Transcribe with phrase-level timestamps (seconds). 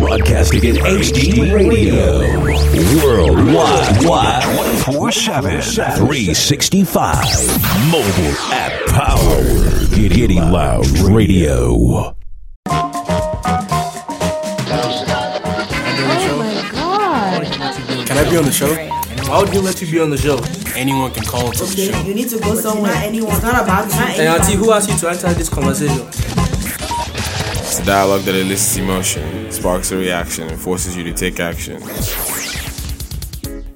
[0.00, 2.20] Broadcasting in HD radio.
[3.04, 4.04] Worldwide.
[4.06, 4.42] Wide.
[4.84, 5.60] 24 7.
[5.60, 7.14] 365.
[7.90, 9.42] Mobile app power.
[9.94, 11.74] Giddy Lounge Radio.
[11.76, 12.14] Oh
[16.38, 17.44] my god.
[18.06, 18.74] Can I be on the show?
[19.28, 20.38] Why would you let you be on the show?
[20.74, 22.00] Anyone can call into the Okay, show.
[22.08, 22.92] you need to go somewhere.
[22.96, 23.32] Anyone.
[23.34, 26.06] It's not about not Hey, Auntie, who asked you to enter this conversation?
[27.84, 31.82] It's a dialogue that elicits emotion, sparks a reaction, and forces you to take action.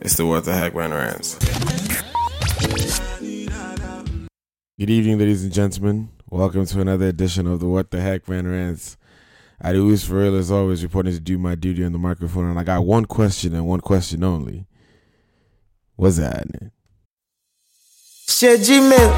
[0.00, 1.34] It's the What the Heck Man Rants.
[4.78, 6.08] Good evening, ladies and gentlemen.
[6.30, 8.96] Welcome to another edition of the What the Heck Man Rants.
[9.60, 12.48] I do this for real as always, reporting to do my duty on the microphone,
[12.48, 14.64] and I got one question and one question only.
[15.96, 16.46] What's that?
[18.26, 19.12] ṣe gmail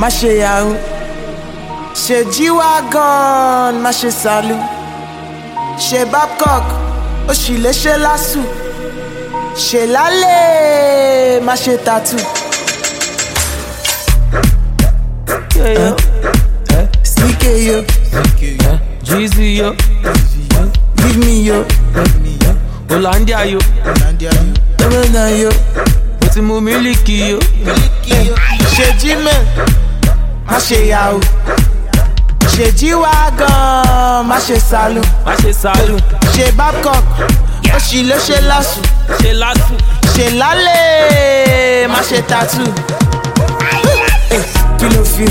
[0.00, 0.10] má
[1.94, 4.56] ṣe ṣe g-wagon má ṣe salu.
[5.86, 6.64] Ṣe babcock
[7.28, 8.40] ó sì lè ṣe lásù
[9.66, 12.16] ṣe lálẹ́ má ṣe tatu.
[15.56, 15.74] Eh, eh.
[15.74, 15.96] Yo, yo.
[16.78, 16.86] Eh.
[17.02, 17.78] Sneaky yo,
[19.04, 19.74] Jeezy yo,
[20.96, 21.64] give me yo,
[22.88, 23.58] Hollandia yo,
[24.82, 25.50] Emena yo.
[26.20, 27.38] mo ti mu mílíkì yo.
[28.74, 29.42] ṣe gmail
[30.46, 31.20] má ṣe yahoo
[32.56, 35.96] ṣe g-wagon má ṣe salu Má ṣe sálù,
[36.34, 37.04] ṣe babcock
[37.74, 38.80] ó sì lè ṣe lásù
[39.20, 39.74] ṣe lásù.
[40.14, 42.62] ṣe lálẹ́ má ṣe tatu.
[44.78, 45.24] kí ló fi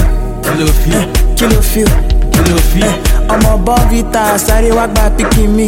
[0.44, 0.92] Kí ló fi?
[1.38, 1.84] kí ló fi
[2.34, 2.84] Kí ló fi?
[3.34, 5.66] ọmọ bọ́ǹgìtà sáré wá gba pikin mi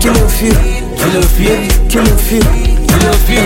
[0.00, 0.48] kí ló fi
[0.98, 1.48] Kí ló fi?
[1.90, 2.38] kí ló fi
[2.88, 3.38] Kí ló fi?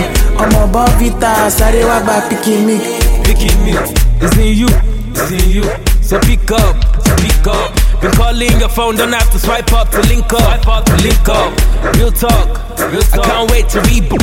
[0.43, 2.77] ọmọ bọ́ǹgìtà sáré wá gba pikin mi.
[3.23, 3.85] Pikin milk.
[4.21, 4.67] It's in you,
[5.13, 5.65] it's in you.
[6.11, 6.75] So pick up,
[7.23, 7.71] pick up.
[8.01, 10.43] Been calling your phone, don't have to swipe up to link up.
[10.43, 11.55] Swipe up to link up.
[11.95, 12.51] Real talk,
[12.91, 13.23] real talk.
[13.23, 14.19] I can't wait to reboot.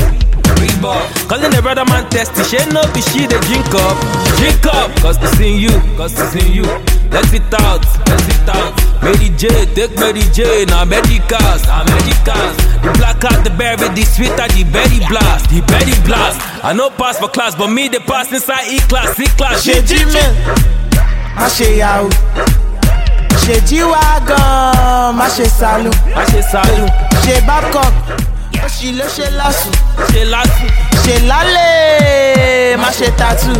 [0.60, 1.28] Reebok.
[1.32, 3.96] Calling the brother man testy, she no be she they drink up,
[4.36, 4.92] drink up.
[5.00, 6.68] Cause it's in you, cause it's in you.
[7.08, 8.76] Let's it out, let's it out.
[9.00, 12.56] Mary J, take Mary J, now medicals, now medicals.
[12.84, 16.36] The black out, the berry, the sweeter, the berry blast, the berry blast.
[16.62, 19.64] I know pass for class, but me the pass inside E class, E class.
[19.64, 20.87] ṣe gmail
[21.36, 22.10] má ṣe yahoo
[23.44, 26.92] ṣe g-wagon má ṣe salu I say salute,
[27.24, 27.94] ṣe babcock
[28.64, 29.70] ó sì lè ṣe lásù
[30.12, 30.52] say last.
[31.04, 33.52] ṣe lálẹ́ má ṣe tatu.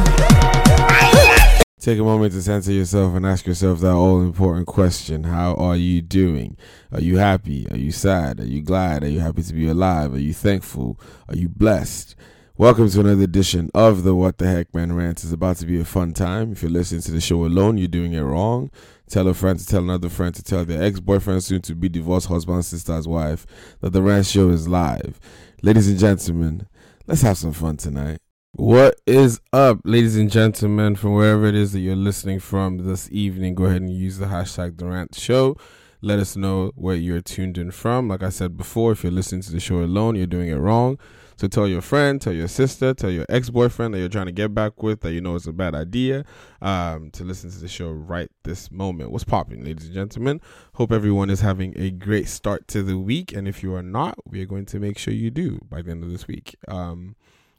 [1.80, 5.76] Take a moment to censor yourself and ask yourself that all important question How are
[5.76, 6.56] you doing?
[6.92, 7.66] Are you happy?
[7.70, 8.40] Are you sad?
[8.40, 9.04] Are you glad?
[9.04, 10.12] Are you happy to be alive?
[10.12, 10.98] Are you thankful?
[11.28, 12.14] Are you blessed?
[12.58, 15.22] Welcome to another edition of the What the Heck Man Rant.
[15.22, 16.50] It's about to be a fun time.
[16.50, 18.72] If you're listening to the show alone, you're doing it wrong.
[19.08, 21.88] Tell a friend to tell another friend to tell their ex boyfriend, soon to be
[21.88, 23.46] divorced husband, sister's wife,
[23.80, 25.20] that the rant show is live.
[25.62, 26.66] Ladies and gentlemen,
[27.06, 28.18] let's have some fun tonight.
[28.54, 33.08] What is up, ladies and gentlemen, from wherever it is that you're listening from this
[33.12, 33.54] evening?
[33.54, 35.56] Go ahead and use the hashtag the Rant Show.
[36.00, 38.08] Let us know where you're tuned in from.
[38.08, 40.98] Like I said before, if you're listening to the show alone, you're doing it wrong.
[41.38, 44.32] So tell your friend, tell your sister, tell your ex boyfriend that you're trying to
[44.32, 46.24] get back with that you know is a bad idea
[46.60, 49.12] um, to listen to the show right this moment.
[49.12, 50.40] What's popping, ladies and gentlemen?
[50.74, 53.32] Hope everyone is having a great start to the week.
[53.32, 55.92] And if you are not, we are going to make sure you do by the
[55.92, 56.56] end of this week.
[56.66, 57.14] Um,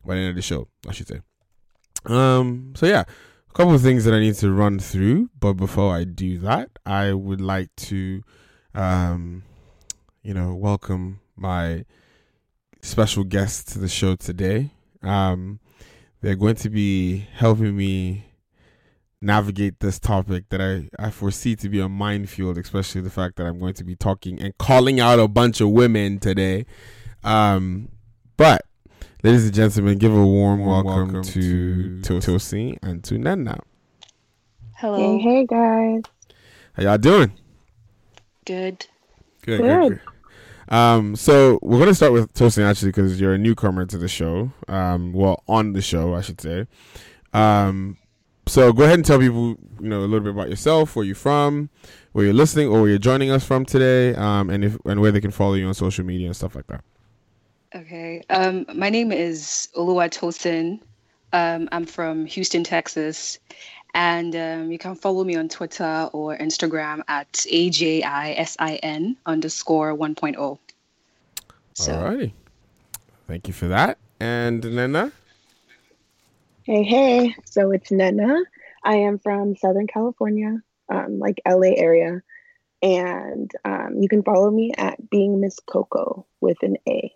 [0.06, 1.22] by the end of the show, I should say.
[2.06, 3.06] Um, so yeah,
[3.50, 6.69] a couple of things that I need to run through, but before I do that,
[6.85, 8.23] I would like to,
[8.75, 9.44] um,
[10.22, 11.85] you know, welcome my
[12.81, 14.72] special guests to the show today.
[15.01, 15.59] Um,
[16.22, 18.25] they're going to be helping me
[19.22, 23.45] navigate this topic that I, I foresee to be a minefield, especially the fact that
[23.45, 26.66] I'm going to be talking and calling out a bunch of women today.
[27.23, 27.90] Um,
[28.38, 28.66] but
[29.22, 33.59] Ladies and gentlemen, give a warm, welcome, to, to Tosin and to Nenna.
[34.78, 34.96] Hello.
[34.97, 36.03] Hey, hey guys.
[36.72, 37.34] How y'all doing?
[38.46, 38.85] Good.
[39.41, 39.61] Good, Good.
[39.61, 39.99] good, good.
[40.69, 44.51] Um, so we're gonna start with Tosin actually because you're a newcomer to the show.
[44.67, 46.67] Um, well, on the show, I should say.
[47.33, 47.97] Um,
[48.47, 51.16] so go ahead and tell people, you know, a little bit about yourself, where you're
[51.16, 51.69] from,
[52.13, 55.11] where you're listening, or where you're joining us from today, um, and if and where
[55.11, 56.83] they can follow you on social media and stuff like that.
[57.75, 58.23] Okay.
[58.29, 60.79] Um, my name is Oluwa Tosin.
[61.33, 63.37] Um, I'm from Houston, Texas.
[63.94, 70.59] And um, you can follow me on Twitter or Instagram at AJISIN underscore 1.0.
[71.74, 72.34] So, Alrighty,
[73.28, 73.97] thank you for that.
[74.20, 75.12] And Nenna,
[76.70, 77.36] Hey, hey.
[77.46, 78.44] So it's Nena.
[78.84, 82.22] I am from Southern California, um, like LA area.
[82.84, 87.12] And um, you can follow me at being Miss Coco with an A.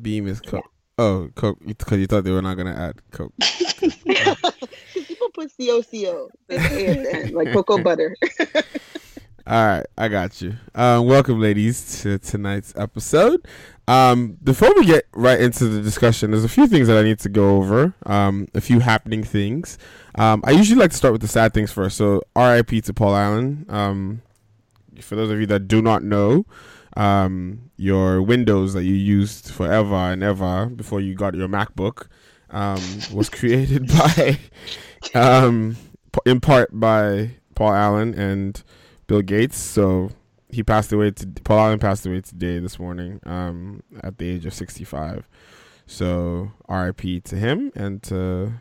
[0.00, 0.64] Beam is Coke.
[0.98, 3.34] Oh, Coke, because you thought they were not gonna add Coke.
[5.42, 6.28] People put C O C O
[7.36, 8.16] like cocoa butter.
[9.44, 10.54] All right, I got you.
[10.74, 13.44] Um, welcome, ladies, to tonight's episode.
[13.88, 17.18] Um, before we get right into the discussion, there's a few things that I need
[17.20, 17.92] to go over.
[18.06, 19.78] Um, a few happening things.
[20.14, 21.96] Um, I usually like to start with the sad things first.
[21.96, 22.80] So, R.I.P.
[22.82, 23.66] to Paul Allen.
[23.68, 24.22] Um,
[25.00, 26.46] for those of you that do not know,
[26.96, 32.06] um, your Windows that you used forever and ever before you got your MacBook
[32.52, 32.82] um,
[33.12, 34.38] was created by,
[35.14, 35.76] um,
[36.24, 38.62] in part by Paul Allen and
[39.06, 39.56] Bill Gates.
[39.56, 40.10] So
[40.48, 41.10] he passed away.
[41.10, 45.26] To, Paul Allen passed away today, this morning, um, at the age of sixty-five.
[45.86, 47.20] So R.I.P.
[47.20, 48.52] to him and to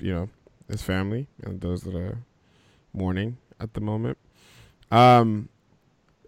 [0.00, 0.28] you know
[0.68, 2.18] his family and those that are
[2.92, 4.18] mourning at the moment.
[4.90, 5.48] Um,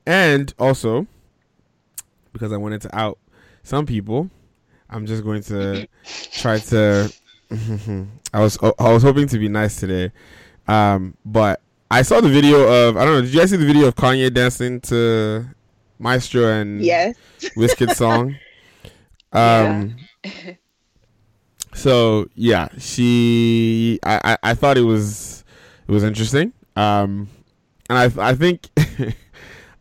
[0.07, 1.07] and also
[2.33, 3.19] because I wanted to out
[3.63, 4.31] some people,
[4.91, 5.89] I'm just going to
[6.33, 7.13] try to.
[8.33, 10.13] I was I was hoping to be nice today,
[10.67, 11.61] um, but
[11.91, 13.21] I saw the video of I don't know.
[13.23, 15.47] Did you guys see the video of Kanye dancing to
[15.99, 17.17] Maestro and yes
[17.57, 18.37] Wizkid song?
[19.33, 19.97] um.
[21.75, 24.01] so yeah, she.
[24.03, 25.45] I, I I thought it was
[25.87, 26.53] it was interesting.
[26.75, 27.29] Um,
[27.89, 28.69] and I I think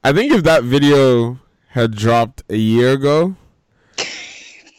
[0.03, 3.35] I think if that video had dropped a year ago,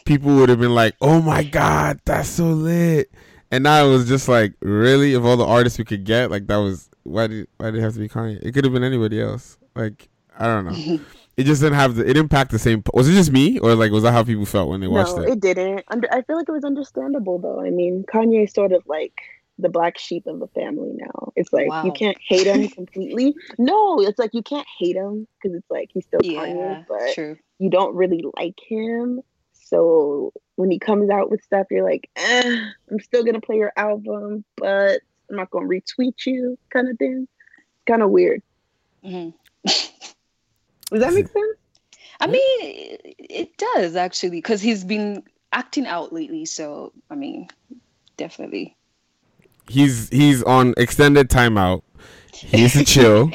[0.06, 3.10] people would have been like, "Oh my god, that's so lit!"
[3.50, 6.46] And now it was just like, really, of all the artists we could get, like
[6.48, 8.42] that was why did why did it have to be Kanye?
[8.42, 9.58] It could have been anybody else.
[9.74, 10.08] Like
[10.38, 10.98] I don't know.
[11.36, 12.82] it just didn't have the it didn't pack the same.
[12.94, 15.22] Was it just me or like was that how people felt when they watched no,
[15.22, 15.30] it?
[15.30, 15.84] it didn't.
[15.88, 17.60] Under, I feel like it was understandable though.
[17.60, 19.12] I mean, Kanye's sort of like
[19.58, 21.32] the black sheep of the family now.
[21.36, 21.84] It's like Wow.
[21.84, 23.34] you can't hate him completely.
[23.58, 27.14] no, it's like you can't hate him because it's like he's still Yeah, Kanye, but
[27.14, 27.36] true.
[27.58, 29.20] you don't really like him.
[29.66, 33.72] So when he comes out with stuff, you're like, eh, I'm still gonna play your
[33.76, 37.26] album, but I'm not gonna retweet you, kind of thing.
[37.86, 38.42] Kind of weird.
[39.02, 39.30] hmm
[39.66, 41.58] Does that make sense?
[42.20, 46.44] I mean, it, it does actually, because he's been acting out lately.
[46.46, 47.48] So, I mean,
[48.16, 48.76] definitely.
[49.68, 51.82] He's he's on extended timeout.
[52.32, 53.32] He needs to chill.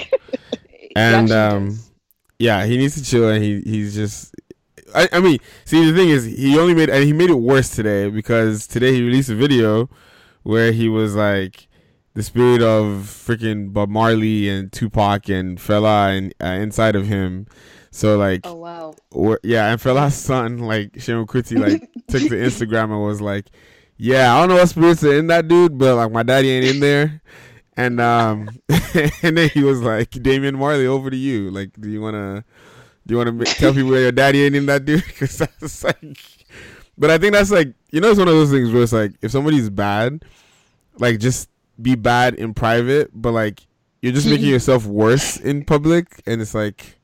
[0.96, 1.92] And um does.
[2.40, 4.31] yeah he needs to chill and he he's just
[4.94, 7.70] I, I mean see the thing is he only made and he made it worse
[7.70, 9.90] today because today he released a video
[10.44, 11.68] where he was like
[12.14, 17.48] the spirit of freaking Bob Marley and Tupac and Fela and uh, inside of him
[17.92, 18.96] so like Oh wow.
[19.12, 23.48] or, yeah, and Fela's son, like Seun Kuti, like took to Instagram and was like,
[23.98, 26.66] "Yeah, I don't know what spirits are in that dude, but like my daddy ain't
[26.66, 27.22] in there."
[27.76, 28.50] And um,
[29.24, 31.52] and then he was like, "Damian Marley, over to you.
[31.52, 32.46] Like, do you wanna,
[33.12, 36.18] do you wanna tell people where your daddy ain't in that dude?" Because that's like,
[36.98, 39.12] but I think that's like, you know, it's one of those things where it's like,
[39.22, 40.24] if somebody's bad,
[40.98, 41.50] like just
[41.82, 43.60] be bad in private, but like
[44.02, 46.98] you're just making yourself worse in public, and it's like.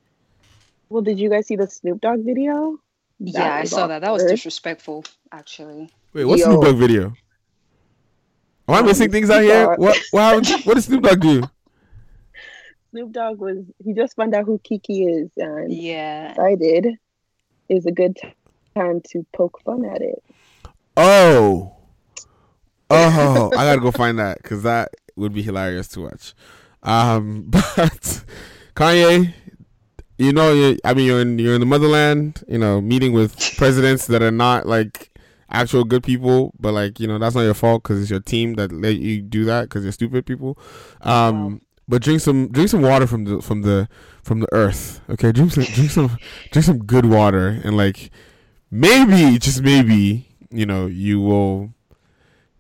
[0.90, 2.80] Well, did you guys see the Snoop Dogg video?
[3.20, 4.00] yeah, I was saw that.
[4.02, 5.90] That was disrespectful, actually.
[6.14, 6.46] Wait, what's Yo.
[6.52, 7.14] Snoop Dogg video?
[8.70, 9.66] Am I Um, missing things out here?
[9.66, 9.80] Dogg.
[9.80, 10.66] What what happened?
[10.66, 11.44] What did Snoop Dogg do?
[12.98, 16.30] Snoop Dogg was he just found out who Kiki is and Yeah.
[16.30, 16.96] decided
[17.70, 18.34] is a good t-
[18.76, 20.24] time to poke fun at it.
[20.96, 21.76] Oh,
[22.90, 26.34] oh, I gotta go find that because that would be hilarious to watch.
[26.82, 28.24] Um, but
[28.76, 29.32] Kanye,
[30.18, 32.44] you know, you I mean, you're in you're in the motherland.
[32.48, 35.12] You know, meeting with presidents that are not like
[35.52, 38.56] actual good people, but like you know, that's not your fault because it's your team
[38.56, 40.58] that let you do that because you're stupid people.
[41.02, 43.88] Um, but drink some drink some water from the from the
[44.24, 45.02] from the earth.
[45.10, 46.18] Okay, drink some drink some
[46.52, 48.12] drink some good water and like
[48.70, 51.74] maybe just maybe you know you will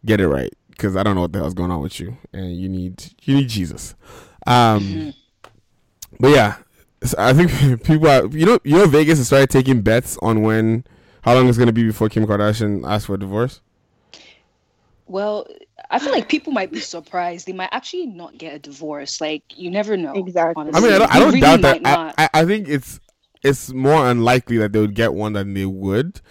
[0.05, 2.55] get it right because I don't know what the hell's going on with you and
[2.55, 3.95] you need you need Jesus.
[4.45, 5.13] Um,
[6.19, 6.57] but yeah,
[7.03, 7.51] so I think
[7.83, 10.85] people are you know you know Vegas has started taking bets on when
[11.23, 13.61] how long it's gonna be before Kim Kardashian asks for a divorce.
[15.05, 15.47] Well,
[15.89, 17.47] I feel like people might be surprised.
[17.47, 19.21] They might actually not get a divorce.
[19.21, 20.13] Like, you never know.
[20.13, 20.69] Exactly.
[20.73, 21.81] I mean, I don't, I don't really doubt that.
[21.81, 22.15] not.
[22.17, 22.99] I, I, I think it's
[23.43, 26.21] it's more unlikely that they would get one than they would,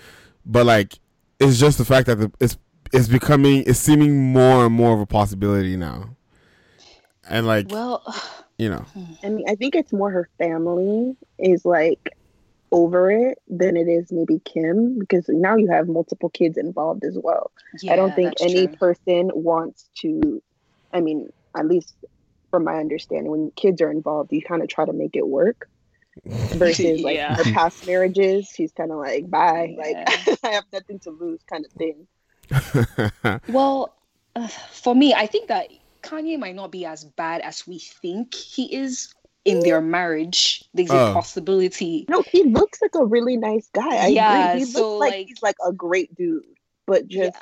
[0.44, 0.98] but like
[1.40, 2.56] it's just the fact that the, it's
[2.92, 6.16] it's becoming it's seeming more and more of a possibility now,
[7.28, 8.02] and like well,
[8.58, 8.84] you know,
[9.22, 12.15] I mean, I think it's more her family is like
[12.76, 17.16] over it than it is maybe Kim because now you have multiple kids involved as
[17.18, 17.50] well.
[17.80, 18.76] yeah, I don't think any true.
[18.76, 20.42] person wants to.
[20.92, 21.94] I mean, at least
[22.50, 23.30] from my understanding.
[23.30, 25.68] When kids are involved, you kind of try to make it work.
[26.54, 27.34] Versus like Yeah.
[27.36, 29.82] her past marriages, she's kind of like, bye, Yeah.
[29.84, 32.06] like I have nothing to lose, kind of thing.
[33.48, 33.94] Well,
[34.34, 35.68] uh, for me, I think that
[36.02, 39.12] Kanye might not be as bad as we think he is
[39.46, 40.64] in their marriage.
[40.74, 41.10] There's Oh.
[41.10, 42.04] a possibility.
[42.08, 43.96] No, he looks like a really nice guy.
[43.96, 44.60] I Yeah, agree.
[44.60, 46.44] He so, looks like, like- he's like a great dude,
[46.86, 47.38] but Yeah, just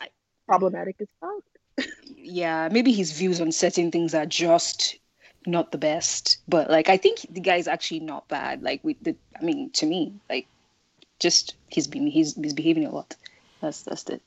[0.47, 1.89] problematic as fuck.
[2.17, 4.97] yeah, maybe his views on certain things are just
[5.47, 6.39] not the best.
[6.49, 8.63] But like, I think the guy's actually not bad.
[8.63, 10.47] Like, with the, I mean, to me, like,
[11.21, 13.15] just he's been he's he's behaving a lot.
[13.61, 14.21] That's that's it.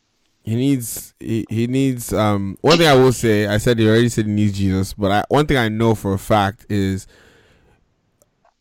[0.44, 4.08] He needs he, he needs um one thing I will say, I said he already
[4.10, 7.06] said he needs Jesus, but I, one thing I know for a fact is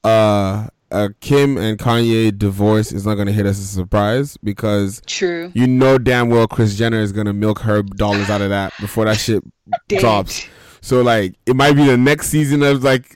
[0.07, 5.03] uh uh Kim and Kanye divorce is not gonna hit us as a surprise because
[5.07, 5.51] True.
[5.55, 9.05] you know damn well Kris Jenner is gonna milk her dollars out of that before
[9.07, 9.43] that shit
[9.89, 10.47] drops.
[10.81, 13.13] So like it might be the next season of like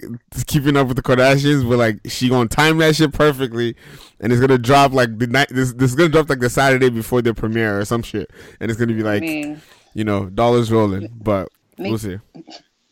[0.49, 3.77] keeping up with the Kardashians, but like she gonna time that shit perfectly,
[4.19, 5.49] and it's gonna drop like the night.
[5.51, 8.69] This this is gonna drop like the Saturday before the premiere or some shit, and
[8.71, 9.63] it's gonna be I like mean,
[9.95, 11.11] you know dollars rolling.
[11.23, 12.19] But we'll see.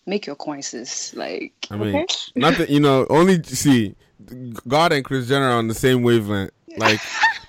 [0.09, 1.13] Make your coins.
[1.15, 2.07] Like, I mean, Okay.
[2.35, 2.69] nothing.
[2.69, 3.95] You know, only see
[4.67, 6.51] God and Kris Jenner are on the same wavelength.
[6.77, 7.01] Like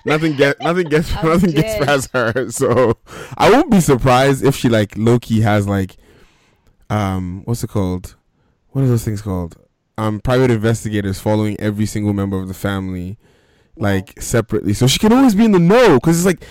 [0.04, 2.50] nothing get nothing gets I'm nothing gets past her.
[2.50, 2.96] So
[3.36, 5.96] I won't be surprised if she like Loki has like
[6.88, 8.16] um what's it called?
[8.70, 9.56] What are those things called?
[9.98, 13.18] Um private investigators following every single member of the family
[13.80, 14.74] like separately.
[14.74, 16.44] So she can always be in the know cuz it's like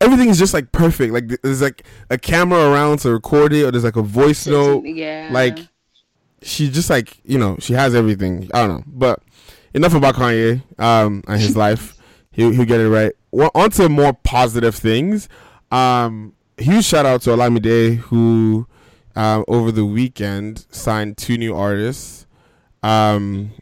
[0.00, 1.12] everything is just like perfect.
[1.12, 4.84] Like there's like a camera around to record it or there's like a voice note.
[4.84, 5.58] yeah, like
[6.42, 8.50] she just like you know she has everything.
[8.52, 8.84] I don't know.
[8.86, 9.20] But
[9.74, 11.96] enough about kanye um and his life.
[12.32, 13.12] He'll, he'll get it right.
[13.30, 15.28] Well, on to more positive things.
[15.70, 18.66] Um huge shout out to olamide who
[19.16, 22.26] um over the weekend signed two new artists.
[22.82, 23.52] Um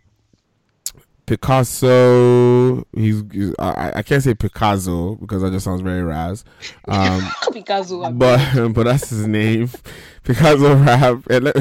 [1.31, 6.45] Picasso, he's, he's- I, I can't say Picasso because that just sounds very Raz.
[6.89, 7.23] Um,
[7.53, 8.03] Picasso.
[8.03, 9.71] I'm but but that's his name.
[10.25, 11.23] Picasso rap.
[11.31, 11.61] And let, I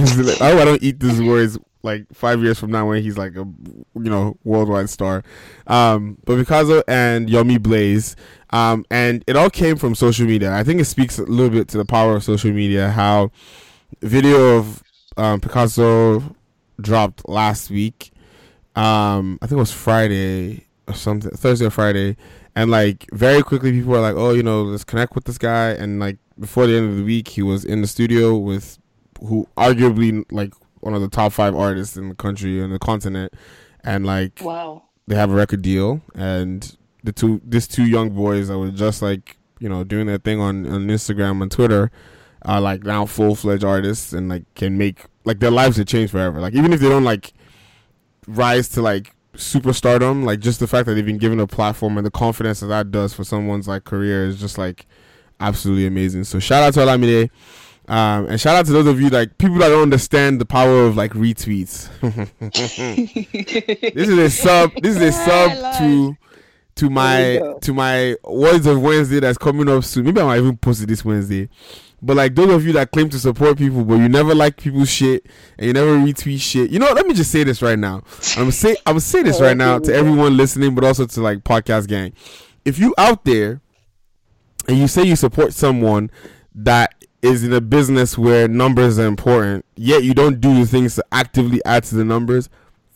[0.51, 3.45] hope I don't eat these words like five years from now when he's like a
[3.45, 5.23] you know worldwide star.
[5.67, 8.15] Um, but Picasso and Yomi Blaze.
[8.49, 10.51] Um, and it all came from social media.
[10.53, 12.89] I think it speaks a little bit to the power of social media.
[12.89, 13.31] How
[14.01, 14.83] video of
[15.15, 16.35] um, Picasso
[16.81, 18.11] dropped last week.
[18.79, 22.15] Um, I think it was Friday or something, Thursday or Friday,
[22.55, 25.69] and like very quickly people were like, "Oh, you know, let's connect with this guy."
[25.71, 28.79] And like before the end of the week, he was in the studio with
[29.21, 33.33] who arguably like one of the top five artists in the country and the continent,
[33.83, 34.83] and like Wow.
[35.07, 39.01] they have a record deal and the two these two young boys that were just
[39.01, 41.89] like you know doing their thing on, on instagram and twitter
[42.43, 46.39] are like now full-fledged artists and like can make like their lives have changed forever
[46.41, 47.33] like even if they don't like
[48.29, 52.05] rise to like superstardom like just the fact that they've been given a platform and
[52.05, 54.85] the confidence that that does for someone's like career is just like
[55.39, 57.29] absolutely amazing so shout out to Olamide
[57.87, 60.85] um, and shout out to those of you like people that don't understand the power
[60.85, 61.89] of like retweets
[63.93, 64.71] this is a sub.
[64.81, 66.17] This is a sub to
[66.75, 70.05] to my to my words of Wednesday that's coming up soon.
[70.05, 71.49] Maybe I might even post it this Wednesday.
[72.01, 74.89] But like those of you that claim to support people, but you never like people's
[74.89, 75.25] shit
[75.57, 76.71] and you never retweet shit.
[76.71, 78.03] You know, let me just say this right now.
[78.37, 81.87] I'm say I'm say this right now to everyone listening, but also to like podcast
[81.87, 82.13] gang.
[82.65, 83.61] If you out there
[84.67, 86.09] and you say you support someone
[86.55, 90.95] that is in a business where numbers are important, yet you don't do the things
[90.95, 92.49] to actively add to the numbers,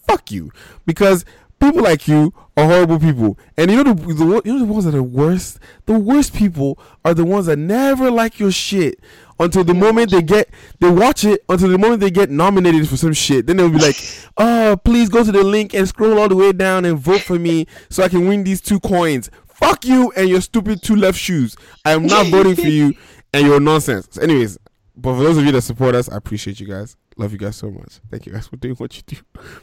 [0.07, 0.51] fuck you.
[0.85, 1.25] Because
[1.59, 3.37] people like you are horrible people.
[3.57, 5.59] And you know the, the you know the ones that are worst?
[5.85, 8.99] The worst people are the ones that never like your shit
[9.39, 12.97] until the moment they get they watch it until the moment they get nominated for
[12.97, 13.47] some shit.
[13.47, 13.97] Then they'll be like,
[14.37, 17.39] "Oh, please go to the link and scroll all the way down and vote for
[17.39, 21.17] me so I can win these two coins." Fuck you and your stupid two left
[21.17, 21.55] shoes.
[21.85, 22.95] I am not voting for you
[23.33, 24.09] and your nonsense.
[24.11, 24.57] So anyways,
[24.95, 26.97] but for those of you that support us, I appreciate you guys.
[27.17, 27.99] Love you guys so much.
[28.09, 29.17] Thank you guys for doing what you do.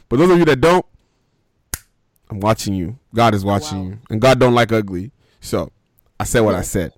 [0.09, 0.85] But those of you that don't,
[2.31, 2.97] I'm watching you.
[3.13, 3.85] God is watching Wow.
[3.89, 5.11] you, and God don't like ugly.
[5.41, 5.71] So
[6.19, 6.93] I said what I said.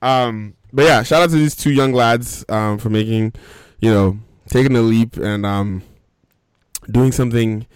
[0.00, 3.34] Um, but yeah, shout out to these two young lads um, for making,
[3.80, 5.82] you know, taking a leap and um,
[6.90, 7.66] doing something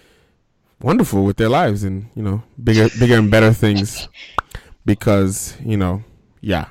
[0.81, 4.09] wonderful with their lives and you know bigger, bigger and better things.
[4.85, 6.05] Because you know,
[6.41, 6.69] yeah.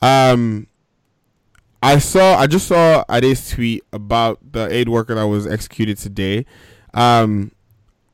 [0.00, 0.68] Um,
[1.82, 2.36] I saw.
[2.36, 6.46] I just saw Ade's tweet about the aid worker that was executed today.
[6.94, 7.50] Um,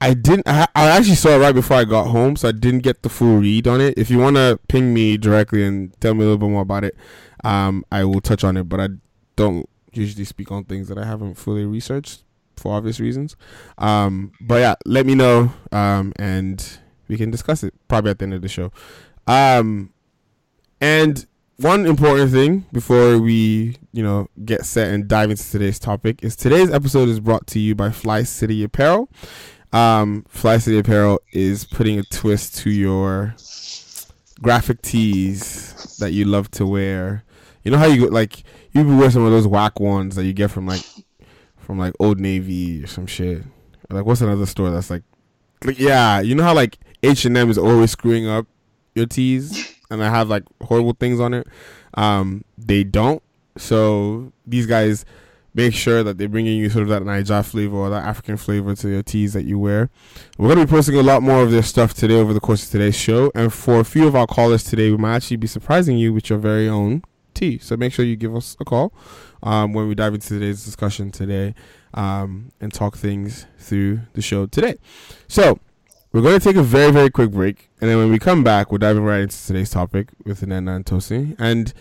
[0.00, 0.47] I didn't.
[0.49, 3.09] I, I actually saw it right before I got home, so I didn't get the
[3.09, 3.95] full read on it.
[3.97, 6.85] If you want to ping me directly and tell me a little bit more about
[6.85, 6.97] it,
[7.45, 8.69] um, I will touch on it.
[8.69, 8.88] But I
[9.37, 12.23] don't usually speak on things that I haven't fully researched.
[12.59, 13.37] for obvious reasons.
[13.78, 16.78] Um, but yeah, let me know, um, and
[17.09, 18.73] we can discuss it probably at the end of the show.
[19.26, 19.93] Um,
[20.81, 21.26] and
[21.57, 26.37] one important thing before we, you know, get set and dive into today's topic is
[26.37, 29.09] today's episode is brought to you by Fly City Apparel.
[29.73, 33.35] Um, Fly City Apparel is putting a twist to your
[34.41, 37.25] graphic tees that you love to wear.
[37.65, 40.51] You know how you like you wear some of those whack ones that you get
[40.51, 40.83] from like
[41.57, 43.43] from like Old Navy or some shit.
[43.91, 45.03] Like what's another store that's like,
[45.65, 48.47] like yeah, you know how like H and M is always screwing up
[48.95, 51.47] your tees and I have like horrible things on it.
[51.95, 53.23] Um, they don't.
[53.57, 55.05] So these guys
[55.59, 58.77] make sure that they're bringing you sort of that Niger flavor or that African flavor
[58.77, 59.91] to your tees that you wear.
[60.38, 62.65] We're going to be posting a lot more of this stuff today over the course
[62.65, 63.33] of today's show.
[63.35, 66.31] And for a few of our callers today, we might actually be surprising you with
[66.31, 67.03] your very own
[67.35, 67.59] tee.
[67.59, 68.93] So make sure you give us a call
[69.43, 71.57] um, when we dive into today's discussion today
[71.93, 74.77] um, and talk things through the show today.
[75.27, 75.59] So
[76.12, 77.69] we're going to take a very, very quick break.
[77.81, 80.87] And then when we come back, we're diving right into today's topic with Nana and
[80.87, 81.35] Tosin.
[81.37, 81.75] And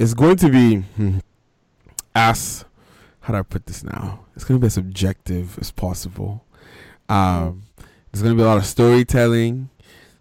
[0.00, 1.18] it's going to be hmm,
[2.12, 2.64] as,
[3.20, 4.20] how do I put this now?
[4.34, 6.44] It's going to be as objective as possible.
[7.08, 7.62] Um,
[8.10, 9.68] there's going to be a lot of storytelling.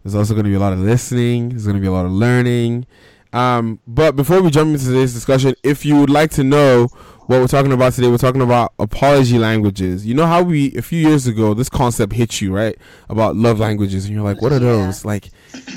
[0.04, 1.50] There's also going to be a lot of listening.
[1.50, 2.86] There's going to be a lot of learning.
[3.32, 6.88] Um, but before we jump into today's discussion, if you would like to know
[7.28, 10.04] what we're talking about today, we're talking about apology languages.
[10.04, 12.76] You know how we a few years ago this concept hit you right
[13.08, 15.04] about love languages, and you're like, "What are those?
[15.04, 15.10] Yeah.
[15.10, 15.30] Like,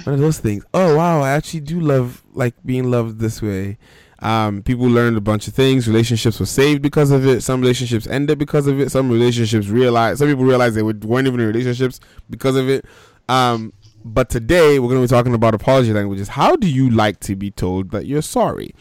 [0.04, 3.76] what are those things?" Oh wow, I actually do love like being loved this way.
[4.22, 5.88] Um, people learned a bunch of things.
[5.88, 7.42] Relationships were saved because of it.
[7.42, 8.90] Some relationships ended because of it.
[8.90, 10.20] Some relationships realized.
[10.20, 12.00] Some people realized they weren't even in relationships
[12.30, 12.84] because of it.
[13.28, 13.72] Um,
[14.04, 16.28] but today we're going to be talking about apology languages.
[16.28, 18.74] How do you like to be told that you're sorry?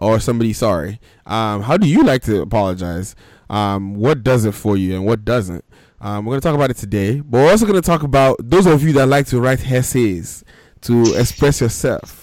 [0.00, 0.98] or somebody sorry.
[1.26, 3.14] Um, how do you like to apologize?
[3.48, 5.64] Um, what does it for you and what doesn't?
[6.00, 8.38] Um, we're going to talk about it today, but we're also going to talk about
[8.40, 10.42] those of you that like to write essays
[10.82, 12.19] to express yourself.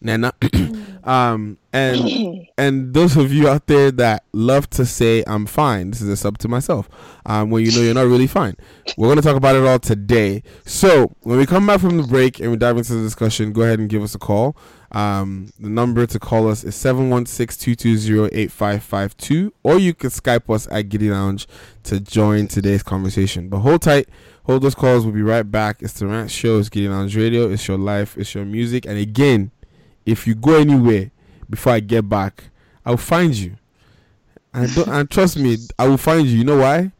[0.00, 0.32] Nana.
[1.04, 6.00] um, and and those of you out there that love to say I'm fine, this
[6.00, 6.88] is a sub to myself.
[7.24, 8.56] Um, when you know you're not really fine.
[8.96, 10.42] We're gonna talk about it all today.
[10.64, 13.62] So when we come back from the break and we dive into the discussion, go
[13.62, 14.56] ahead and give us a call.
[14.92, 21.10] Um, the number to call us is 716-220-8552 or you can Skype us at Giddy
[21.10, 21.46] Lounge
[21.82, 23.48] to join today's conversation.
[23.48, 24.08] But hold tight,
[24.44, 25.04] hold those calls.
[25.04, 25.82] We'll be right back.
[25.82, 26.60] It's the Rant Show.
[26.60, 27.50] It's Giddy Lounge Radio.
[27.50, 28.16] It's your life.
[28.16, 28.86] It's your music.
[28.86, 29.50] And again,
[30.06, 31.10] if you go anywhere
[31.50, 32.44] before I get back,
[32.84, 33.56] I'll find you.
[34.54, 36.38] And, and trust me, I will find you.
[36.38, 36.92] You know why?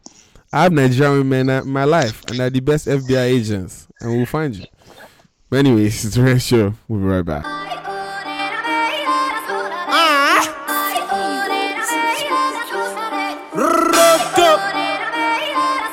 [0.53, 4.25] I have Nigerian men in my life, and they're the best FBI agents, and we'll
[4.25, 4.65] find you.
[5.49, 6.73] But anyways, it's Rant Show.
[6.87, 7.45] We'll be right back.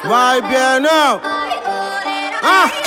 [0.05, 1.18] Vibe yeah now.
[2.42, 2.83] Ah, ah.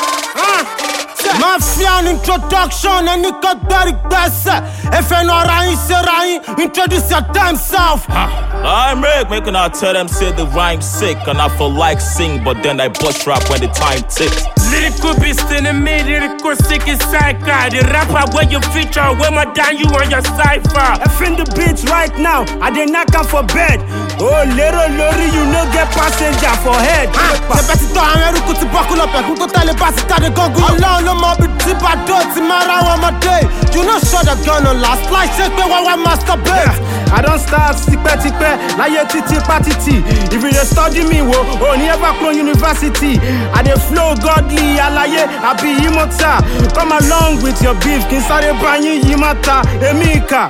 [1.39, 4.58] Mafia introduction, any cut that gbẹ́sẹ̀.
[4.97, 8.08] Ẹ̀fẹ̀ náà ra yín ṣera yín, introduce your damn self.
[8.10, 12.43] I'm Rick, making I tell them say the rhyme sick, and I feel like sing,
[12.43, 14.43] but then I bust rap when the time ticks.
[14.71, 17.69] Lyrical beast in the mid, lyrical sick inside guy.
[17.69, 20.89] The rapper where you feature, where my down you on your cipher.
[21.06, 23.80] F in the beats right now, I dey knock am for bed.
[24.19, 27.08] Oh, little lorry, you no get passenger for head.
[27.13, 30.63] Ṣẹ̀bẹ̀ ti tọ́ àwọn eruku ti bọ́kú lọ pẹ̀kú tó tẹ̀lé bá ti tàdé gángun.
[30.67, 33.38] Ọlọ́run ló mọ ibi tí bàdó ti máa ra àwọn ọmọdé.
[33.76, 36.82] You no sure the gun on last flight, ṣé pé wọ́n wá masturbate.
[37.13, 40.04] I don start tipẹ́tipẹ́ láyé títí pátítì.
[40.34, 43.20] If you dey study me wo, o ní ever clone university.
[43.54, 46.42] I dey flow godly alaye, I be immortal.
[46.76, 50.50] Come along with your beef, kí n sáré bá yín yí má ta, èmi ìkà.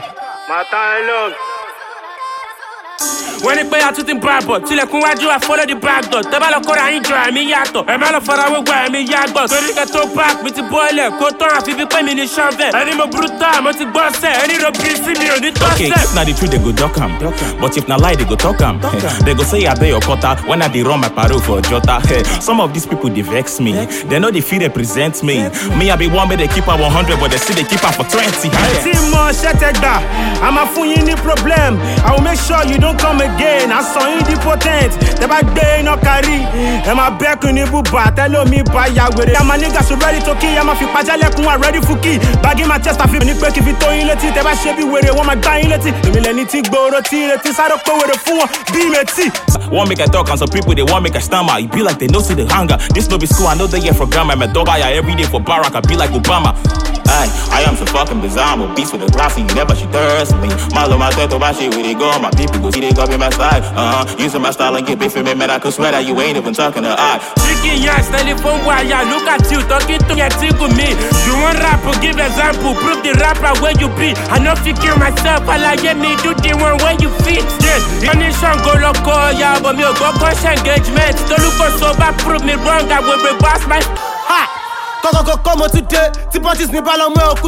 [0.50, 1.22] Màtá ẹ lọ.
[3.43, 6.89] Wọ́n ní pé àtúntì ń bá bọ̀ tilẹ̀kùn wájú back door tẹ́ bá lọ kóra
[6.91, 10.41] yín jọ ẹ̀mí yàtọ̀ ẹ̀ má lọ fara wégbá ẹ̀mí yàgbọ̀ torí kẹ́ tó back
[10.43, 13.62] mi ti bọ́ọ̀lẹ̀ kó tán àfi bí pé mi ní ṣọ́ọ̀bẹ̀ ẹni mo burú tá
[13.62, 16.03] mo ti gbọ́ sẹ̀ ẹni ro bí sí mi ò ní tọ́ Okay, sẹ̀.
[16.03, 17.12] if na the truth, they go duck am.
[17.62, 18.79] But if na lie, they go talk am.
[19.25, 22.01] They go say I beg your cutter when I dey run my paro for Jota.
[22.41, 23.73] Some of these people they vex me.
[24.10, 25.49] They know they feel represent me.
[25.77, 27.93] Me, I be one way they keep am 100, but they still they keep am
[27.93, 28.49] for 20.
[28.83, 30.01] tí mo ṣẹ́tẹ̀ gbà
[30.41, 33.84] a máa fún yín ní problem i will make sure you don't come again a
[33.84, 36.38] sọ yín di potent tẹ bá gbé iná kárí
[36.88, 39.36] ẹ máa bẹ́kùn ní bùbá tẹ́lómi bá ya wèrè.
[39.62, 43.00] nígbà so ready to kill yàmà fi pàjálẹ̀kùn wa ready for key bagi ma chest
[43.02, 45.36] àfi ní pé kí fi tó yín létí tẹ bá ṣe bí wèrè wọ́n máa
[45.36, 46.62] gbá yín létí èmi lẹni tí
[47.10, 49.32] tí retí sáré pé wèrè fún wọn bí mẹ́tì.
[49.69, 51.60] One make I talk, and some people they want make I stammer.
[51.60, 52.78] It be like they know see the hunger.
[52.93, 54.38] This no be school, I know they here for grammar.
[54.38, 56.56] My dog I every day for Barack, I be like Obama.
[57.08, 58.60] Aye, I am so fucking bizarre.
[58.60, 60.50] A beast with a glassy, never she thirst me.
[60.76, 62.12] My love, my death, my shit, where they go.
[62.20, 63.63] My people go see they got me my side.
[63.76, 64.15] Uh huh.
[64.20, 65.50] Using my style and get big for me, man.
[65.50, 67.20] I could swear that you ain't even talking to I.
[67.48, 70.91] Chicken yes, telephone wire, look at you, talking to your tickle me.
[71.24, 74.12] You want rap, give example, prove the rapper where you be.
[74.28, 77.46] I know you kill myself, I like me, do the one where you fit.
[77.63, 81.15] Yeah, your nation go loco, yeah, but me go crush engagement.
[81.32, 83.80] Don't look for sober, prove me wrong, I will reverse my.
[84.28, 84.57] Ha!
[85.15, 87.48] Kọ́kọ́kọ́ mo ti dé tí bọ́tìs ní balọ̀ mú òkú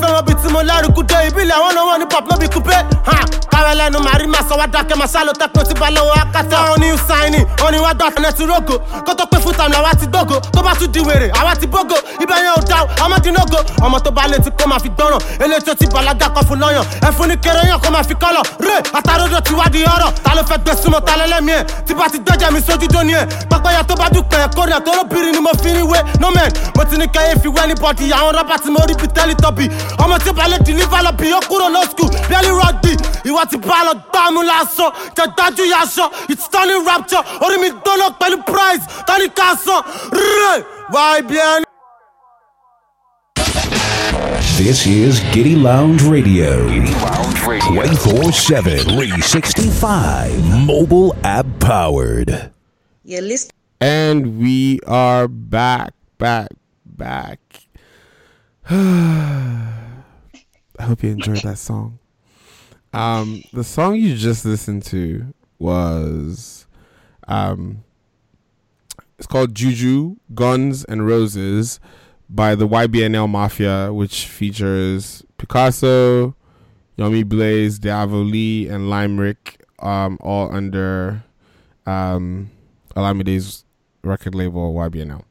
[0.00, 2.76] fẹ́ mọ bí tí mo lárúkú dé ìbílẹ̀ àwọn náà wọ́n ní pop lóbi kúpé
[3.50, 6.56] káwé lẹ́nu màrí máa sọ wá dákẹ́ máa sálò tẹ́kùn tí balẹ̀ wọ́n akátá.
[6.70, 9.74] Wọn ní sáìnì wọn ni wá gbà fún ẹtì rógò kó tó pé fún tàmì
[9.76, 12.78] àwa ti dógò tó bá tún di wèrè àwa ti bógò ibẹ̀ yẹn ò dá
[13.04, 15.20] ọmọ dín nógò ọmọ tó bá lè ti kó máa fi gbọ́ràn.
[15.44, 16.84] Eléyìí tó ti bàlágà kan fún lọ́yàn.
[17.08, 18.42] Ẹ̀fún ní kéré yàn kó máa fi kọ́lọ̀.
[18.66, 20.12] Rè àtàródò ti wá di ọ̀rọ̀.
[20.24, 21.64] Ta ló fẹ́ gbé súnmọ́ ta lẹ́lẹ́mí ẹ̀?
[21.86, 23.26] Tí bá ti gbẹ́jẹ̀ mi sójú dóní ẹ̀?
[23.50, 25.82] Pẹ́pẹ́yà tó bá dúpẹ́ kórè tó lóbìnrin ni mo fi ní
[26.20, 26.50] no man
[26.90, 29.64] ti ní kẹ́yẹ́ fi wẹ́ anybody àwọn rọ́bà tí mo rí bi tẹ́lí tọ́bì
[30.02, 32.92] ọmọ tí balẹ̀ deliver lọ bí ó kúrò lọ school bẹ́ẹ̀ni rugby
[33.28, 38.06] ìwà tí bá lọ gbàmú lásán jẹ dájú yaṣọ it's turning rapture orí mi gbóná
[38.20, 39.80] pẹ̀lú price tọ́ni ká sàn
[40.12, 40.58] rẹ̀
[41.18, 41.62] ybn.
[44.58, 46.68] This is Giddy Lounge Radio.
[46.68, 47.80] Giddy Lounge Radio.
[47.82, 50.66] 24 7, 365.
[50.66, 52.50] Mobile app powered.
[53.04, 53.52] You're listening.
[53.80, 56.48] And we are back, back,
[56.98, 57.40] back.
[58.68, 59.72] I
[60.80, 61.98] hope you enjoyed that song.
[62.92, 66.66] Um, the song you just listened to was
[67.26, 67.84] um,
[69.18, 71.80] it's called Juju Guns and Roses
[72.28, 76.34] by the YBNL Mafia, which features Picasso,
[76.98, 81.24] Yomi Blaze, Davolee, and Limerick, um, all under
[81.86, 82.50] um,
[82.94, 83.64] Olamide's
[84.02, 85.24] record label YBNL.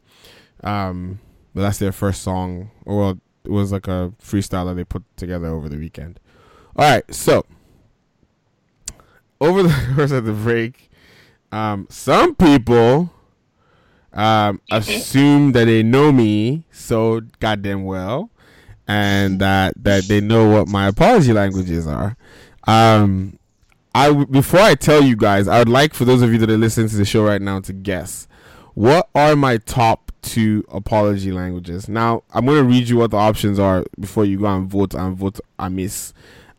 [0.64, 1.20] Um,
[1.58, 5.04] but that's their first song, or well, it was like a freestyle that they put
[5.18, 6.20] together over the weekend.
[6.76, 7.48] All right, so
[9.42, 10.92] over the course of the break,
[11.52, 13.12] um, some people
[14.14, 18.30] um, assume that they know me so goddamn well,
[18.88, 22.16] and that that they know what my apology languages are.
[22.68, 23.40] Um,
[23.96, 26.56] I before I tell you guys, I would like for those of you that are
[26.56, 28.28] listening to the show right now to guess
[28.76, 31.88] what are my top two apology languages.
[31.88, 34.94] Now I'm going to read you what the options are before you go and vote
[34.94, 36.14] and vote amiss.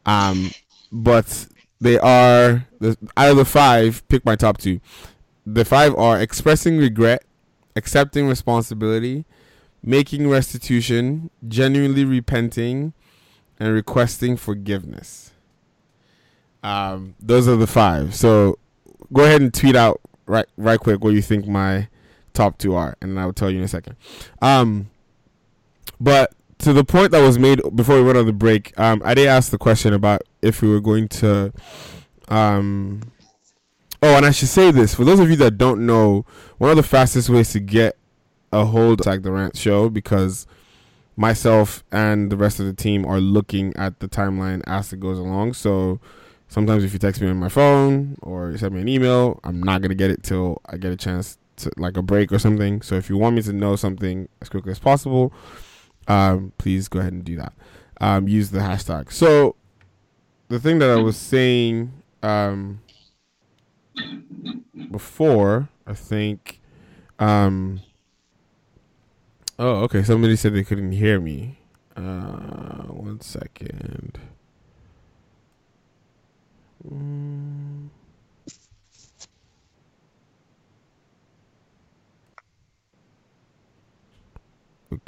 [0.07, 0.51] Um,
[0.91, 1.47] but
[1.81, 4.07] they are the, out of the five.
[4.09, 4.81] Pick my top two.
[5.47, 7.25] The five are expressing regret,
[7.77, 9.25] accepting responsibility,
[9.83, 12.93] making restitution, genuinely repenting,
[13.59, 15.33] and requesting forgiveness.
[16.63, 18.15] Um, those are the five.
[18.15, 18.59] So
[19.13, 21.89] go ahead and tweet out right right quick what you think my
[22.39, 23.97] top two are, and I'll tell you in a second.
[24.41, 24.91] Um,
[26.01, 29.15] but to the point that was made before we went on the break, um, I
[29.15, 31.53] did ask the question about if we were going to,
[32.29, 33.03] um,
[34.03, 36.25] oh, and I should say this for those of you that don't know,
[36.59, 37.97] one of the fastest ways to get
[38.53, 40.47] a hold of like the rant show because
[41.17, 45.19] myself and the rest of the team are looking at the timeline as it goes
[45.19, 45.55] along.
[45.55, 46.01] So
[46.49, 49.83] sometimes if you text me on my phone or send me an email, I'm not
[49.83, 52.83] gonna get it till I get a chance to like a break or something.
[52.83, 55.33] So if you want me to know something as quickly as possible,
[56.07, 57.53] um, please go ahead and do that.
[58.01, 59.13] Um, use the hashtag.
[59.13, 59.57] So
[60.49, 61.93] the thing that I was saying
[62.23, 62.81] um,
[64.91, 66.61] before, I think.
[67.19, 67.81] Um,
[69.59, 70.03] oh, okay.
[70.03, 71.59] Somebody said they couldn't hear me.
[71.97, 74.19] Uh, one second.
[76.89, 77.68] Mm.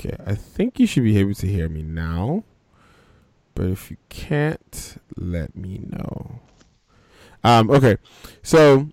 [0.00, 2.44] Okay, I think you should be able to hear me now.
[3.54, 6.40] But if you can't, let me know.
[7.44, 7.98] Um, okay,
[8.42, 8.88] so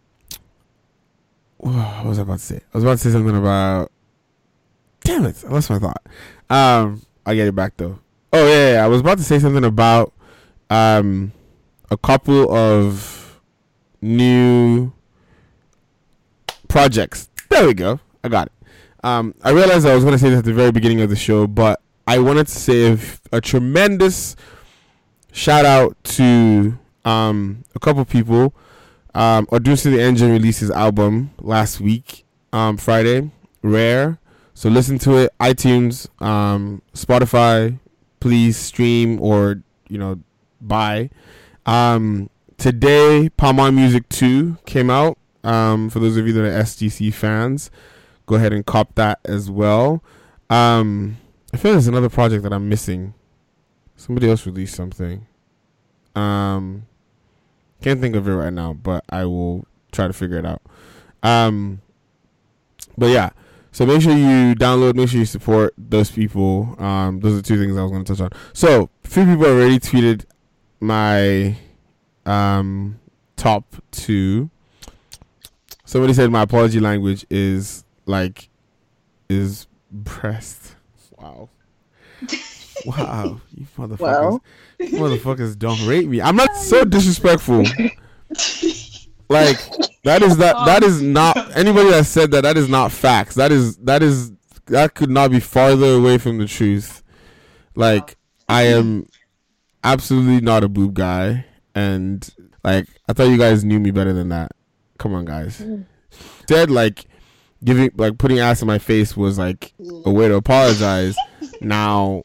[1.58, 2.56] what was I about to say?
[2.56, 3.92] I was about to say something about.
[5.00, 5.44] Damn it!
[5.46, 6.02] I lost my thought.
[6.48, 7.98] Um, I get it back though.
[8.32, 10.14] Oh yeah, yeah, I was about to say something about
[10.70, 11.30] um
[11.90, 13.38] a couple of
[14.00, 14.92] new
[16.68, 17.28] projects.
[17.50, 18.00] There we go.
[18.24, 18.55] I got it.
[19.06, 21.14] Um, I realized I was going to say this at the very beginning of the
[21.14, 22.98] show, but I wanted to say
[23.30, 24.34] a, tremendous
[25.30, 28.52] shout out to um, a couple people.
[29.14, 33.30] Um, Odunsi the Engine released his album last week, um, Friday,
[33.62, 34.18] Rare.
[34.54, 37.78] So listen to it, iTunes, um, Spotify.
[38.18, 40.18] Please stream or you know
[40.60, 41.10] buy.
[41.64, 45.16] Um, today, Palm Music Two came out.
[45.44, 47.70] Um, for those of you that are SDC fans,
[48.26, 50.02] go ahead and cop that as well.
[50.50, 51.16] Um,
[51.52, 53.14] I feel there's another project that I'm missing.
[53.96, 55.26] Somebody else released something.
[56.14, 56.86] Um,
[57.80, 60.62] can't think of it right now, but I will try to figure it out.
[61.22, 61.80] Um,
[62.98, 63.30] but yeah,
[63.72, 66.76] so make sure you download, make sure you support those people.
[66.82, 68.30] Um, those are two things I was going to touch on.
[68.52, 70.24] So, a few people already tweeted
[70.80, 71.56] my
[72.24, 72.98] um
[73.36, 74.50] top two.
[75.84, 78.48] Somebody said my apology language is like
[79.28, 80.76] is breast.
[81.18, 81.50] Wow.
[82.84, 83.98] Wow, you motherfuckers.
[83.98, 84.44] Well.
[84.78, 86.20] You motherfuckers don't rate me.
[86.20, 87.62] I'm not so disrespectful.
[89.28, 89.58] like
[90.04, 93.34] that is that that is not anybody that said that that is not facts.
[93.34, 94.32] That is that is
[94.66, 97.02] that could not be farther away from the truth.
[97.74, 98.16] Like
[98.48, 99.08] I am
[99.82, 102.28] absolutely not a boob guy and
[102.62, 104.52] like I thought you guys knew me better than that.
[104.98, 105.60] Come on guys.
[105.60, 105.86] Mm.
[106.48, 107.06] Said like
[107.66, 109.74] giving like putting ass in my face was like
[110.06, 111.16] a way to apologize.
[111.60, 112.22] now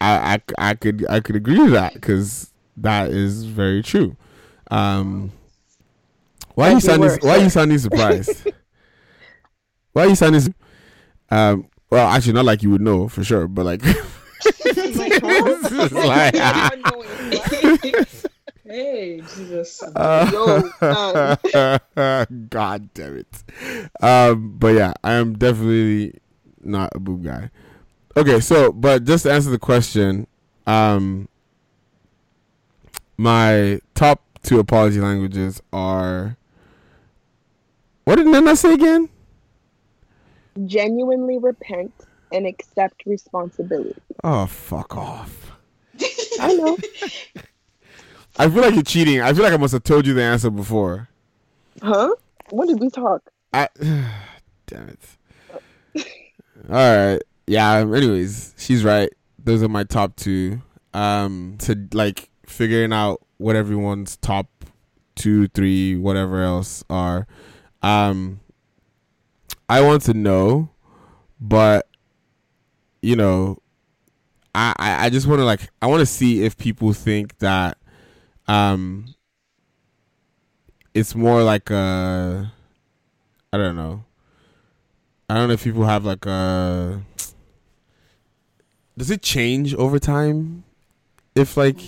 [0.00, 4.16] I, I, I could I could agree with that because that is very true.
[4.70, 5.32] Um,
[6.54, 7.18] why are you Might be sounding.
[7.22, 8.48] Why are you sounding surprised?
[9.92, 10.40] why are you sounding?
[10.42, 10.54] su-
[11.30, 13.82] Um, well, actually, not like you would know for sure, but like,
[15.94, 16.34] like
[18.72, 19.82] Hey, Jesus.
[19.82, 21.36] Uh,
[22.48, 23.44] God damn it.
[24.00, 26.18] Um, but yeah, I am definitely
[26.62, 27.50] not a boob guy.
[28.16, 30.26] Okay, so but just to answer the question,
[30.66, 31.28] um,
[33.18, 36.38] my top two apology languages are.
[38.04, 39.10] What did Nana say again?
[40.64, 41.92] Genuinely repent
[42.32, 44.00] and accept responsibility.
[44.24, 45.52] Oh, fuck off.
[46.40, 46.78] I know.
[48.38, 49.20] I feel like you're cheating.
[49.20, 51.08] I feel like I must have told you the answer before.
[51.82, 52.14] Huh?
[52.50, 53.22] When did we talk?
[53.52, 53.68] I
[54.66, 56.06] damn it.
[56.70, 57.22] All right.
[57.46, 57.76] Yeah.
[57.78, 59.10] Anyways, she's right.
[59.42, 60.62] Those are my top two.
[60.94, 64.46] Um, to like figuring out what everyone's top
[65.14, 67.26] two, three, whatever else are.
[67.82, 68.40] Um,
[69.68, 70.70] I want to know,
[71.40, 71.88] but
[73.00, 73.58] you know,
[74.54, 77.78] I I, I just want to like I want to see if people think that
[78.48, 79.14] um
[80.94, 82.52] it's more like a
[83.52, 84.04] I don't know.
[85.28, 87.02] I don't know if people have like a
[88.96, 90.64] does it change over time
[91.34, 91.80] if like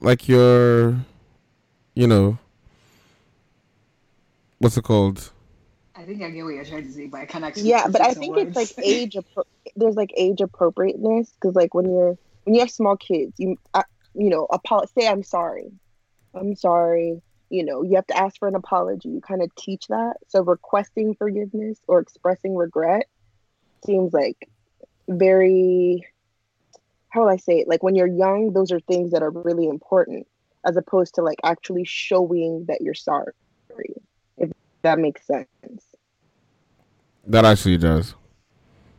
[0.00, 0.96] like your
[1.94, 2.38] you know
[4.58, 5.30] what's it called
[5.94, 7.68] I think I get what you're trying to say, but I can't actually.
[7.68, 8.48] Yeah, but I think words.
[8.48, 9.14] it's like age.
[9.14, 9.44] Appro-
[9.76, 13.56] there's like age appropriateness because like when you're when you have small kids, you
[14.14, 15.72] you know, apo- say I'm sorry,
[16.34, 17.22] I'm sorry.
[17.50, 19.10] You know, you have to ask for an apology.
[19.10, 20.14] You kind of teach that.
[20.28, 23.06] So requesting forgiveness or expressing regret
[23.84, 24.48] seems like
[25.08, 26.06] very
[27.10, 27.68] how will I say it?
[27.68, 30.26] Like when you're young, those are things that are really important,
[30.66, 33.34] as opposed to like actually showing that you're sorry.
[34.38, 34.50] If
[34.82, 35.46] that makes sense.
[37.26, 38.14] that actually does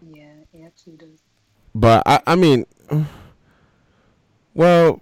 [0.01, 1.19] Yeah, it actually does.
[1.75, 2.65] but I I mean
[4.53, 4.99] well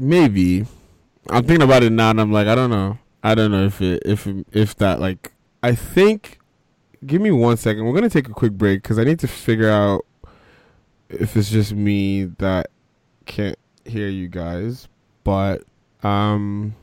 [0.00, 0.66] maybe.
[1.28, 2.98] I'm thinking about it now and I'm like I don't know.
[3.22, 5.32] I don't know if it if if that like
[5.62, 6.38] I think
[7.06, 7.84] give me one second.
[7.84, 10.04] We're gonna take a quick break because I need to figure out
[11.08, 12.68] if it's just me that
[13.26, 14.88] can't hear you guys.
[15.22, 15.64] But
[16.02, 16.74] um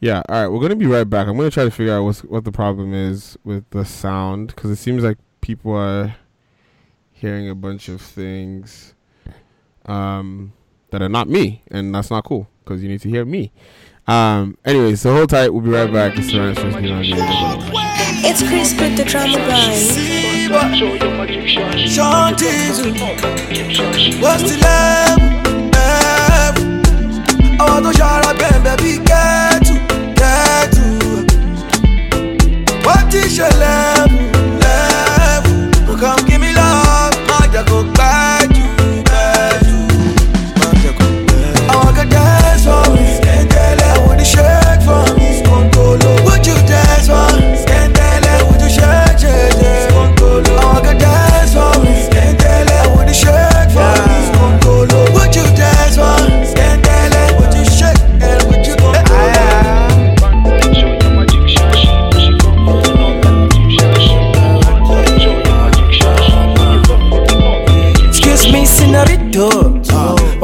[0.00, 1.26] yeah all right we're gonna be right back.
[1.26, 4.70] I'm gonna try to figure out what's what the problem is with the sound because
[4.70, 6.14] it seems like people are
[7.20, 8.94] hearing a bunch of things
[9.84, 10.52] um,
[10.90, 13.52] that are not me, and that's not cool because you need to hear me.
[14.06, 15.50] Um, anyways, so hold tight.
[15.50, 16.16] We'll be right back.
[16.16, 17.60] It's Surround Stress the Interval.
[18.22, 19.76] It's Chris with the drama grind.
[21.88, 22.92] Sean Diesel.
[24.20, 25.30] What's the level?
[27.60, 29.74] I want to shout out, baby, get to,
[30.16, 30.90] get to.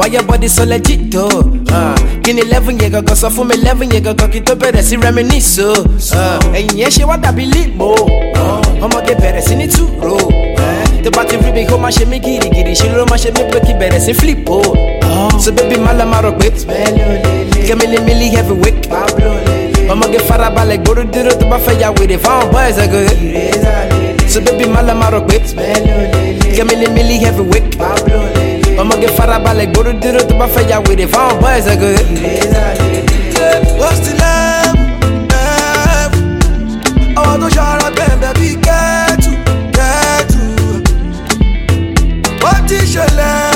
[0.07, 1.27] Why your body so legit, though?
[1.67, 1.91] Uh,
[2.23, 4.95] Kini eleven yẹ gangan sọ fún mi eleven yẹ gangan kí n tó bẹ̀rẹ̀ sí
[4.95, 5.73] reminisce o.
[6.15, 7.91] Uh, Ẹ̀yìn yẹn ṣe wá dàbí limo.
[9.59, 10.15] ní túró
[11.03, 13.43] tó bá ti rí mi kó má ṣe mí gírígírí ṣe ló má ṣe mí
[13.51, 14.61] pé kí bẹ̀rẹ̀ sí flip o
[15.43, 16.51] so baby má lọ má rọ pé
[17.67, 18.87] kẹ́mílí mílí heavyweight.
[19.91, 23.03] Ọmọge farabalẹ̀ gbódú dúró tó bá fẹ́ ya wèrè fáwọn boys ẹ̀gọ́
[24.31, 25.35] so baby má lọ má rọ pé
[26.55, 27.19] kẹ́mílí mílí
[28.77, 31.93] heavyweight ọmọge farabalẹ̀ gbódú dúró tó bá fẹ́ ya wèrè fáwọn boys ẹ̀gọ́.
[33.79, 34.77] What's the love?
[37.15, 39.31] Àwọn tó ṣara bẹ̀rẹ̀ bí kẹ́tù
[39.77, 40.41] kẹ́tù.
[42.41, 43.46] Wọ́n ti ṣẹlẹ̀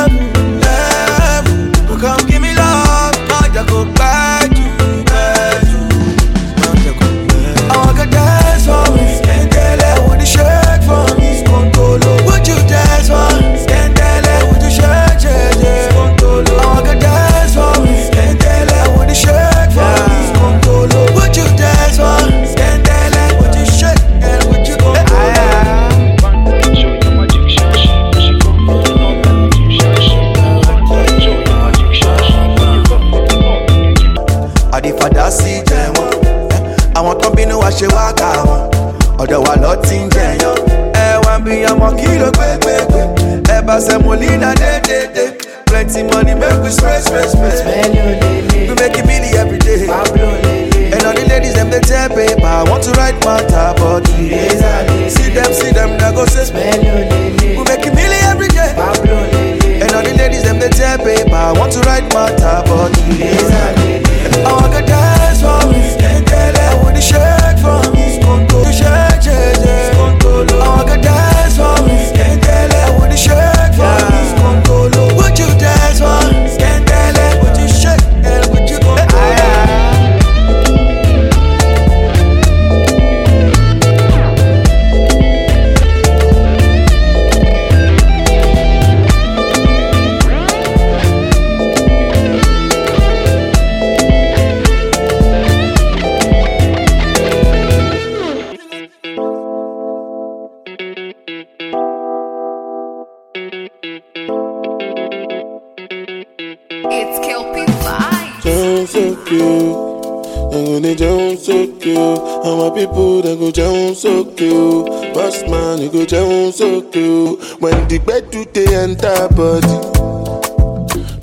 [118.81, 119.77] enter body,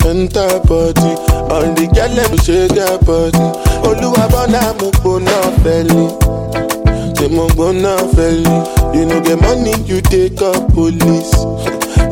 [0.07, 1.11] enter body.
[1.49, 3.45] On the girl let me shake her body.
[3.87, 6.07] Oluwa bona mo bona belly.
[7.17, 8.57] Say mo bona belly.
[8.97, 11.33] You know get money, you take up police.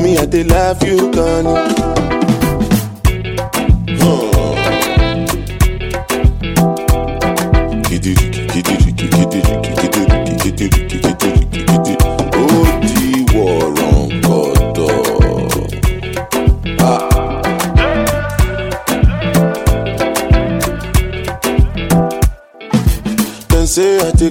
[0.02, 2.17] Me I dey love you, Connie.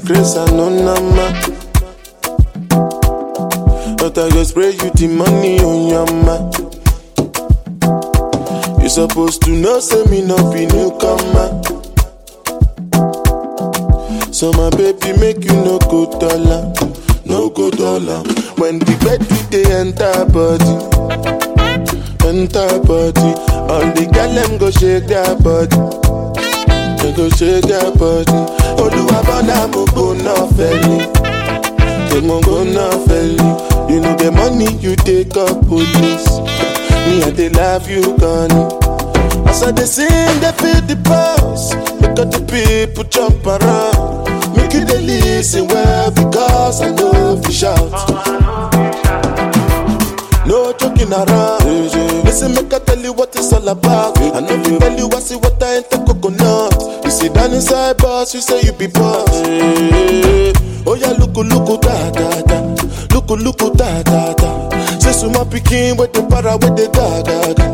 [0.08, 1.28] Grace and no nama.
[3.98, 6.38] But I go spray you the money on your ma.
[8.82, 11.62] You supposed to know, say me no be newcomer.
[14.32, 16.72] So my baby make you no go dollar,
[17.26, 18.24] no go dollar.
[18.58, 20.78] When the bed do they enter body,
[22.26, 23.34] enter body.
[23.68, 25.76] All the girl them go shake their body,
[26.98, 28.32] they go shake their body.
[28.82, 31.06] Oluwa bona mo no felly,
[32.10, 32.88] they mo go no.
[33.90, 36.28] You know the money you take up police.
[37.08, 38.68] Me I they love you, Connie.
[39.48, 40.10] As I they sing,
[40.44, 41.72] they feel the pulse.
[42.04, 44.28] Look at the people jump around.
[44.58, 47.90] Make you they listen well because I know if you shout.
[50.46, 51.64] No joking around.
[52.28, 54.20] Listen, make I tell you what it's all about.
[54.20, 55.98] I know you tell you I see what I ain't the coconut.
[55.98, 56.07] You sit
[57.38, 59.30] down inside boss, you say you be boss.
[60.90, 62.58] Oh yeah, look, look, da da da.
[63.14, 64.70] Look, look, da da da.
[65.00, 67.66] Say some picking with the para with the da da da.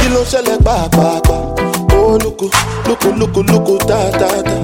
[0.00, 1.54] Kilo shell ba ba ba.
[1.94, 4.54] Oh look, look, look, look, da da da.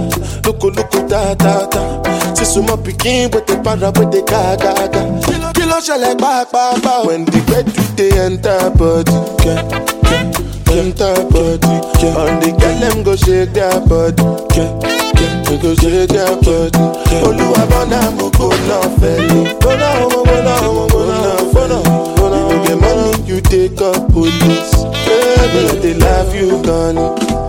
[0.44, 2.34] Look, look, da da da.
[2.34, 5.52] Say some picking with the para with the ga ga ga.
[5.52, 7.02] Kilo shell ba ba ba.
[7.06, 9.12] When the bed they enter body,
[9.44, 9.62] yeah,
[10.76, 11.74] enter body.
[12.02, 12.14] Yeah.
[12.20, 14.22] On the girl them go shake their body,
[14.54, 14.70] yeah,
[15.18, 16.78] yeah, they go shake their body.
[17.26, 18.50] Oluwa bona mo go
[19.60, 21.78] bona mo go na mo go na bona.
[22.52, 24.74] You get money, you take up police.
[25.06, 27.47] Baby, they love you, Connie.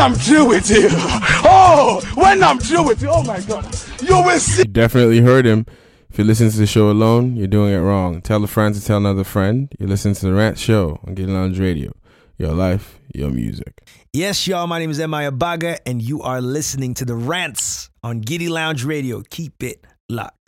[0.00, 3.64] I'm through with you, oh, when I'm through with you, oh my God,
[4.00, 4.62] you will see.
[4.62, 5.66] You definitely heard him.
[6.08, 8.22] If you listen to the show alone, you're doing it wrong.
[8.22, 9.68] Tell a friend to tell another friend.
[9.78, 11.92] You listen to the Rant Show on Giddy Lounge Radio.
[12.38, 13.82] Your life, your music.
[14.12, 14.66] Yes, y'all.
[14.66, 18.84] My name is Emma Baga, and you are listening to the Rants on Giddy Lounge
[18.84, 19.22] Radio.
[19.28, 20.39] Keep it locked.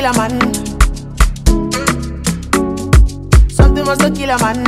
[0.00, 0.40] Kill a man.
[3.50, 4.64] Something must kill a man.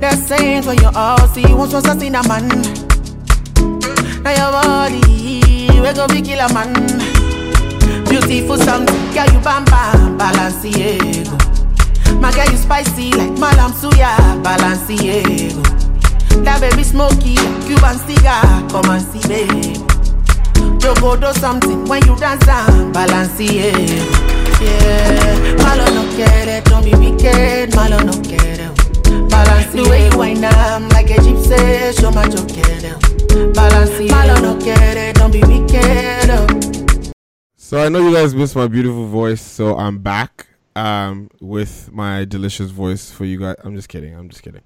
[0.00, 2.48] They're saying for your house, he wants to assassinate a man.
[4.22, 6.72] Now your body, we go be kill a man.
[8.08, 11.36] Beautiful something, girl you bam bam, Balenciaga.
[12.18, 15.62] My girl you spicy like Malam Suya, Balenciaga.
[16.44, 17.34] That baby smoky,
[17.66, 19.89] Cuban cigar, come and see
[20.80, 20.94] babe.
[20.96, 24.30] Jogo do something when you dance and Balenciaga.
[24.60, 28.70] Yeah, malo no quiere, don't be wicked, malo no quiere.
[29.28, 34.58] Balance the way you wind up like a gypsy, show my joke Balance malo no
[34.58, 36.30] quiere, don't be wicked.
[36.30, 36.46] oh.
[37.56, 42.24] So I know you guys missed my beautiful voice, so I'm back um, with my
[42.24, 43.56] delicious voice for you guys.
[43.64, 44.14] I'm just kidding.
[44.14, 44.62] I'm just kidding.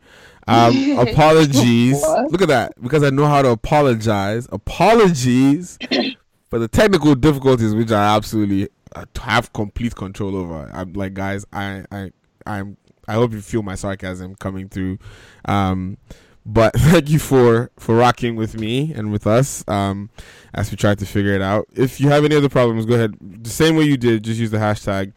[0.47, 2.01] Um, apologies.
[2.03, 2.81] Look at that.
[2.83, 4.49] Because I know how to apologize.
[4.53, 5.79] Apologies
[6.51, 10.71] for the technical difficulties, which I absolutely uh, have complete control over.
[10.73, 12.11] I'm like, guys, I, I,
[12.47, 12.77] I'm.
[13.07, 14.99] I hope you feel my sarcasm coming through.
[15.45, 15.99] Um,
[16.47, 20.11] but thank you for for rocking with me and with us um,
[20.53, 21.67] as we try to figure it out.
[21.75, 23.17] If you have any other problems, go ahead.
[23.21, 25.13] The same way you did, just use the hashtag.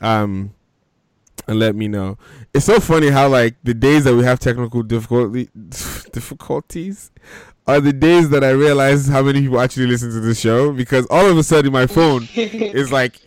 [0.00, 0.54] Um,
[1.46, 2.18] and let me know.
[2.54, 5.48] It's so funny how like the days that we have technical difficulty
[6.12, 7.10] difficulties
[7.66, 11.06] are the days that I realize how many people actually listen to the show because
[11.10, 13.20] all of a sudden my phone is like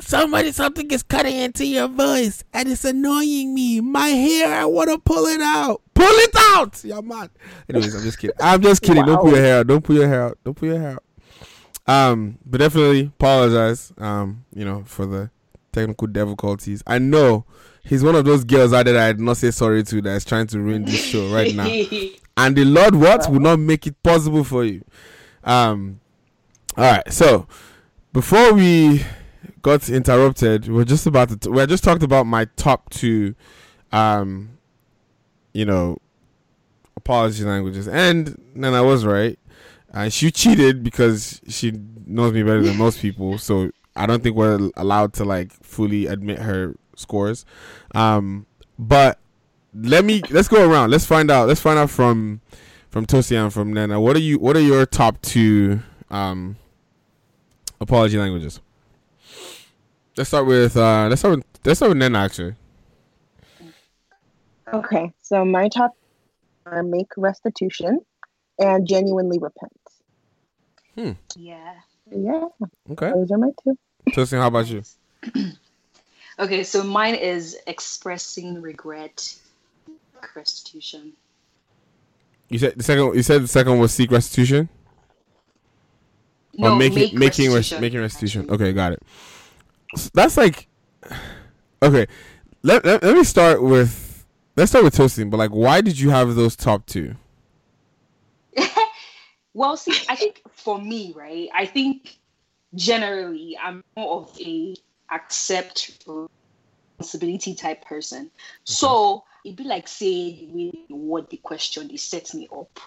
[0.00, 3.80] somebody something is cutting into your voice and it's annoying me.
[3.80, 5.82] My hair, I want to pull it out.
[5.94, 6.82] Pull it out.
[6.84, 7.30] Yeah, man.
[7.68, 8.36] Anyways, I'm just kidding.
[8.40, 9.04] I'm just kidding.
[9.04, 9.66] Don't pull your hair out.
[9.66, 10.38] Don't pull your hair out.
[10.44, 11.04] Don't pull your hair out.
[11.86, 13.92] Um, but definitely apologize.
[13.98, 15.30] Um, you know, for the
[15.72, 16.82] technical difficulties.
[16.86, 17.44] I know
[17.84, 20.10] he's one of those girls out there that I did not say sorry to that
[20.10, 21.66] is trying to ruin this show right now.
[22.36, 24.82] And the Lord what will not make it possible for you.
[25.44, 26.00] Um
[26.76, 27.46] all right, so
[28.12, 29.04] before we
[29.60, 33.34] got interrupted, we are just about to t- we just talked about my top two
[33.92, 34.56] um
[35.52, 35.98] you know
[36.96, 39.38] apology languages and then I was right.
[39.92, 41.72] And she cheated because she
[42.06, 46.06] knows me better than most people, so I don't think we're allowed to like fully
[46.06, 47.44] admit her scores.
[47.94, 48.46] Um,
[48.78, 49.18] but
[49.74, 50.90] let me let's go around.
[50.90, 51.48] Let's find out.
[51.48, 52.40] Let's find out from
[52.88, 54.00] from Tosin and from Nana.
[54.00, 54.38] What are you?
[54.38, 55.80] What are your top two
[56.10, 56.56] um,
[57.80, 58.60] apology languages?
[60.16, 62.54] Let's start with uh, let's start with let's start with Nana actually.
[64.72, 65.96] Okay, so my top
[66.66, 68.00] are make restitution
[68.58, 69.72] and genuinely repent.
[70.94, 71.12] Hmm.
[71.36, 71.74] Yeah.
[72.10, 72.46] Yeah.
[72.90, 73.14] Okay.
[73.14, 73.76] Those are my two.
[74.10, 74.82] Tosin, how about you?
[76.38, 79.38] Okay, so mine is expressing regret,
[80.34, 81.12] restitution.
[82.48, 83.14] You said the second.
[83.14, 84.68] You said the second was seek restitution.
[86.56, 88.46] No, or making make making restitution, making restitution.
[88.50, 89.02] Okay, got it.
[89.94, 90.68] S- That's like
[91.82, 92.06] okay.
[92.62, 95.30] Let, let let me start with let's start with Tosin.
[95.30, 97.16] But like, why did you have those top two?
[99.54, 102.18] Well, see, I think for me, right, I think
[102.74, 104.76] generally I'm more of a
[105.10, 106.04] accept
[106.98, 108.26] responsibility type person.
[108.26, 108.30] Mm-hmm.
[108.64, 110.48] So it'd be like say
[110.88, 112.78] what the question they set me up.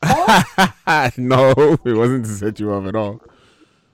[1.18, 1.50] no,
[1.84, 3.20] it wasn't to set you up at all.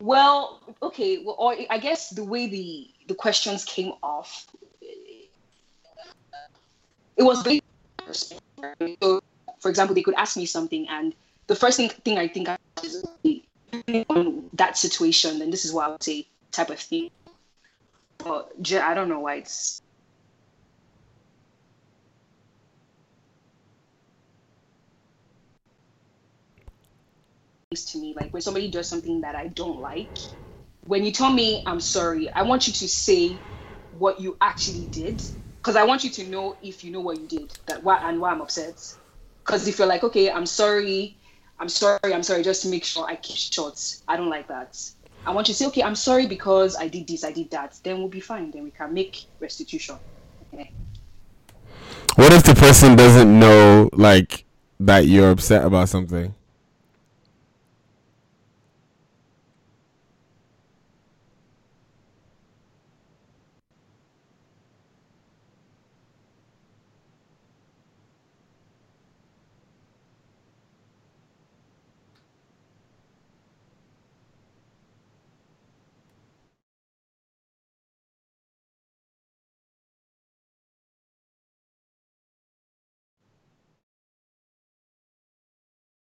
[0.00, 4.46] Well, okay, well, or I guess the way the the questions came off,
[7.16, 7.42] it was.
[8.12, 9.20] So,
[9.60, 11.14] for example, they could ask me something, and
[11.46, 12.48] the first thing, thing I think
[14.08, 17.10] on that situation, then this is what I would say, type of thing.
[18.18, 19.80] But I don't know why it's.
[27.74, 30.16] to me like when somebody does something that I don't like
[30.86, 33.36] when you tell me I'm sorry I want you to say
[33.98, 35.22] what you actually did,
[35.58, 38.20] because I want you to know if you know what you did, that why and
[38.20, 38.80] why I'm upset.
[39.44, 41.16] Because if you're like, okay, I'm sorry,
[41.58, 43.80] I'm sorry, I'm sorry, just to make sure I keep short.
[44.08, 44.78] I don't like that.
[45.26, 47.78] I want you to say, okay, I'm sorry because I did this, I did that.
[47.82, 48.50] Then we'll be fine.
[48.50, 49.96] Then we can make restitution.
[50.52, 50.70] Okay.
[52.16, 54.44] What if the person doesn't know like
[54.80, 56.34] that you're upset about something?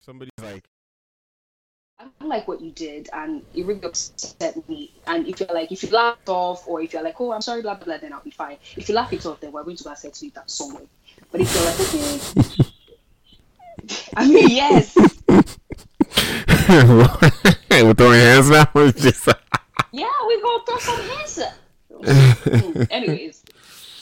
[0.06, 0.66] Somebody's like,
[1.97, 4.91] I don't like what you did, and it really upset me.
[5.08, 7.39] And if you're like, if you laugh it off, or if you're like, oh, I'm
[7.39, 8.58] sorry, blah blah, blah then I'll be fine.
[8.76, 10.89] If you laugh it off, then we're going to go settle it that some way.
[11.32, 12.20] But if you're like, okay,
[14.18, 14.93] I mean, yes.
[17.70, 18.66] We're throwing hands now.
[18.91, 19.30] Just
[19.93, 21.39] yeah, we go throw some hands.
[22.91, 23.41] Anyways,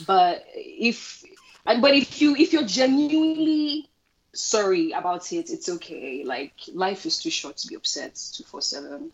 [0.08, 1.24] but if,
[1.64, 3.91] but if you if you're genuinely
[4.34, 5.50] sorry about it.
[5.50, 6.24] It's okay.
[6.24, 9.12] Like life is too short to be upset two four seven.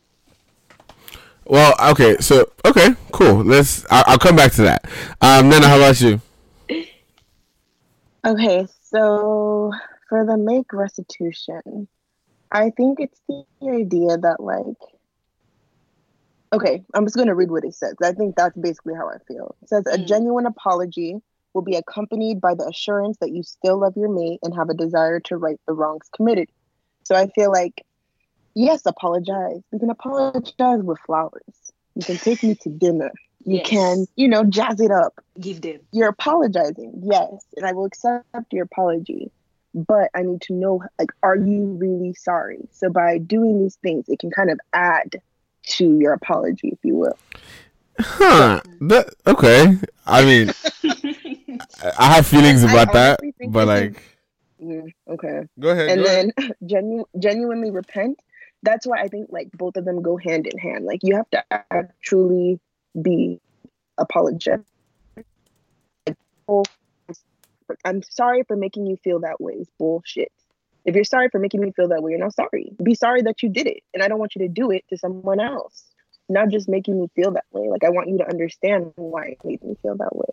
[1.46, 3.44] Well, okay, so okay, cool.
[3.44, 3.86] Let's.
[3.90, 4.86] I'll, I'll come back to that.
[5.22, 6.22] Um, Nana, how about you?
[8.26, 9.72] Okay, so
[10.10, 11.88] for the make restitution,
[12.52, 14.76] I think it's the idea that like
[16.54, 17.96] okay, I'm just gonna read what it says.
[18.04, 19.56] I think that's basically how I feel.
[19.62, 21.22] It says a genuine apology
[21.58, 24.76] will be accompanied by the assurance that you still love your mate and have a
[24.76, 26.48] desire to right the wrongs committed.
[27.04, 27.82] So I feel like,
[28.54, 29.62] yes, apologize.
[29.72, 31.42] You can apologize with flowers.
[31.96, 33.12] You can take me to dinner.
[33.44, 33.68] You Yes.
[33.68, 35.16] can, you know, jazz it up.
[35.40, 35.80] Give them.
[35.92, 39.32] You're apologizing, yes, and I will accept your apology.
[39.74, 42.68] But I need to know, like, are you really sorry?
[42.72, 45.22] So by doing these things, it can kind of add
[45.70, 47.18] to your apology, if you will.
[48.00, 48.62] Huh?
[48.82, 49.78] That okay.
[50.06, 50.52] I mean,
[51.50, 53.20] I- I have feelings I about that,
[53.52, 54.04] but like,
[54.62, 55.44] Mm, okay.
[55.60, 56.32] Go ahead, And go then
[56.66, 58.20] genu- genuinely repent.
[58.64, 60.84] That's why I think like both of them go hand in hand.
[60.86, 62.60] Like you have to actually
[63.00, 63.40] be
[64.00, 64.66] apologetic.
[67.86, 69.54] I'm sorry for making you feel that way.
[69.60, 70.32] It's bullshit.
[70.86, 72.72] If you're sorry for making me feel that way, you're not sorry.
[72.82, 73.84] Be sorry that you did it.
[73.94, 75.84] And I don't want you to do it to someone else.
[76.30, 77.70] Not just making me feel that way.
[77.70, 80.30] Like I want you to understand why it made me feel that way.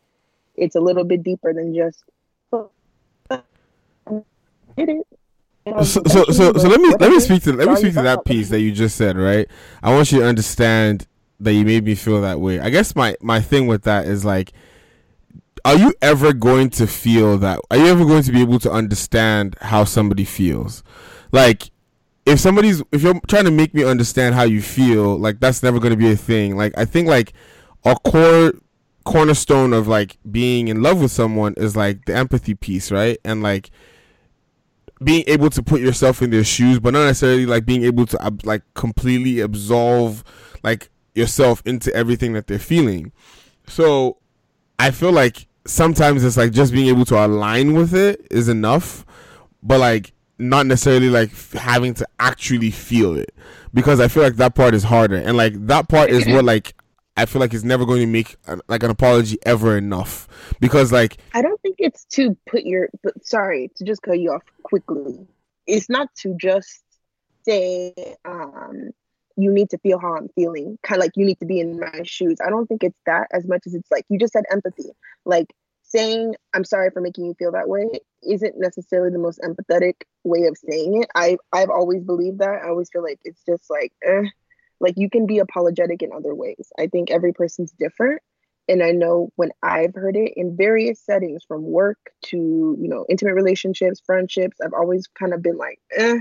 [0.54, 2.04] It's a little bit deeper than just
[4.76, 5.06] did it.
[5.66, 7.76] And I was so so so, so let me let me speak to let me
[7.76, 9.16] speak to that piece that you just said.
[9.16, 9.48] Right.
[9.82, 11.06] I want you to understand
[11.40, 12.60] that you made me feel that way.
[12.60, 14.52] I guess my my thing with that is like,
[15.64, 17.60] are you ever going to feel that?
[17.70, 20.82] Are you ever going to be able to understand how somebody feels?
[21.32, 21.70] Like,
[22.26, 25.78] if somebody's if you're trying to make me understand how you feel, like that's never
[25.78, 26.56] going to be a thing.
[26.56, 27.32] Like I think like
[27.84, 28.52] a core
[29.04, 33.18] cornerstone of like being in love with someone is like the empathy piece, right?
[33.24, 33.70] And like
[35.02, 38.32] being able to put yourself in their shoes, but not necessarily like being able to
[38.44, 40.24] like completely absolve
[40.62, 43.12] like yourself into everything that they're feeling.
[43.66, 44.18] So
[44.78, 49.04] I feel like sometimes it's like just being able to align with it is enough,
[49.62, 53.32] but like not necessarily like f- having to actually feel it
[53.72, 56.74] because I feel like that part is harder and like that part is what like
[57.16, 60.28] I feel like is never going to make an, like an apology ever enough
[60.60, 64.32] because like I don't think it's to put your but sorry to just cut you
[64.32, 65.26] off quickly.
[65.66, 66.82] It's not to just
[67.44, 67.94] say
[68.24, 68.90] um
[69.36, 70.78] you need to feel how I'm feeling.
[70.82, 72.38] Kind of like you need to be in my shoes.
[72.44, 74.90] I don't think it's that as much as it's like you just said empathy.
[75.24, 77.86] Like saying I'm sorry for making you feel that way
[78.28, 81.08] isn't necessarily the most empathetic way of saying it.
[81.14, 82.62] I I've always believed that.
[82.64, 84.24] I always feel like it's just like eh.
[84.80, 86.72] Like you can be apologetic in other ways.
[86.78, 88.20] I think every person's different
[88.68, 93.04] and I know when I've heard it in various settings from work to, you know,
[93.08, 96.20] intimate relationships, friendships, I've always kind of been like, eh.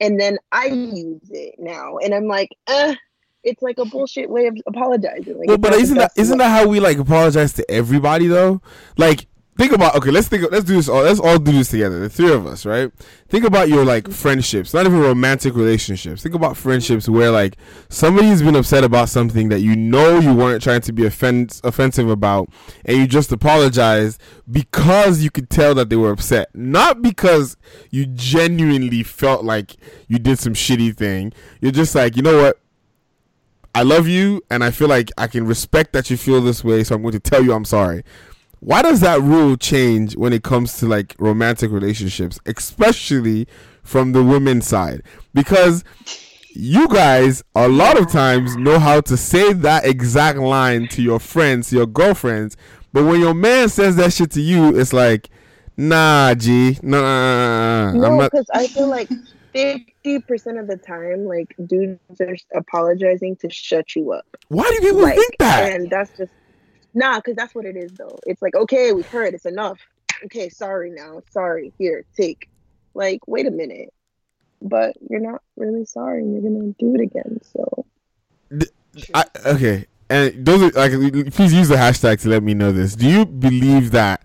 [0.00, 2.94] And then I use it now and I'm like, eh,
[3.42, 5.38] it's like a bullshit way of apologizing.
[5.38, 6.44] Like, well, but isn't that isn't way.
[6.44, 8.62] that how we like apologize to everybody though?
[8.96, 9.26] Like
[9.56, 12.00] think about okay, let's think let's do this all let's all do this together.
[12.00, 12.90] The three of us, right?
[13.28, 16.22] Think about your like friendships, not even romantic relationships.
[16.22, 17.56] Think about friendships where like
[17.88, 22.08] somebody's been upset about something that you know you weren't trying to be offense offensive
[22.08, 22.48] about
[22.84, 24.18] and you just apologize
[24.50, 26.48] because you could tell that they were upset.
[26.54, 27.56] Not because
[27.90, 29.76] you genuinely felt like
[30.08, 31.32] you did some shitty thing.
[31.60, 32.60] You're just like, you know what?
[33.72, 36.82] I love you and I feel like I can respect that you feel this way,
[36.82, 38.02] so I'm going to tell you I'm sorry.
[38.60, 43.48] Why does that rule change when it comes to like romantic relationships, especially
[43.82, 45.02] from the women's side?
[45.34, 45.82] Because
[46.54, 51.20] you guys a lot of times know how to say that exact line to your
[51.20, 52.56] friends, to your girlfriends,
[52.92, 55.30] but when your man says that shit to you, it's like,
[55.76, 58.06] nah, G, nah, nah, nah, nah.
[58.08, 58.32] I'm No, not.
[58.32, 59.10] because I feel like
[59.52, 64.26] fifty percent of the time, like dudes are apologizing to shut you up.
[64.48, 65.72] Why do people Like, think that?
[65.72, 66.32] And that's just
[66.94, 68.18] nah, because that's what it is though.
[68.26, 69.78] It's like, okay, we've heard, it's enough.
[70.24, 71.72] Okay, sorry now, sorry.
[71.78, 72.48] Here, take.
[72.94, 73.92] Like, wait a minute.
[74.62, 77.40] But you're not really sorry, and you're gonna do it again.
[77.52, 77.86] So
[79.14, 80.92] I, okay, and those are like,
[81.32, 82.94] please use the hashtag to let me know this.
[82.94, 84.22] Do you believe that?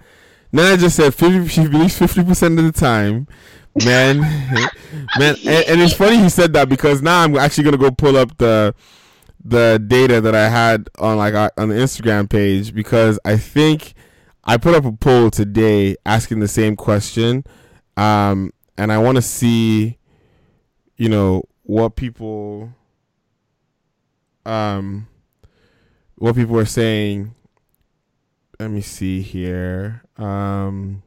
[0.52, 3.28] Nana just said 50, she believes fifty percent of the time,
[3.86, 4.20] man,
[5.20, 8.18] man, and, and it's funny he said that because now I'm actually gonna go pull
[8.18, 8.74] up the
[9.48, 13.94] the data that I had on like on the Instagram page because I think
[14.44, 17.46] I put up a poll today asking the same question,
[17.96, 20.00] um, and I want to see,
[20.98, 22.74] you know, what people
[24.46, 25.08] um
[26.16, 27.36] what people are saying.
[28.60, 30.04] Let me see here.
[30.18, 31.04] Um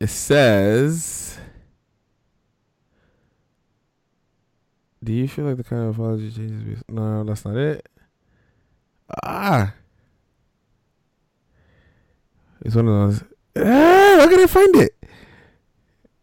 [0.00, 1.38] it says
[5.04, 7.86] do you feel like the kind of apology changes based- no that's not it
[9.22, 9.72] ah
[12.64, 13.24] it's one of those
[13.58, 14.94] ah, how can i find it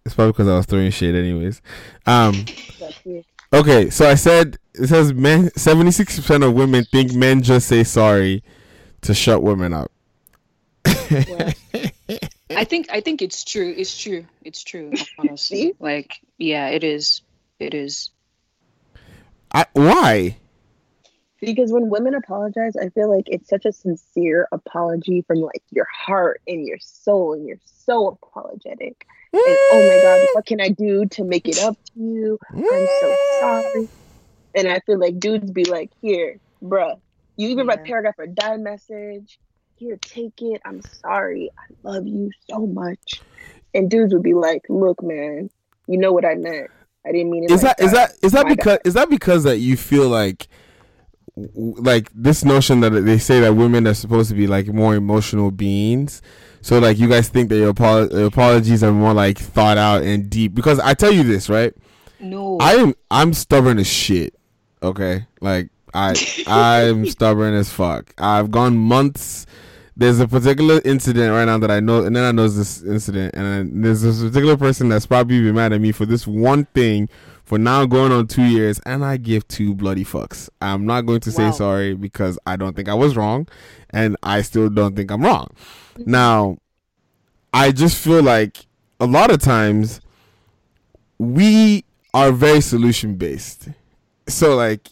[0.05, 1.61] it's probably because i was throwing shade anyways
[2.05, 2.45] um
[3.53, 7.67] Okay, so I said it says men seventy six percent of women think men just
[7.67, 8.43] say sorry
[9.01, 9.91] to shut women up.
[10.85, 13.73] I think I think it's true.
[13.75, 14.25] It's true.
[14.45, 14.93] It's true.
[15.19, 17.23] Honestly, like yeah, it is.
[17.59, 18.11] It is.
[19.53, 20.37] I, why?
[21.41, 25.87] because when women apologize, I feel like it's such a sincere apology from like your
[25.91, 29.07] heart and your soul, and you're so apologetic.
[29.33, 32.39] And oh my god, what can I do to make it up to you?
[32.49, 33.89] I'm so sorry.
[34.53, 36.99] And I feel like dudes be like, here, bruh,
[37.37, 39.39] you even write paragraph or die message.
[39.77, 40.61] Here, take it.
[40.63, 41.49] I'm sorry.
[41.57, 43.21] I love you so much.
[43.73, 45.49] And dudes would be like, look, man,
[45.87, 46.69] you know what I meant.
[47.05, 47.51] I didn't mean it.
[47.51, 50.07] Is like that is that is that My because is that because that you feel
[50.07, 50.47] like
[51.35, 55.51] like this notion that they say that women are supposed to be like more emotional
[55.51, 56.21] beings?
[56.61, 57.73] So like you guys think that your
[58.11, 60.53] your apologies are more like thought out and deep?
[60.53, 61.73] Because i tell you this right?
[62.19, 62.57] No.
[62.59, 64.35] i am i'm stubborn as shit
[64.83, 65.25] okay?
[65.39, 66.13] Like i
[66.47, 68.13] i'm stubborn as fuck.
[68.17, 69.45] I've gone months
[70.01, 73.35] there's a particular incident right now that I know, and then I know this incident,
[73.35, 77.07] and there's this particular person that's probably been mad at me for this one thing
[77.43, 80.49] for now going on two years, and I give two bloody fucks.
[80.61, 81.51] I'm not going to say Wow.
[81.51, 83.47] sorry because I don't think I was wrong,
[83.91, 85.49] and I still don't think I'm wrong.
[85.97, 86.57] Now,
[87.53, 88.65] I just feel like
[88.99, 90.01] a lot of times
[91.17, 91.83] we
[92.13, 93.69] are very solution based.
[94.27, 94.89] So like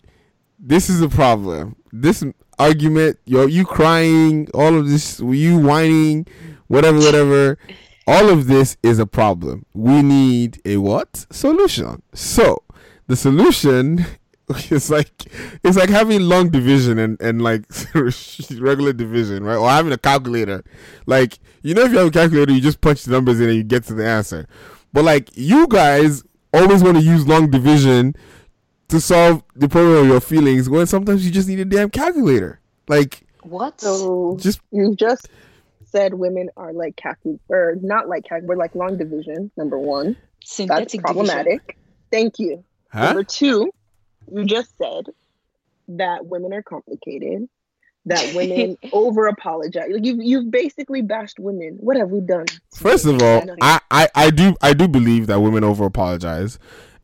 [0.60, 1.76] this is a problem.
[1.92, 2.24] This
[2.60, 6.28] argument, you you crying, all of this, you whining,
[6.68, 7.58] whatever, whatever.
[8.06, 9.66] All of this is a problem.
[9.74, 12.02] We need a what solution?
[12.14, 12.64] So
[13.08, 14.06] the solution
[14.70, 15.26] is like
[15.64, 19.58] it's like having long division and and like regular division, right?
[19.58, 20.64] Or having a calculator.
[21.06, 23.58] Like you know, if you have a calculator, you just punch the numbers in and
[23.58, 24.48] you get to the answer.
[24.92, 28.16] But like you guys always want to use long division
[28.90, 32.60] to solve the problem of your feelings when sometimes you just need a damn calculator.
[32.88, 33.80] Like what?
[33.80, 35.30] So just you just
[35.86, 40.16] said women are like calcul or not like calc we're like long division, number one.
[40.42, 41.78] That's Synthetic problematic.
[42.12, 42.64] Thank you.
[42.92, 43.06] Huh?
[43.06, 43.72] Number two,
[44.32, 45.06] you just said
[45.90, 47.48] that women are complicated,
[48.06, 49.90] that women over apologize.
[49.92, 51.78] Like you've you've basically bashed women.
[51.80, 52.46] What have we done?
[52.74, 56.58] First of all, I, I, I do I do believe that women over apologize.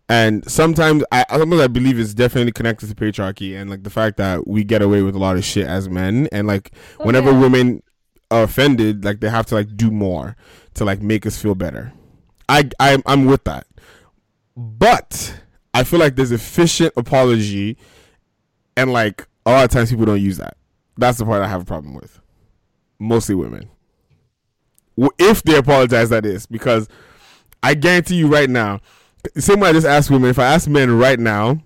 [0.08, 4.18] And sometimes I sometimes I believe it's definitely connected to patriarchy and like the fact
[4.18, 7.34] that we get away with a lot of shit as men and like oh, whenever
[7.34, 7.82] women
[8.30, 10.36] are offended, like they have to like do more
[10.76, 11.92] to like make us feel better.
[12.48, 13.66] I I'm I'm with that.
[14.56, 15.40] But
[15.74, 17.78] I feel like there's efficient apology
[18.78, 20.58] and like a lot of times people don't use that.
[20.98, 22.22] That's the part I have a problem with.
[23.00, 23.70] Mostly women.
[25.18, 26.88] If they apologize, that is because
[27.62, 28.80] I guarantee you right now.
[29.38, 30.30] Same way I just asked women.
[30.30, 31.60] If I ask men right now,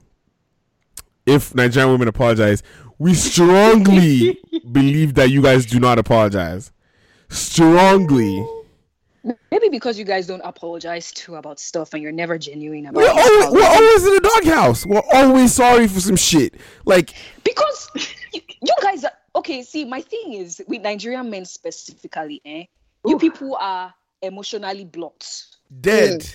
[1.26, 2.64] if Nigerian women apologize,
[2.98, 4.40] we strongly
[4.72, 6.72] believe that you guys do not apologize.
[7.30, 8.46] Strongly.
[9.52, 13.10] Maybe because you guys don't apologize too about stuff and you're never genuine about We're
[13.10, 13.18] it.
[13.18, 14.86] always, we're always in the doghouse.
[14.86, 16.56] We're always sorry for some shit.
[16.86, 17.90] Like because
[18.34, 19.62] you, you guys are okay.
[19.62, 22.64] See, my thing is with Nigerian men specifically, eh?
[23.06, 25.46] You people are emotionally blocked.
[25.82, 26.26] dead.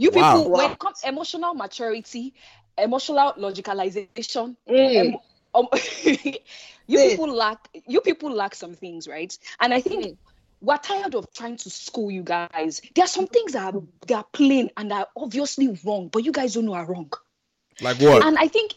[0.00, 0.56] You people, Wow.
[0.56, 2.34] when it comes emotional maturity,
[2.78, 4.96] emotional logicalization, Mm.
[4.96, 5.16] em-
[5.54, 5.68] um,
[6.86, 9.36] you people lack you people lack some things, right?
[9.60, 10.18] And I think
[10.62, 12.80] we're tired of trying to school you guys.
[12.94, 16.32] There are some things that are they are plain and are obviously wrong, but you
[16.32, 17.10] guys don't know are wrong.
[17.80, 18.26] Like what?
[18.26, 18.74] And I think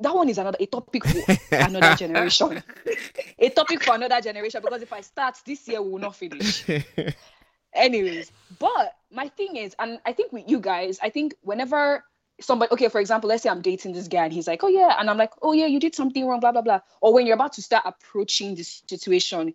[0.00, 1.28] that one is another a topic for
[1.58, 2.62] another generation.
[3.38, 6.66] a topic for another generation because if I start this year, we will not finish.
[7.76, 12.04] Anyways, but my thing is, and I think with you guys, I think whenever
[12.40, 14.96] somebody, okay, for example, let's say I'm dating this guy and he's like, oh yeah,
[14.98, 16.80] and I'm like, oh yeah, you did something wrong, blah blah blah.
[17.00, 19.54] Or when you're about to start approaching this situation,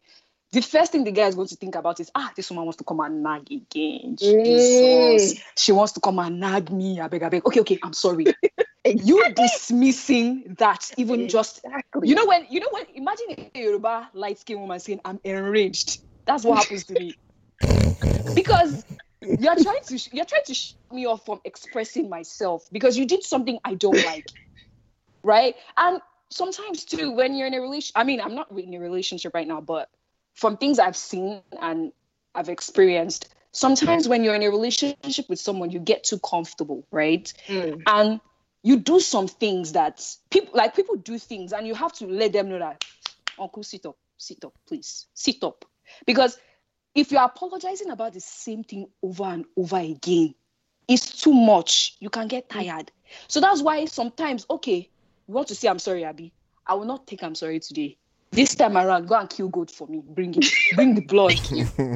[0.52, 2.78] the first thing the guy is going to think about is, ah, this woman wants
[2.78, 4.18] to come and nag again.
[4.18, 7.00] Jesus, she wants to come and nag me.
[7.00, 7.46] I beg, I beg.
[7.46, 8.26] Okay, okay, I'm sorry.
[8.84, 11.62] You dismissing that even just
[12.02, 16.00] you know when you know when imagine a Yoruba light skinned woman saying I'm enraged.
[16.26, 17.14] That's what happens to me
[18.36, 18.84] because
[19.22, 23.24] you're trying to you're trying to sh- me off from expressing myself because you did
[23.24, 24.26] something I don't like,
[25.24, 25.56] right?
[25.78, 29.34] And sometimes too, when you're in a relation, I mean, I'm not in a relationship
[29.34, 29.90] right now, but
[30.34, 31.92] from things I've seen and
[32.34, 37.32] I've experienced, sometimes when you're in a relationship with someone, you get too comfortable, right?
[37.48, 37.82] Mm.
[37.86, 38.22] And
[38.64, 42.34] you do some things that people like people do things, and you have to let
[42.34, 42.84] them know that,
[43.40, 45.66] Uncle, sit up, sit up, please, sit up,
[46.06, 46.38] because
[46.94, 50.36] if you're apologizing about the same thing over and over again,
[50.88, 51.96] it's too much.
[52.00, 52.64] You can get mm.
[52.64, 52.92] tired.
[53.28, 54.90] So that's why sometimes, okay,
[55.28, 56.34] you want to say I'm sorry, Abby.
[56.66, 57.98] I will not take I'm sorry today.
[58.32, 60.02] This time around, go and kill goat for me.
[60.06, 60.46] Bring it.
[60.76, 61.34] Bring the blood.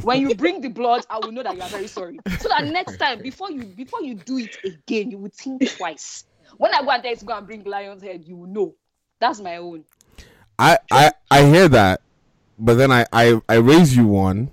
[0.04, 2.20] when you bring the blood, I will know that you are very sorry.
[2.40, 6.26] So that next time, before you before you do it again, you will think twice.
[6.58, 8.76] When I go and tell go and bring lion's head, you will know.
[9.22, 9.86] That's my own.
[10.60, 12.02] I, I I hear that,
[12.60, 14.52] but then I, I, I raise you one.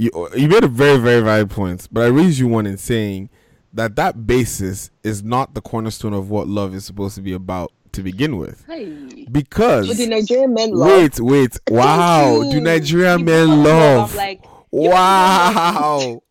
[0.00, 3.30] You you made a very very valid point, but I raise you one in saying
[3.72, 7.72] that that basis is not the cornerstone of what love is supposed to be about
[7.92, 8.64] to begin with.
[8.66, 9.26] Hey.
[9.30, 10.88] Because But the Nigerian men love.
[10.88, 16.22] wait wait wow do Nigerian men love like wow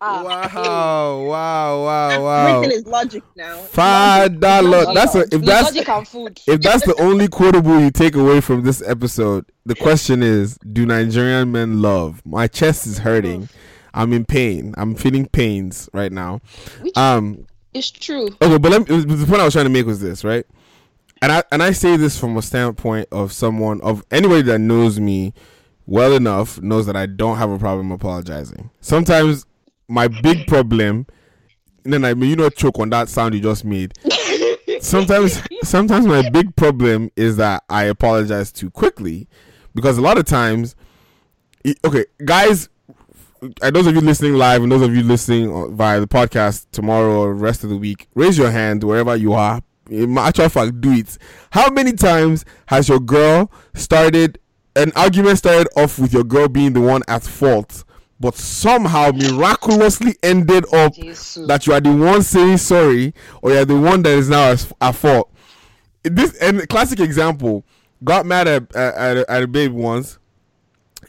[0.00, 3.56] wow wow wow wow Everything is logic now.
[3.56, 6.40] Father Lord, that's a, if that's Logic and food.
[6.46, 10.86] if that's the only quotable you take away from this episode, the question is: Do
[10.86, 12.22] Nigerian men love?
[12.24, 13.48] My chest is hurting.
[13.94, 14.74] I'm in pain.
[14.76, 16.40] I'm feeling pains right now.
[16.94, 17.46] Um.
[17.74, 18.28] It's true.
[18.40, 20.46] Okay, but let me, the point I was trying to make was this, right?
[21.20, 24.98] And I and I say this from a standpoint of someone of anybody that knows
[24.98, 25.34] me
[25.86, 28.70] well enough knows that I don't have a problem apologizing.
[28.80, 29.46] Sometimes
[29.88, 31.06] my big problem,
[31.84, 33.94] then I mean you know choke on that sound you just made.
[34.80, 39.28] sometimes sometimes my big problem is that I apologize too quickly
[39.74, 40.74] because a lot of times
[41.84, 42.68] okay, guys
[43.62, 47.20] and those of you listening live and those of you listening via the podcast tomorrow
[47.20, 49.60] or rest of the week, raise your hand wherever you are.
[49.90, 51.16] In actual fact, do it.
[51.50, 54.38] How many times has your girl started
[54.74, 57.84] an argument started off with your girl being the one at fault,
[58.18, 63.12] but somehow miraculously ended up that you are the one saying sorry
[63.42, 65.30] or you are the one that is now at fault?
[66.02, 67.64] This and classic example.
[68.04, 70.18] Got mad at at, at, a- at a babe once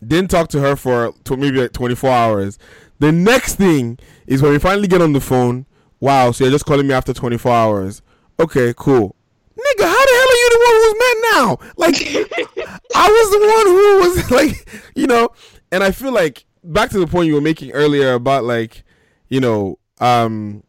[0.05, 2.60] didn't talk to her for to maybe like 24 hours.
[2.99, 3.97] The next thing
[4.28, 5.66] is when we finally get on the phone.
[5.99, 8.01] Wow, so you're just calling me after 24 hours.
[8.39, 9.16] Okay, cool.
[9.58, 11.58] Nigga, how the hell are you the one who's mad now?
[11.78, 11.95] Like,
[12.95, 14.32] I was the one who was
[14.72, 15.30] like, you know,
[15.72, 18.84] and I feel like back to the point you were making earlier about like,
[19.30, 20.63] you know, um,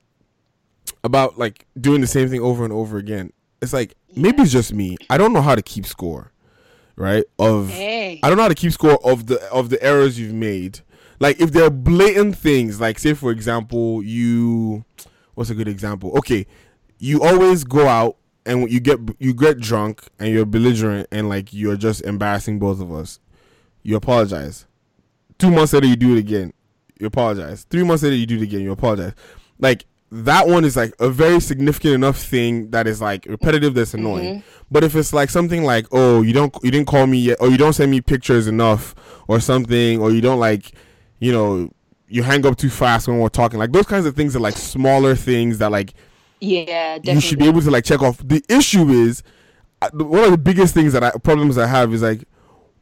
[1.05, 3.33] about like doing the same thing over and over again.
[3.61, 4.97] It's like maybe it's just me.
[5.11, 6.33] I don't know how to keep score,
[6.97, 7.25] right?
[7.39, 8.21] Of Hey.
[8.23, 10.81] I don't know how to keep score of the of the errors you've made.
[11.21, 14.85] Like if there are blatant things, like say for example, you
[15.35, 16.17] what's a good example?
[16.19, 16.47] Okay,
[16.99, 21.53] you always go out and you get you get drunk and you're belligerent and like
[21.53, 23.21] you're just embarrassing both of us.
[23.83, 24.67] You apologize.
[25.39, 26.53] Two months later, you do it again.
[26.99, 27.65] You apologize.
[27.71, 28.61] Three months later, you do it again.
[28.61, 29.13] You apologize.
[29.59, 33.75] Like that one is like a very significant enough thing that is like repetitive.
[33.75, 34.43] That's annoying.
[34.71, 37.49] But if it's like something like, oh, you don't, you didn't call me yet, or
[37.49, 38.95] you don't send me pictures enough,
[39.29, 40.73] or something, or you don't like,
[41.21, 41.71] you know,
[42.09, 43.59] you hang up too fast when we're talking.
[43.59, 45.93] Like those kinds of things are like smaller things that like
[46.41, 47.13] Yeah, definitely.
[47.15, 48.19] you should be able to like check off.
[48.27, 49.23] The issue is
[49.83, 52.25] uh, one of the biggest things that I problems I have is like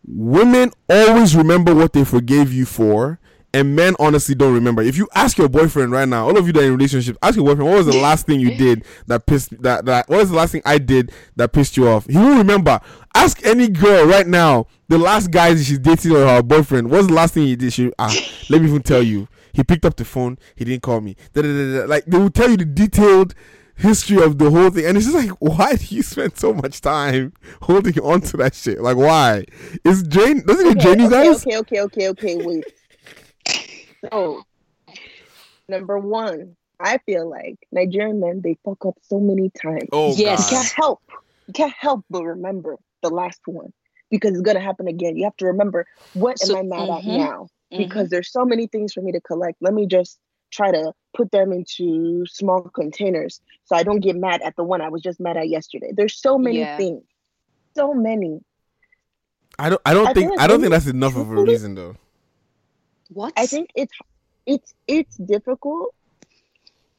[0.07, 3.19] women always remember what they forgave you for
[3.55, 4.83] And men honestly don't remember.
[4.83, 7.37] If you ask your boyfriend right now, all of you that are in relationships, ask
[7.37, 10.29] your boyfriend what was the last thing you did that pissed that that what was
[10.29, 12.07] the last thing I did that pissed you off?
[12.07, 12.81] He will remember.
[13.15, 17.15] Ask any girl right now, the last guy she's dating or her boyfriend, what's the
[17.15, 17.73] last thing he did?
[17.73, 18.15] She ah,
[18.51, 19.27] let me even tell you.
[19.55, 21.17] He picked up the phone, he didn't call me.
[21.33, 21.85] Da, da, da.
[21.87, 23.35] Like they will tell you the detailed
[23.77, 26.81] history of the whole thing, and it's just like, why do you spend so much
[26.81, 28.81] time holding on to that shit?
[28.81, 29.45] Like, why?
[29.85, 31.47] Is Jane, Doesn't it Okay, drain you okay, guys?
[31.47, 32.65] Okay, okay, okay, okay, wait.
[34.13, 34.43] So,
[35.69, 39.89] number one, I feel like Nigerian men they fuck up so many times.
[39.93, 41.01] Oh, yes, you can't help.
[41.47, 43.73] You can't help but remember the last one
[44.11, 45.17] because it's gonna happen again.
[45.17, 47.49] You have to remember what So- am I mad at mhm, now?
[47.71, 49.59] Because there's so many things for me to collect.
[49.61, 50.19] Let me just
[50.51, 54.81] try to put them into small containers so I don't get mad at the one
[54.81, 55.91] I was just mad at yesterday.
[55.93, 56.77] There's so many Yeah.
[56.77, 57.03] things,
[57.75, 58.41] so many.
[59.59, 59.81] I don't.
[59.87, 60.41] I don't I feel think.
[60.41, 61.97] I don't think that's enough of a reason, though.
[63.09, 63.33] What?
[63.37, 63.93] I think it's
[64.45, 65.95] it's it's difficult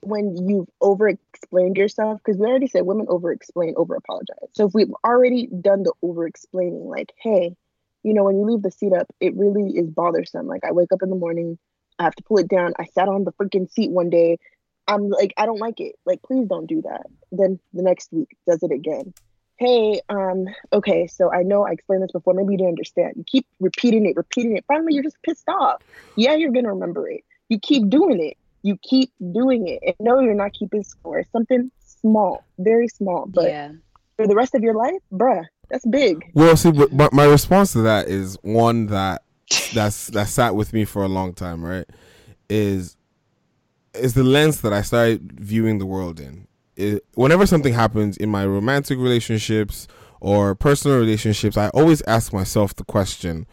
[0.02, 4.50] when you've over explained yourself because we already said women over explain, over apologize.
[4.54, 7.56] So if we've already done the over explaining, like, hey,
[8.04, 10.48] you know, when you leave the seat up, it really is bothersome.
[10.48, 11.58] Like I wake up in the morning,
[12.00, 12.74] I have to pull it down.
[12.80, 14.38] I sat on the freaking seat one day.
[14.88, 15.96] I'm like, I don't like it.
[16.06, 17.08] Like, please don't do that.
[17.32, 19.14] Then the next week does it again.
[19.58, 22.36] Hey, um, okay, so I know I explained this before.
[22.36, 23.14] Maybe you didn't understand.
[23.18, 24.64] You keep repeating it, repeating it.
[24.68, 25.82] Finally, you're just pissed off.
[26.16, 27.24] Yeah, you're gonna remember it.
[27.50, 28.38] You keep doing it.
[28.62, 29.80] You keep doing it.
[29.84, 31.24] And no, you're not keeping score.
[31.32, 33.26] Something small, very small.
[33.26, 33.72] But yeah.
[34.16, 36.30] for the rest of your life, bruh, that's big.
[36.36, 39.24] Well, see, but, but my response to that is one that
[39.74, 41.64] that's that sat with me for a long time.
[41.64, 41.86] Right?
[42.50, 42.98] Is
[43.94, 46.48] is the lens that I started viewing the world in.
[46.76, 49.88] It, whenever something happens in my romantic relationships
[50.20, 53.48] or personal relationships, I always ask myself the question: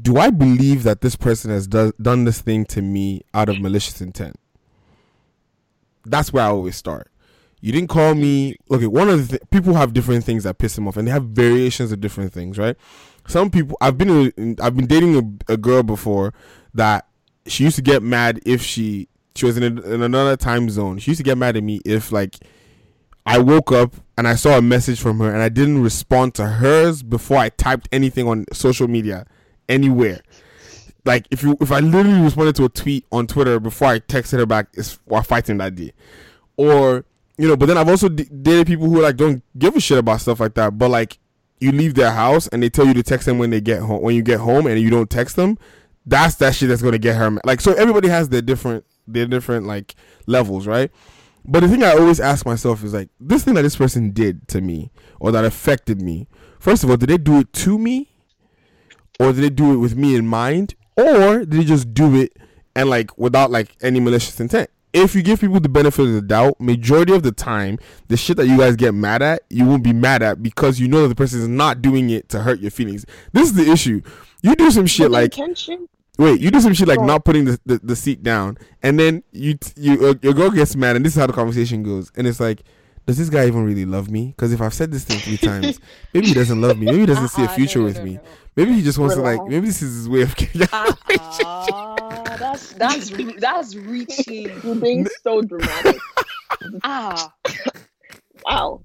[0.00, 3.60] Do I believe that this person has do, done this thing to me out of
[3.60, 4.36] malicious intent?
[6.04, 7.10] That's where I always start.
[7.60, 8.56] You didn't call me.
[8.70, 11.12] Okay, one of the th- people have different things that piss them off, and they
[11.12, 12.76] have variations of different things, right?
[13.26, 13.76] Some people.
[13.80, 16.34] I've been I've been dating a, a girl before
[16.74, 17.06] that
[17.46, 20.98] she used to get mad if she she was in, a, in another time zone.
[20.98, 22.36] She used to get mad at me if like
[23.24, 26.46] I woke up and I saw a message from her and I didn't respond to
[26.46, 29.26] hers before I typed anything on social media
[29.68, 30.20] anywhere.
[31.04, 34.38] Like if you if I literally responded to a tweet on Twitter before I texted
[34.38, 35.92] her back, it's we're fighting that day.
[36.56, 37.04] Or
[37.38, 39.98] you know, but then I've also d- dated people who like don't give a shit
[39.98, 40.78] about stuff like that.
[40.78, 41.18] But like
[41.62, 44.02] you leave their house and they tell you to text them when they get home.
[44.02, 45.58] When you get home and you don't text them,
[46.04, 47.38] that's that shit that's gonna get her.
[47.44, 49.94] Like so, everybody has their different their different like
[50.26, 50.90] levels, right?
[51.44, 54.46] But the thing I always ask myself is like, this thing that this person did
[54.48, 56.28] to me or that affected me.
[56.60, 58.12] First of all, did they do it to me,
[59.18, 62.36] or did they do it with me in mind, or did they just do it
[62.76, 64.70] and like without like any malicious intent?
[64.92, 67.78] If you give people the benefit of the doubt, majority of the time,
[68.08, 70.86] the shit that you guys get mad at, you won't be mad at because you
[70.88, 73.06] know that the person is not doing it to hurt your feelings.
[73.32, 74.02] This is the issue.
[74.42, 75.88] You do some shit like intention.
[76.18, 77.06] Wait, you do some shit like Oh.
[77.06, 80.76] not putting the, the, the seat down, and then you you uh, your girl gets
[80.76, 82.62] mad, and this is how the conversation goes, and it's like,
[83.06, 84.26] does this guy even really love me?
[84.28, 85.80] Because if I've said this thing three times,
[86.14, 86.86] maybe he doesn't love me.
[86.86, 88.12] Maybe he doesn't see a Uh-uh, future no, no, with no, me.
[88.14, 88.20] no.
[88.56, 89.42] Maybe he just wants to like.
[89.46, 90.68] Maybe this is his way of getting.
[90.72, 94.50] Ah, that's that's re- that's reaching.
[94.64, 95.96] You're being so dramatic.
[96.84, 97.32] Ah,
[98.44, 98.82] Wow.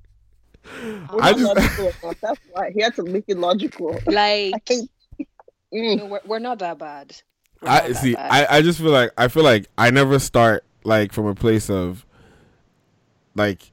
[1.12, 2.14] We're I just- logical.
[2.22, 4.00] That's why he had to make it logical.
[4.08, 4.88] like I
[5.72, 7.16] no, we're, we're not that bad.
[7.62, 8.14] We're I that see.
[8.16, 8.32] bad.
[8.50, 11.70] I, I just feel like I feel like I never start like from a place
[11.70, 12.06] of
[13.36, 13.72] like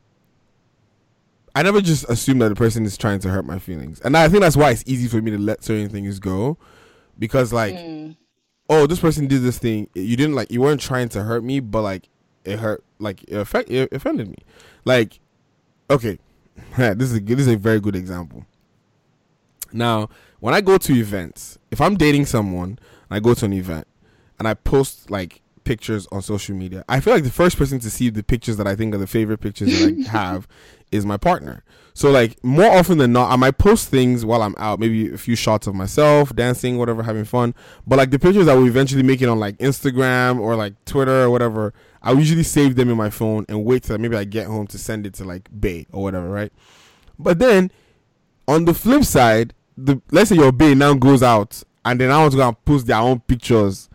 [1.55, 4.29] I never just assume that the person is trying to hurt my feelings, and I
[4.29, 6.59] think that's why it's easy for me to let certain things go,
[7.19, 8.17] because like Mm.
[8.69, 9.89] oh this person did this thing.
[9.95, 12.09] You didn't like you weren't trying to hurt me but like
[12.45, 14.39] it hurt like it affect it offended me.
[14.85, 15.21] Like
[15.91, 16.19] okay.
[16.77, 18.47] This is a this is a very good example.
[19.73, 20.09] Now
[20.41, 22.71] when i go to events if i'm dating someone
[23.09, 23.87] and i go to an event
[24.39, 27.89] and i post like pictures on social media i feel like the first person to
[27.89, 30.47] see the pictures that i think are the favorite pictures that i have
[30.93, 31.64] is my partner.
[31.95, 35.18] So like more often than not i might post things while i'm out maybe a
[35.18, 37.55] few shots of myself dancing whatever having fun.
[37.87, 41.22] But like the pictures that will eventually make it on like instagram or like twitter
[41.22, 41.72] or whatever
[42.03, 44.78] i usually save them in my phone and wait till maybe i get home to
[44.78, 46.53] send it to like bay or whatever right?
[47.18, 47.70] But then
[48.49, 52.18] on the flip side, the let's say your Bay now goes out and then I
[52.18, 53.89] want to go and post their own pictures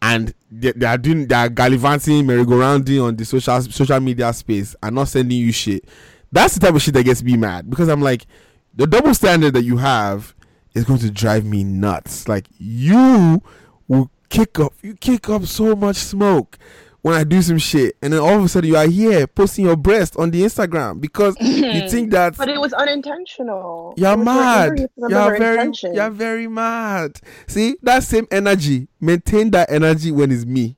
[0.00, 4.74] and they, they are doing they are gallivanting, merry-go-rounding on the social social media space
[4.82, 5.84] and not sending you shit.
[6.32, 8.26] That's the type of shit that gets me mad because I'm like,
[8.74, 10.34] the double standard that you have
[10.74, 12.28] is going to drive me nuts.
[12.28, 13.42] Like you
[13.88, 16.58] will kick up, you kick up so much smoke
[17.02, 19.64] when I do some shit, and then all of a sudden you are here posting
[19.64, 23.94] your breast on the Instagram because you think that But it was unintentional.
[23.96, 24.88] you're was mad.
[24.96, 25.94] You're very, intention.
[25.94, 27.20] you're very mad.
[27.46, 28.88] See that same energy.
[29.00, 30.76] Maintain that energy when it's me.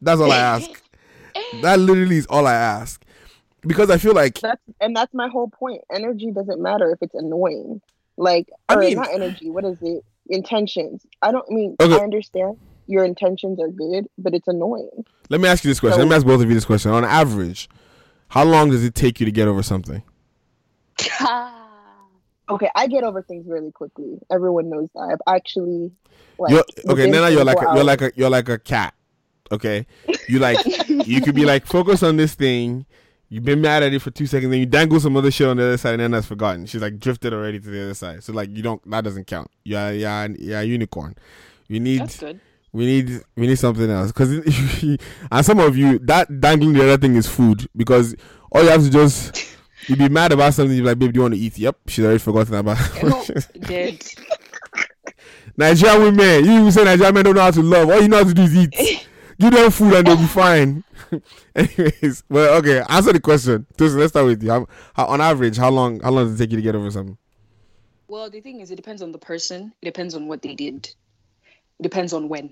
[0.00, 0.70] That's all I eh, ask.
[1.34, 1.60] Eh, eh.
[1.62, 3.01] that literally is all I ask.
[3.66, 5.82] Because I feel like That's and that's my whole point.
[5.92, 7.80] Energy doesn't matter if it's annoying.
[8.16, 9.50] Like, I or mean- not energy.
[9.50, 10.04] What is it?
[10.28, 11.04] Intentions.
[11.20, 11.76] I don't I mean.
[11.80, 11.94] Okay.
[11.94, 12.56] I understand
[12.86, 15.04] your intentions are good, but it's annoying.
[15.30, 15.94] Let me ask you this question.
[15.94, 16.90] So- Let me ask both of you this question.
[16.90, 17.68] On average,
[18.28, 20.02] how long does it take you to get over something?
[22.48, 24.18] Okay, I get over things really quickly.
[24.30, 25.00] Everyone knows that.
[25.12, 25.90] I've actually
[26.38, 28.94] like you're, okay, within Nana, you're like a, you're like a you're like a cat.
[29.50, 29.86] Okay,
[30.28, 30.58] you like
[30.88, 32.84] you could be like focus on this thing.
[33.32, 35.56] You've been mad at it for two seconds, then you dangle some other shit on
[35.56, 36.66] the other side, and then that's forgotten.
[36.66, 38.22] She's like drifted already to the other side.
[38.22, 39.50] So like you don't that doesn't count.
[39.64, 41.16] Yeah, yeah, yeah, unicorn.
[41.66, 42.40] You need That's good.
[42.74, 44.32] we need we need something else because
[45.32, 48.14] and some of you that dangling the other thing is food because
[48.50, 49.56] all you have to just
[49.86, 50.76] you be mad about something.
[50.76, 51.56] You be like, babe, do you want to eat?
[51.56, 52.76] Yep, she's already forgotten about.
[53.60, 54.04] Dead.
[55.56, 57.88] Nigerian women, you say Nigerian men don't know how to love.
[57.88, 59.08] All you know how to do is eat.
[59.40, 60.84] Give them food and they'll be fine.
[61.54, 62.82] Anyways, well, okay.
[62.88, 63.66] Answer the question.
[63.76, 64.50] Tosin, let's start with you.
[64.50, 66.90] How, how, on average, how long how long does it take you to get over
[66.90, 67.18] something?
[68.08, 69.72] Well, the thing is, it depends on the person.
[69.80, 70.86] It depends on what they did.
[70.86, 72.50] It depends on when.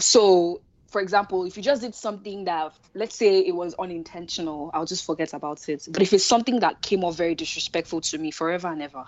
[0.00, 4.86] So, for example, if you just did something that, let's say it was unintentional, I'll
[4.86, 5.86] just forget about it.
[5.90, 9.04] But if it's something that came off very disrespectful to me forever and ever,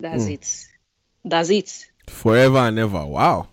[0.00, 0.30] that's Hmm.
[0.30, 0.66] it.
[1.24, 1.86] That's it.
[2.08, 3.04] Forever and ever.
[3.06, 3.48] Wow.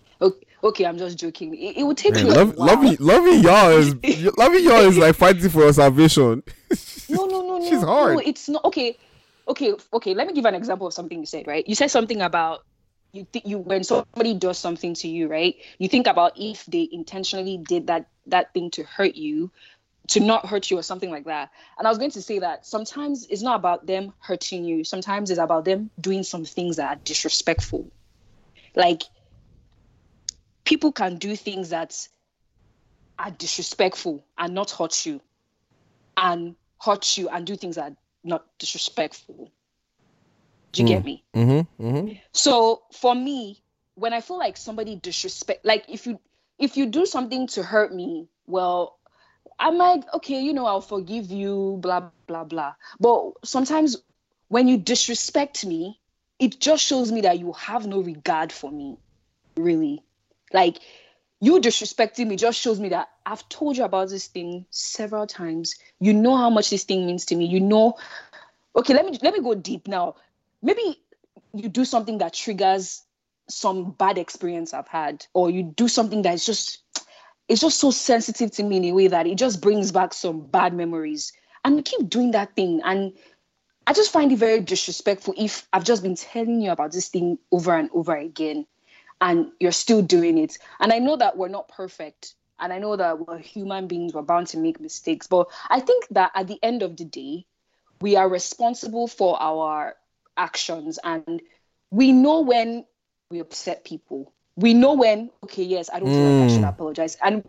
[0.64, 1.56] Okay, I'm just joking.
[1.56, 2.32] It, it would take Man, you.
[2.32, 2.96] a love, while.
[3.00, 3.96] loving, y'all is
[4.38, 6.44] loving y'all is like fighting for your salvation.
[7.10, 7.70] No, no, no, no.
[7.70, 8.16] She's hard.
[8.16, 8.98] No, it's not okay.
[9.48, 10.14] Okay, okay.
[10.14, 11.48] Let me give an example of something you said.
[11.48, 11.68] Right?
[11.68, 12.66] You said something about
[13.14, 13.26] you.
[13.32, 15.56] Th- you when somebody does something to you, right?
[15.78, 19.52] You think about if they intentionally did that that thing to hurt you,
[20.10, 21.52] to not hurt you or something like that.
[21.78, 24.84] And I was going to say that sometimes it's not about them hurting you.
[24.84, 27.90] Sometimes it's about them doing some things that are disrespectful.
[28.76, 29.04] Like
[30.70, 32.08] people can do things that
[33.18, 35.20] are disrespectful and not hurt you
[36.16, 39.52] and hurt you and do things that are not disrespectful.
[40.72, 41.24] Do you get me?
[41.36, 41.84] Mm-hmm.
[41.84, 42.14] Mm-hmm.
[42.34, 43.64] So for me,
[43.96, 46.20] when I feel like somebody disrespect, like if you
[46.60, 49.00] if you do something to hurt me, well,
[49.58, 52.76] I'm like, okay, you know, I'll forgive you, blah blah blah.
[53.00, 53.98] But sometimes
[54.50, 56.00] when you disrespect me,
[56.38, 58.98] it just shows me that you have no regard for me,
[59.58, 60.04] really.
[60.54, 60.80] Like
[61.42, 65.76] you disrespecting me just shows me that I've told you about this thing several times.
[66.00, 67.46] You know how much this thing means to me.
[67.46, 67.96] You know,
[68.76, 70.16] okay, let me let me go deep now.
[70.62, 71.02] Maybe
[71.54, 73.04] you do something that triggers
[73.48, 76.84] some bad experience I've had, or you do something that is just
[77.48, 80.42] it's just so sensitive to me in a way that it just brings back some
[80.42, 81.34] bad memories.
[81.66, 82.82] And you keep doing that thing.
[82.84, 83.14] And
[83.88, 87.40] I just find it very disrespectful if I've just been telling you about this thing
[87.52, 88.68] over and over again
[89.22, 90.58] and you're still doing it.
[90.80, 92.36] And I know that we're not perfect.
[92.60, 95.28] And I know that we're human beings, we're bound to make mistakes.
[95.28, 97.46] But I think that at the end of the day,
[98.02, 99.96] we are responsible for our
[100.38, 101.34] actions and
[101.92, 102.86] we know when
[103.30, 104.34] we upset people.
[104.56, 106.70] We know when, okay, yes, I don't feel like I should Mm.
[106.70, 107.18] apologize.
[107.24, 107.44] And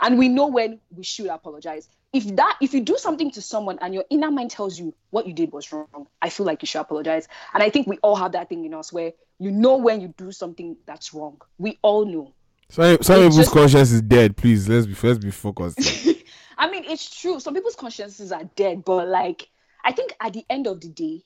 [0.00, 1.88] and we know when we should apologize.
[2.12, 5.26] If that if you do something to someone and your inner mind tells you what
[5.26, 7.28] you did was wrong, I feel like you should apologize.
[7.52, 10.14] And I think we all have that thing in us where you know when you
[10.16, 11.40] do something that's wrong.
[11.58, 12.32] We all know.
[12.68, 14.36] Some, some people's just- conscience is dead.
[14.36, 15.78] Please, let's be let's be focused.
[16.58, 17.38] I mean, it's true.
[17.38, 19.48] Some people's consciences are dead, but like,
[19.84, 21.22] I think at the end of the day,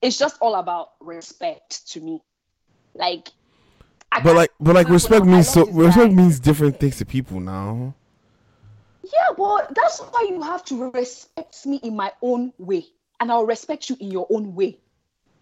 [0.00, 2.22] it's just all about respect to me.
[2.94, 3.28] Like,
[4.24, 5.66] but like, but like, respect means so.
[5.66, 7.94] Respect means different things to people now.
[9.12, 12.86] Yeah, well, that's why you have to respect me in my own way,
[13.18, 14.78] and I'll respect you in your own way.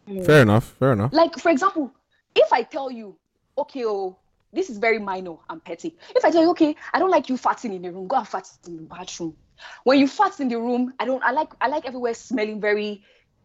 [0.09, 0.25] Mm.
[0.25, 0.75] Fair enough.
[0.79, 1.13] Fair enough.
[1.13, 1.93] Like, for example,
[2.35, 3.17] if I tell you,
[3.57, 4.19] okay, oh,
[4.53, 5.97] this is very minor and petty.
[6.17, 8.27] If I tell you, okay, I don't like you farting in the room, go and
[8.27, 9.37] fart in the bathroom.
[9.85, 11.23] When you fart in the room, I don't.
[11.23, 11.51] I like.
[11.61, 13.03] I like everywhere smelling very,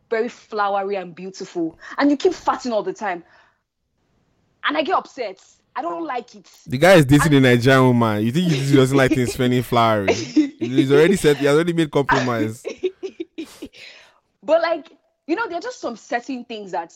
[0.09, 3.23] very flowery and beautiful, and you keep farting all the time,
[4.63, 5.43] and I get upset.
[5.75, 6.49] I don't like it.
[6.67, 8.23] The guy is dating a Nigerian woman.
[8.23, 10.13] You think he doesn't like things smelling flowery?
[10.13, 11.37] He's already said.
[11.37, 12.63] He has already made compromise.
[14.43, 14.91] But like,
[15.25, 16.93] you know, there are just some certain things that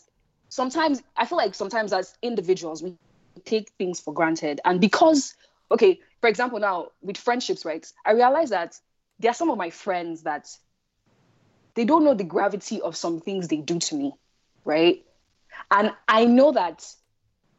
[0.50, 2.94] sometimes I feel like sometimes as individuals we
[3.44, 4.60] take things for granted.
[4.64, 5.34] And because,
[5.70, 7.86] okay, for example, now with friendships, right?
[8.04, 8.78] I realize that
[9.18, 10.48] there are some of my friends that
[11.74, 14.12] they don't know the gravity of some things they do to me,
[14.64, 15.02] right?
[15.70, 16.84] And I know that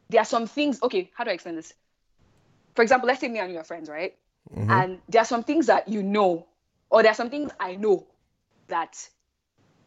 [0.09, 0.81] there are some things.
[0.81, 1.73] Okay, how do I explain this?
[2.75, 4.15] For example, let's say me and you are friends, right?
[4.55, 4.69] Mhm.
[4.69, 6.47] And there are some things that you know,
[6.89, 8.07] or there are some things I know
[8.67, 9.09] that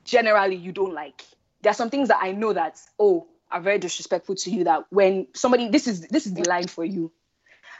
[0.04, 1.24] generally you don't like.
[1.62, 4.64] There are some things that I know that oh are very disrespectful to you.
[4.64, 7.12] That when somebody this is this is the line for you,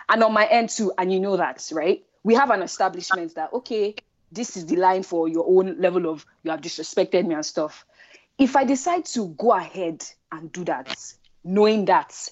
[0.09, 2.05] and on my end too, and you know that, right?
[2.25, 3.95] We have an establishment that okay,
[4.31, 7.85] this is the line for your own level of you have disrespected me and stuff.
[8.39, 10.97] If I decide to go ahead and do that,
[11.45, 12.29] knowing that,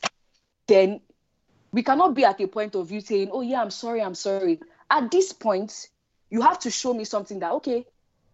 [0.67, 1.01] then
[1.73, 4.61] we cannot be at a point of you saying, "Oh yeah, I'm sorry, I'm sorry."
[4.91, 5.89] At this point,
[6.31, 7.87] you have to show me something that okay,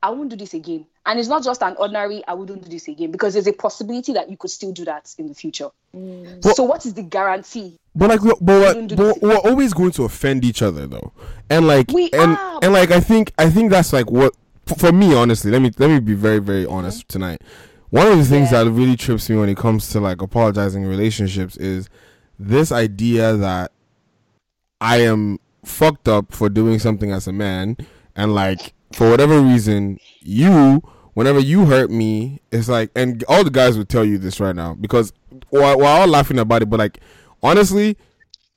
[0.03, 0.87] I won't do this again.
[1.05, 4.13] And it's not just an ordinary I wouldn't do this again because there's a possibility
[4.15, 5.69] that you could still do that in the future.
[5.95, 6.45] Mm.
[6.55, 7.77] so what is the guarantee?
[7.95, 11.13] But like, but, Wouldn't but, do but we're always going to offend each other though,
[11.49, 12.59] and like, We and are.
[12.63, 14.35] and like, I think I think that's like what
[14.77, 15.51] for me, honestly.
[15.51, 17.13] Let me let me be very very honest mm-hmm.
[17.13, 17.43] tonight.
[17.97, 20.89] One of the things that really trips me when it comes to like apologizing in
[20.91, 21.89] relationships is
[22.39, 23.73] this idea that
[24.83, 27.79] I am fucked up for doing something as a man,
[28.15, 30.83] and like for whatever reason, you
[31.15, 34.55] whenever you hurt me, it's like, and all the guys would tell you this right
[34.55, 35.15] now because
[35.51, 37.01] we're, we're all laughing about it, but like
[37.43, 37.97] honestly,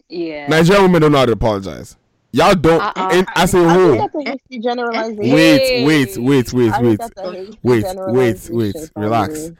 [0.09, 0.47] Yeah.
[0.49, 1.95] Nigerian women don't know how to apologize.
[2.31, 3.09] Y'all don't, Uh-uh.
[3.11, 3.91] and as a I whole.
[3.91, 5.33] think that's a hasty generalization.
[5.33, 8.75] Wait, wait, wait, wait, wait, think that's a hasty wait, wait, generalization, wait.
[8.93, 9.03] probably.
[9.03, 9.51] Relax.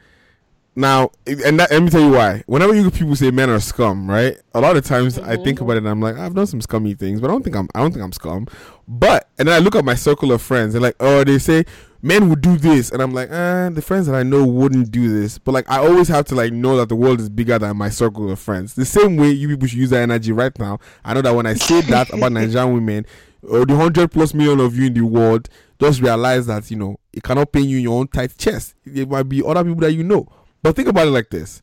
[0.80, 2.42] Now, and that, let me tell you why.
[2.46, 4.36] Whenever you people say men are scum, right?
[4.54, 5.44] A lot of times I Mm-hmm.
[5.44, 7.54] think about it and I'm like, I've done some scummy things, but I don't think
[7.56, 7.68] I'm.
[7.74, 8.46] I don't think I'm scum.
[8.88, 11.64] But and then I look at my circle of friends and like, oh, they say
[12.02, 15.20] men would do this, and I'm like, ah, the friends that I know wouldn't do
[15.20, 15.38] this.
[15.38, 17.90] But like, I always have to like know that the world is bigger than my
[17.90, 18.74] circle of friends.
[18.74, 20.78] The same way you people should use that energy right now.
[21.04, 23.04] I know that when I say that about Nigerian women,
[23.42, 26.96] or the hundred plus million of you in the world, just realize that you know
[27.12, 28.74] it cannot pain you in your own tight chest.
[28.86, 30.26] It might be other people that you know.
[30.62, 31.62] But think about it like this: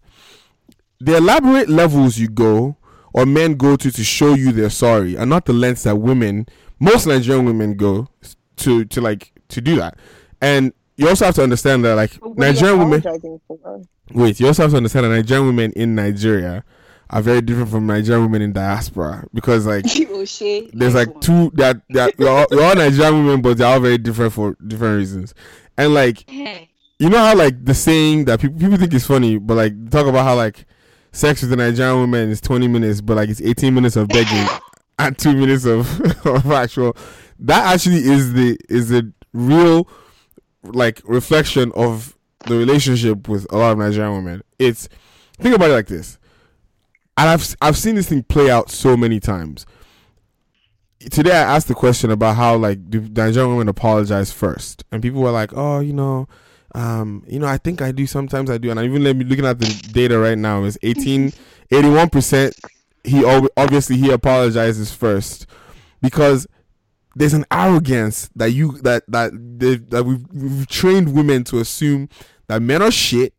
[0.99, 2.77] the elaborate levels you go
[3.13, 6.45] or men go to to show you they're sorry are not the lengths that women,
[6.79, 8.07] most Nigerian women, go
[8.57, 9.97] to to like to do that.
[10.41, 13.01] And you also have to understand that like Nigerian women.
[14.13, 16.63] Wait, you also have to understand that Nigerian women in Nigeria
[17.09, 19.85] are very different from Nigerian women in diaspora because like
[20.73, 23.97] there's like two that that you're, all- you're all Nigerian women, but they're all very
[23.97, 25.33] different for different reasons.
[25.77, 26.25] And like
[26.99, 30.07] you know how like the saying that people people think is funny, but like talk
[30.07, 30.65] about how like
[31.11, 34.47] sex with a Nigerian woman is 20 minutes, but like it's 18 minutes of begging
[34.99, 36.95] and two minutes of, of actual.
[37.39, 39.87] That actually is the is the real
[40.63, 44.43] like reflection of the relationship with a lot of Nigerian women.
[44.57, 44.89] It's
[45.39, 46.17] think about it like this,
[47.15, 49.67] and I've I've seen this thing play out so many times.
[51.11, 55.21] Today I asked the question about how like do Nigerian women apologize first, and people
[55.21, 56.27] were like, "Oh, you know,
[56.75, 58.05] um, you know, I think I do.
[58.07, 60.77] Sometimes I do." And I even let me looking at the data right now is
[60.83, 61.31] 18,
[61.71, 62.55] 81 percent.
[63.03, 65.45] He ob- obviously he apologizes first
[66.01, 66.47] because
[67.15, 69.31] there's an arrogance that you that that
[69.89, 72.09] that we've, we've trained women to assume
[72.47, 73.33] that men are shit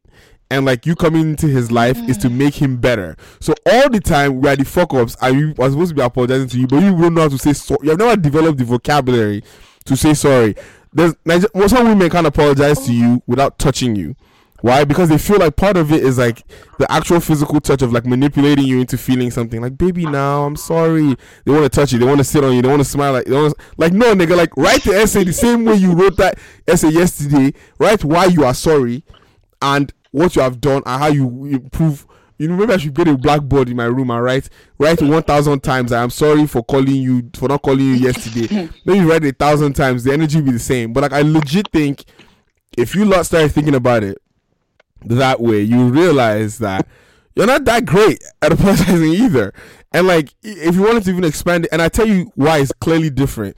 [0.50, 3.16] and like you coming into his life is to make him better.
[3.40, 6.02] So all the time we are the fuck ups and we are supposed to be
[6.02, 7.80] apologizing to you, but you don't know how to say sorry.
[7.82, 9.44] You have never developed the vocabulary
[9.84, 10.54] to say sorry.
[10.92, 11.14] There's
[11.54, 14.16] well, some women can't apologize to you without touching you.
[14.60, 14.82] Why?
[14.84, 16.44] Because they feel like part of it is like
[16.78, 19.60] the actual physical touch of like manipulating you into feeling something.
[19.60, 21.16] Like, baby, now I'm sorry.
[21.44, 22.00] They want to touch you.
[22.00, 22.62] They want to sit on you.
[22.62, 23.12] They want to smile.
[23.12, 24.36] Like, they wanna, like no, nigga.
[24.36, 27.54] Like, write the essay the same way you wrote that essay yesterday.
[27.78, 29.04] Write why you are sorry,
[29.62, 32.04] and what you have done, and how you improve.
[32.38, 34.48] You know, maybe I should get a blackboard in my room and write
[34.78, 35.92] write one thousand times.
[35.92, 38.68] I am sorry for calling you for not calling you yesterday.
[38.84, 40.04] maybe write a thousand times.
[40.04, 40.92] The energy will be the same.
[40.92, 42.04] But like, I legit think
[42.76, 44.18] if you lot started thinking about it
[45.04, 46.86] that way, you realize that
[47.34, 49.52] you're not that great at apologizing either.
[49.92, 52.72] And like, if you wanted to even expand it, and I tell you why it's
[52.72, 53.56] clearly different.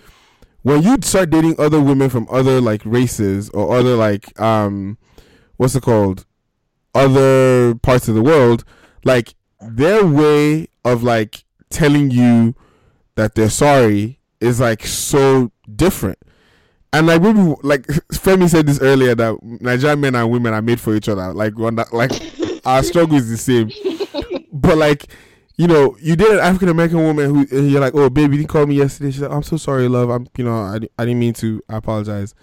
[0.63, 4.99] When you start dating other women from other like races or other like um,
[5.57, 6.27] what's it called,
[6.95, 8.65] other parts of the world,
[9.05, 12.55] like their way of like telling you
[13.17, 16.19] that they're sorry is like so different.
[16.93, 20.81] And like maybe like Femi said this earlier that Nigerian men and women are made
[20.81, 21.33] for each other.
[21.33, 22.11] Like one that like
[22.67, 23.71] our struggle is the same.
[24.53, 25.07] But like
[25.57, 28.47] you know, you did an African American woman who and you're like, oh baby, you
[28.47, 29.11] didn't me yesterday.
[29.11, 30.09] She's like, I'm so sorry, love.
[30.09, 31.63] I'm you know, I, I didn't mean to.
[31.69, 32.35] I apologize.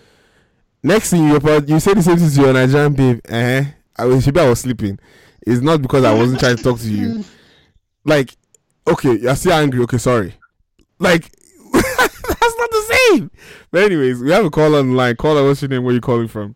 [0.83, 1.33] Next thing you
[1.67, 3.19] you say the same thing to your Nigerian babe.
[3.27, 3.65] Eh?
[3.97, 4.99] I was maybe I was sleeping.
[5.41, 7.23] It's not because I wasn't trying to talk to you.
[8.05, 8.37] Like,
[8.87, 9.81] okay, you're still angry.
[9.81, 10.33] Okay, sorry.
[10.97, 11.29] Like
[11.73, 13.31] that's not the same.
[13.69, 15.17] But anyways, we have a call on the line.
[15.17, 15.83] Caller, what's your name?
[15.83, 16.55] Where you calling from?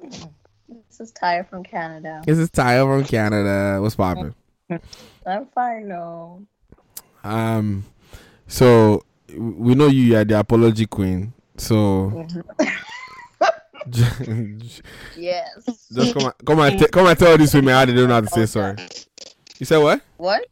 [0.00, 2.22] This is Tyre from Canada.
[2.24, 3.82] This is Tyler from Canada.
[3.82, 4.36] What's poppin'?
[5.26, 6.46] I'm fine no.
[7.24, 7.84] Um,
[8.46, 9.02] so
[9.36, 11.32] we know you are the apology queen.
[11.56, 12.26] So
[15.16, 15.88] yes.
[15.92, 18.14] just come on, come on, t- come and tell these women how they don't know
[18.14, 18.76] how to say sorry.
[19.58, 20.00] You said what?
[20.16, 20.46] What?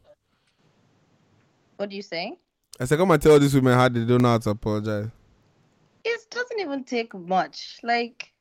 [1.77, 2.37] What do you say?
[2.79, 5.09] I said, come and tell these women how they don't know how to apologize.
[6.03, 7.79] It doesn't even take much.
[7.83, 8.31] Like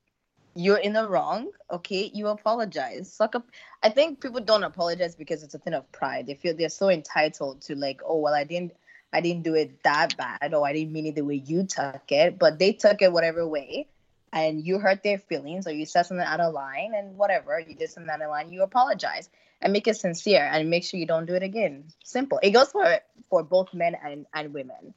[0.55, 2.11] you're in the wrong, okay?
[2.15, 3.13] You apologize.
[3.13, 3.47] Suck up.
[3.83, 6.27] I think people don't apologize because it's a thing of pride.
[6.27, 8.73] They feel they're so entitled to like, oh well, I didn't,
[9.13, 12.11] I didn't do it that bad, or I didn't mean it the way you took
[12.11, 13.89] it, but they took it whatever way,
[14.33, 17.75] and you hurt their feelings, or you said something out of line, and whatever you
[17.75, 19.29] did something out of line, you apologize
[19.63, 21.85] and make it sincere, and make sure you don't do it again.
[22.05, 22.39] Simple.
[22.43, 22.99] It goes for
[23.29, 24.95] for both men and and women.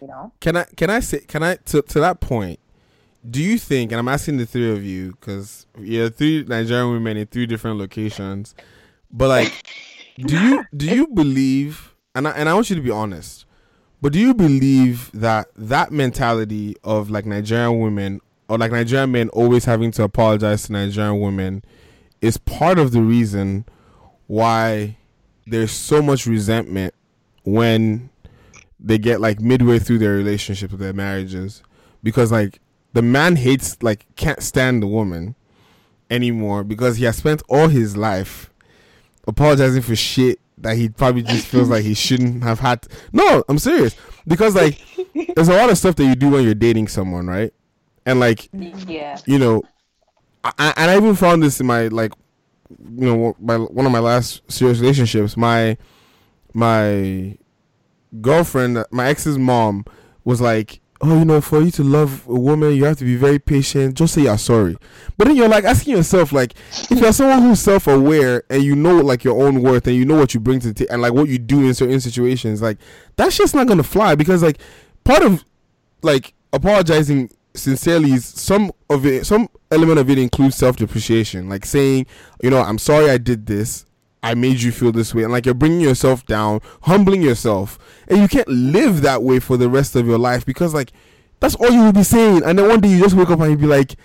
[0.00, 0.32] You know.
[0.40, 2.60] Can I can I say can I to to that point?
[3.28, 3.90] Do you think?
[3.90, 7.78] And I'm asking the three of you because you're three Nigerian women in three different
[7.78, 8.54] locations.
[9.10, 9.66] But like,
[10.16, 11.94] do you do you believe?
[12.14, 13.46] And I, and I want you to be honest.
[14.00, 19.28] But do you believe that that mentality of like Nigerian women or like Nigerian men
[19.30, 21.64] always having to apologize to Nigerian women
[22.20, 23.64] is part of the reason
[24.26, 24.96] why
[25.46, 26.94] there's so much resentment
[27.44, 28.10] when
[28.80, 31.62] they get like midway through their relationships with their marriages.
[32.02, 32.60] Because like
[32.92, 35.34] the man hates like can't stand the woman
[36.10, 38.50] anymore because he has spent all his life
[39.26, 42.82] apologizing for shit that he probably just feels like he shouldn't have had.
[42.82, 42.88] To.
[43.12, 43.96] no i'm serious.
[44.26, 44.80] Because like
[45.34, 47.52] there's a lot of stuff that you do when you're dating someone right
[48.06, 49.18] and like yeah.
[49.26, 49.62] you know
[50.44, 52.12] I, and i even found this in my like
[52.80, 55.36] you know my one of my last serious relationships.
[55.36, 55.76] My
[56.52, 57.36] my
[58.20, 59.84] girlfriend my ex's mom
[60.22, 63.16] was like oh you know for you to love a woman you have to be
[63.16, 63.94] very patient.
[63.94, 64.76] Just say you're sorry.
[65.16, 66.54] But then you're like asking yourself like
[66.90, 70.16] if you're someone who's self-aware and you know like your own worth and you know
[70.16, 72.78] what you bring to the ta- and like what you do in certain situations like
[73.16, 74.58] that's just not gonna fly because like
[75.02, 75.44] part of
[76.02, 82.04] like apologizing sincerely is some of it some element of it includes self-depreciation like saying
[82.42, 83.86] you know i'm sorry i did this
[84.22, 87.78] i made you feel this way and like you're bringing yourself down humbling yourself
[88.08, 90.92] and you can't live that way for the rest of your life because like
[91.40, 93.52] that's all you will be saying and then one day you just wake up and
[93.52, 93.96] you be like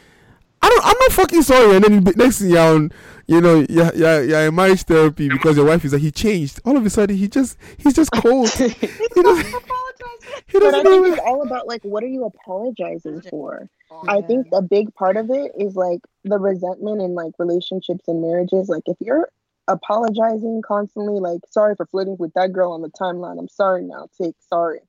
[0.62, 0.86] I don't.
[0.86, 1.76] I'm not fucking sorry.
[1.76, 2.92] And then you be, next thing on,
[3.30, 6.60] you know, yeah, yeah, yeah, in marriage therapy because your wife is like he changed.
[6.66, 8.50] All of a sudden, he just he's just cold.
[8.58, 10.44] he doesn't, apologize.
[10.48, 13.70] he but doesn't I think what- it's all about like what are you apologizing for?
[14.08, 18.22] I think a big part of it is like the resentment in like relationships and
[18.22, 18.70] marriages.
[18.70, 19.30] Like if you're
[19.68, 23.40] apologizing constantly, like sorry for flirting with that girl on the timeline.
[23.40, 24.08] I'm sorry now.
[24.20, 24.80] Take sorry.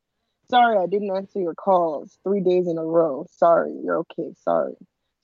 [0.51, 3.25] Sorry, I didn't answer your calls three days in a row.
[3.31, 4.35] Sorry, you're okay.
[4.43, 4.75] Sorry.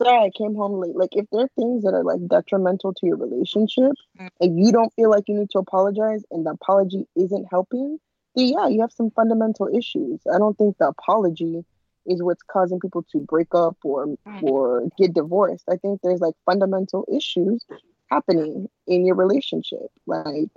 [0.02, 0.94] Sorry, I came home late.
[0.94, 4.28] Like if there are things that are like detrimental to your relationship mm.
[4.40, 7.98] and you don't feel like you need to apologize and the apology isn't helping,
[8.34, 10.20] then yeah, you have some fundamental issues.
[10.32, 11.64] I don't think the apology
[12.04, 15.64] is what's causing people to break up or or get divorced.
[15.70, 17.64] I think there's like fundamental issues
[18.10, 19.90] happening in your relationship.
[20.06, 20.50] Like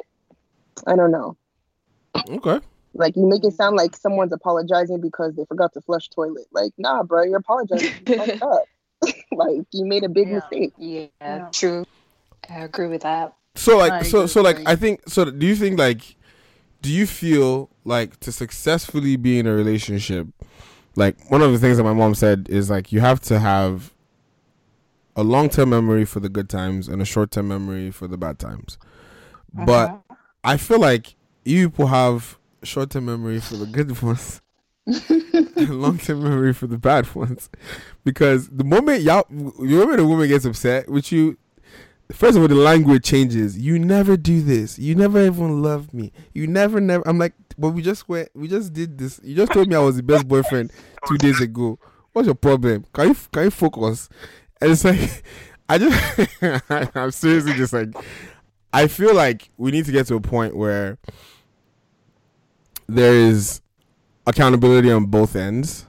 [0.86, 1.38] I don't know.
[2.30, 2.60] Okay.
[2.94, 6.48] Like you make it sound like someone's apologizing because they forgot to flush toilet.
[6.52, 7.94] Like, nah, bro, you're apologizing.
[8.08, 8.64] You fucked up.
[9.32, 10.74] like you made a big mistake.
[10.78, 11.86] Yeah, true.
[12.50, 13.34] I agree with that.
[13.56, 16.16] So like I so agree so like I think so do you think like
[16.82, 20.28] do you feel like to successfully be in a relationship
[20.96, 23.94] like one of the things that my mom said is like you have to have
[25.16, 28.78] a long-term memory for the good times and a short-term memory for the bad times.
[29.54, 30.16] But uh-huh.
[30.44, 34.42] I feel like you people have short-term memory for the good ones
[35.60, 37.50] and long-term memory for the bad ones
[38.04, 41.38] because the moment y'all the moment a woman gets upset with you
[42.12, 43.58] First of all, the language changes.
[43.58, 44.80] You never do this.
[44.80, 46.12] You never even love me.
[46.34, 47.08] You never, never.
[47.08, 48.30] I'm like, but we just went.
[48.34, 49.20] We just did this.
[49.24, 50.72] You just told me I was the best boyfriend
[51.08, 51.78] two days ago.
[52.12, 52.86] What's your problem?
[52.94, 54.10] Can you can you focus?
[54.60, 55.24] And it's like,
[55.70, 57.90] I just, I'm seriously just like,
[58.74, 60.98] I feel like we need to get to a point where
[62.88, 63.62] there is
[64.30, 65.86] accountability on both ends.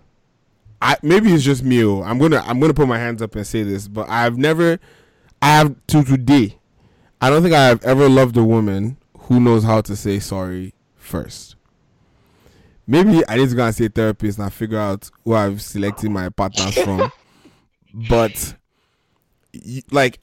[0.82, 1.82] I maybe it's just me.
[1.82, 4.78] I'm gonna I'm gonna put my hands up and say this, but I've never
[5.42, 6.58] I have to today.
[7.20, 10.74] I don't think I have ever loved a woman who knows how to say sorry
[10.96, 11.56] first.
[12.86, 15.62] Maybe I need to go and see a therapist and I figure out who I've
[15.62, 17.12] selected my partners from.
[18.08, 18.54] But
[19.90, 20.20] like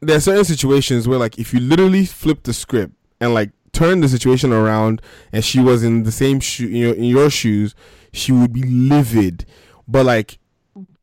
[0.00, 4.00] there are certain situations where like if you literally flip the script and like turn
[4.00, 5.00] the situation around
[5.32, 7.74] and she was in the same shoe in your, in your shoes,
[8.12, 9.46] she would be livid.
[9.88, 10.38] But like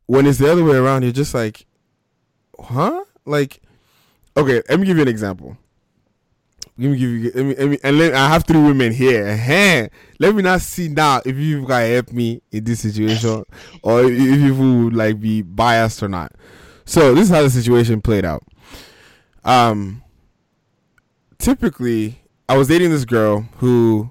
[0.06, 1.66] when it's the other way around, you're just like,
[2.60, 3.04] huh?
[3.26, 3.62] Like,
[4.36, 5.56] okay, let me give you an example.
[6.80, 7.32] Let me give you.
[7.36, 9.28] Let me, let me, and let, I have three women here.
[9.28, 9.88] uh
[10.18, 13.44] Let me not see now if you guys help me in this situation,
[13.84, 16.32] or if you would like be biased or not.
[16.86, 18.44] So this is how the situation played out.
[19.44, 20.02] Um,
[21.38, 22.20] typically,
[22.50, 24.10] I was dating this girl who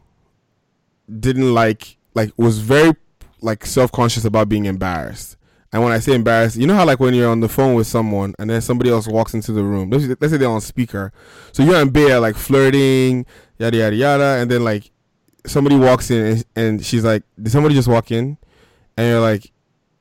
[1.19, 2.95] didn't like, like, was very
[3.41, 5.37] like self conscious about being embarrassed.
[5.73, 7.89] And when I say embarrassed, you know how like when you're on the phone with
[7.89, 9.91] someone and then somebody else walks into the room.
[9.91, 11.13] Let's, let's say they're on speaker,
[11.53, 13.27] so you're in bed like flirting,
[13.59, 14.91] yada yada yada, and then like
[15.45, 18.39] somebody walks in and, and she's like, "Did somebody just walk in?"
[18.97, 19.53] And you're like,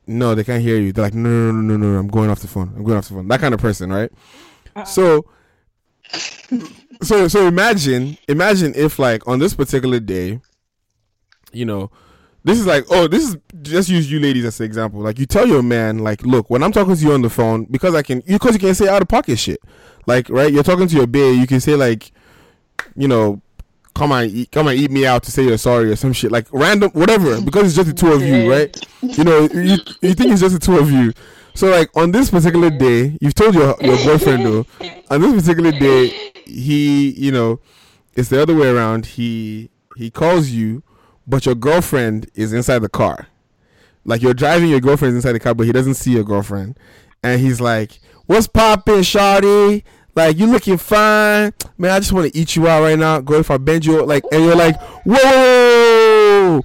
[0.05, 2.39] "No, they can't hear you." They're like, "No, no, no, no, no, I'm going off
[2.39, 2.71] the phone.
[2.75, 4.11] I'm going off the phone." That kind of person, right?
[4.75, 4.85] Uh-uh.
[4.85, 5.25] So,
[7.01, 10.39] so so imagine imagine if like on this particular day,
[11.51, 11.91] you know
[12.47, 15.01] this is like, oh, this is just use you ladies as an example.
[15.01, 17.65] Like you tell your man, like, look, when I'm talking to you on the phone,
[17.65, 19.59] because I can, because you can say out of pocket shit,
[20.05, 20.51] like, right?
[20.51, 22.09] You're talking to your babe, you can say like,
[22.95, 23.41] you know,
[23.93, 26.31] come and eat, come and eat me out to say you're sorry or some shit,
[26.31, 28.73] like random, whatever, because it's just the two of you, right?
[29.01, 31.11] You know, you you think it's just the two of you.
[31.57, 34.65] So like on this particular day, you've told your your boyfriend though,
[35.09, 37.59] on this particular day, he, you know,
[38.15, 39.07] it's the other way around.
[39.07, 40.83] He he calls you
[41.27, 43.27] but your girlfriend is inside the car.
[44.05, 46.79] Like you're driving, your girlfriend's inside the car, but he doesn't see your girlfriend.
[47.21, 49.83] And he's like, What's poppin', Shawty?
[50.15, 51.53] Like, you looking fine.
[51.77, 53.19] Man, I just want to eat you out right now.
[53.19, 56.61] Go if I bend you like and you're like, Whoa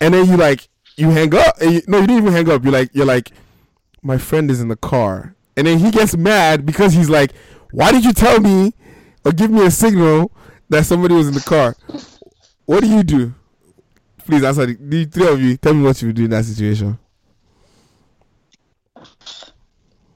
[0.00, 2.62] And then you like you hang up you, no, you didn't even hang up.
[2.62, 3.32] You're like you're like,
[4.06, 5.34] My friend is in the car.
[5.56, 7.32] And then he gets mad because he's like,
[7.72, 8.72] Why did you tell me
[9.24, 10.30] or give me a signal
[10.68, 11.74] that somebody was in the car?
[12.66, 13.34] What do you do?
[14.18, 15.56] Please answer the, the three of you.
[15.56, 16.96] Tell me what you would do in that situation.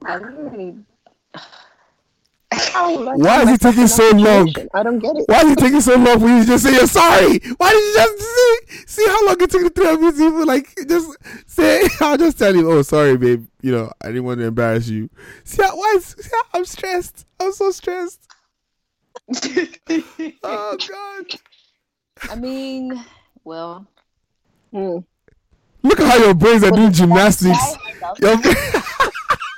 [0.05, 0.85] I don't
[2.51, 3.21] really.
[3.23, 4.53] Why is it taking so long?
[4.73, 5.25] I don't get it.
[5.27, 7.39] Why is it taking so long for you to just say you're sorry?
[7.57, 10.23] Why did you just see see how long it took the three of you to
[10.23, 11.17] even like just
[11.47, 11.87] say?
[12.01, 12.71] I'll just tell you.
[12.71, 13.45] Oh, sorry, babe.
[13.61, 15.09] You know I didn't want to embarrass you.
[15.43, 15.93] See how why?
[15.97, 17.25] Is, see how I'm stressed.
[17.39, 18.27] I'm so stressed.
[20.43, 21.25] oh God.
[22.29, 23.03] I mean,
[23.43, 23.87] well,
[24.73, 25.03] Mm.
[25.83, 27.75] Look at how your brains are doing gymnastics.
[28.19, 28.35] Your,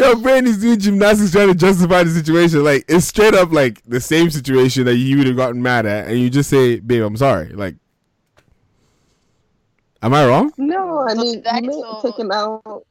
[0.00, 2.64] your brain is doing gymnastics trying to justify the situation.
[2.64, 6.08] Like it's straight up like the same situation that you would have gotten mad at,
[6.08, 7.76] and you just say, "Babe, I'm sorry." Like,
[10.02, 10.52] am I wrong?
[10.56, 12.84] No, I mean, you may take him out,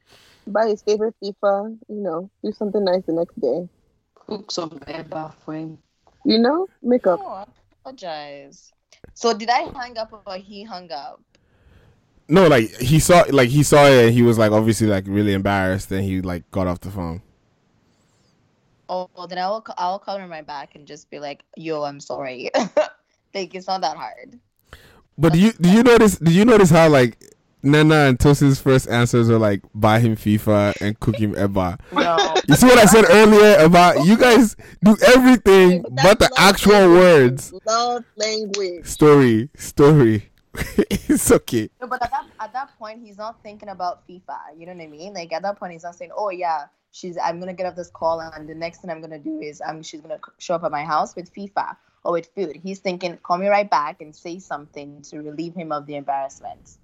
[0.46, 3.68] buy his favorite FIFA, you know, do something nice the next day.
[4.14, 5.78] Cook some eba for him.
[6.24, 7.20] You know, make up.
[7.22, 7.46] Oh, I
[7.80, 8.72] apologize.
[9.14, 11.20] So did I hang up or he hung up?
[12.30, 15.34] No, like he saw, like he saw it, and he was like obviously like really
[15.34, 17.22] embarrassed, and he like got off the phone.
[18.88, 22.50] Oh, well, then I'll I'll cover my back and just be like, "Yo, I'm sorry."
[23.34, 24.38] like it's not that hard.
[25.18, 26.18] But do you do you notice?
[26.18, 27.18] Did you notice how like
[27.64, 31.80] Nana and Tosin's first answers were like buy him FIFA and cook him Eba?
[31.92, 32.34] No.
[32.48, 34.54] You see what I said earlier about you guys
[34.84, 37.52] do everything but the actual words.
[37.66, 38.86] Love language.
[38.86, 40.29] Story, story.
[40.78, 41.70] it's okay.
[41.80, 44.38] No, but at that at that point, he's not thinking about FIFA.
[44.58, 45.14] You know what I mean?
[45.14, 47.16] Like at that point, he's not saying, "Oh yeah, she's.
[47.18, 49.82] I'm gonna get off this call, and the next thing I'm gonna do is, I'm.
[49.82, 53.38] She's gonna show up at my house with FIFA or with food." He's thinking, "Call
[53.38, 56.78] me right back and say something to relieve him of the embarrassment."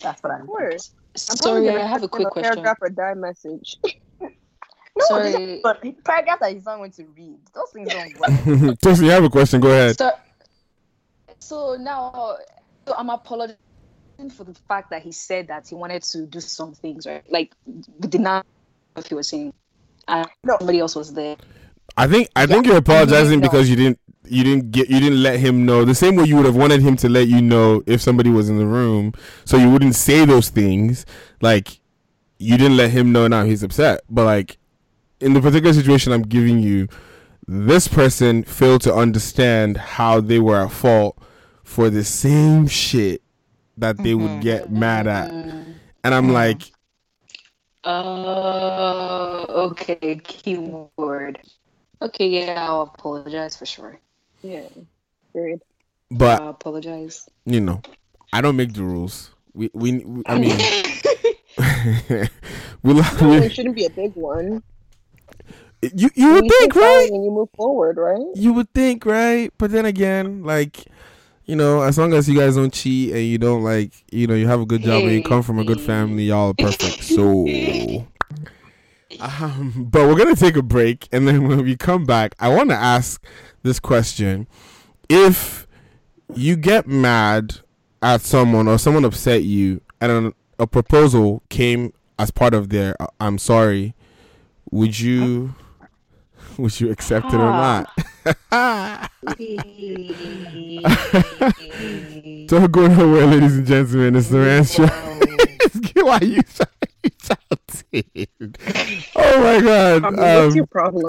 [0.00, 0.42] That's what I'm.
[0.42, 0.90] Of course.
[1.14, 2.52] I'm Sorry, I have a send quick him question.
[2.54, 3.78] Paragraph or die message.
[4.94, 5.32] No, Sorry.
[5.32, 7.38] this- but paragraph that he's not going to read.
[7.54, 8.28] Those things don't work.
[8.80, 9.58] Tosin, you have a question?
[9.58, 9.96] Go ahead.
[9.96, 10.10] So,
[11.38, 12.36] so now,
[12.86, 13.56] so I'm apologizing
[14.34, 17.24] for the fact that he said that he wanted to do some things, right?
[17.30, 18.46] Like, we did not
[18.96, 19.52] know if he was saying,
[20.08, 21.36] and somebody else was there.
[21.96, 23.48] I think I think you're apologizing No.
[23.48, 26.36] because you didn't you didn't get you didn't let him know the same way you
[26.36, 29.12] would have wanted him to let you know if somebody was in the room,
[29.44, 31.04] so you wouldn't say those things.
[31.40, 31.80] Like
[32.38, 34.58] you didn't let him know now he's upset, but like
[35.20, 36.88] in the particular situation I'm giving you,
[37.46, 41.18] this person failed to understand how they were at fault
[41.72, 43.22] for the same shit
[43.78, 46.70] that they would get mad at, and I'm like,
[47.82, 51.40] Uh, okay, keyword.
[52.02, 53.98] Okay, yeah, I'll apologize for sure.
[54.42, 54.68] Yeah,
[55.32, 55.62] period.
[56.10, 57.26] but I'll apologize.
[57.46, 57.80] you know,
[58.34, 59.30] I don't make the rules.
[59.54, 60.58] We we, we I mean.
[62.82, 64.62] we, No, we, it shouldn't be a big one.
[65.82, 67.08] you you would You think, say right?
[67.12, 68.26] And you move forward, right?
[68.34, 69.52] You would think, right?
[69.58, 70.84] But then again, like,
[71.44, 74.34] you know, as long as you guys don't cheat and you don't like, you know,
[74.34, 77.02] you have a good job and you come from a good family, y'all are perfect.
[77.12, 77.46] So,
[79.20, 82.70] Um, but we're gonna take a break, and then when we come back, I want
[82.70, 83.22] to ask
[83.62, 84.48] this question:
[85.08, 85.66] If
[86.34, 87.58] you get mad
[88.00, 92.96] at someone or someone upset you, and a, a proposal came as part of their
[93.20, 93.94] "I'm sorry,"
[94.70, 95.54] would you
[96.56, 97.90] would you accept it or not?
[102.46, 104.16] Don't go nowhere, ladies and gentlemen.
[104.16, 104.86] It's the answer.
[106.02, 106.68] Why you shouting?
[109.16, 110.04] Oh my god!
[110.04, 111.04] Um, what's Um, your problem?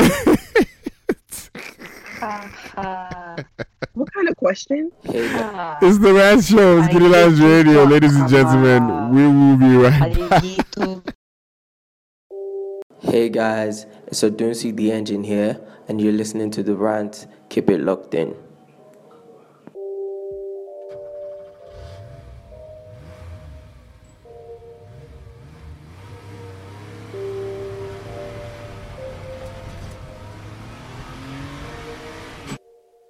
[3.93, 4.91] what kind of question?
[5.05, 6.79] It's the Rant Show.
[6.79, 9.09] It's Giddy Lounge Radio, ladies and gentlemen.
[9.13, 10.43] We will be right back.
[13.01, 17.27] Hey guys, it's Odunsi the Engine here, and you're listening to The Rant.
[17.49, 18.35] Keep it locked in.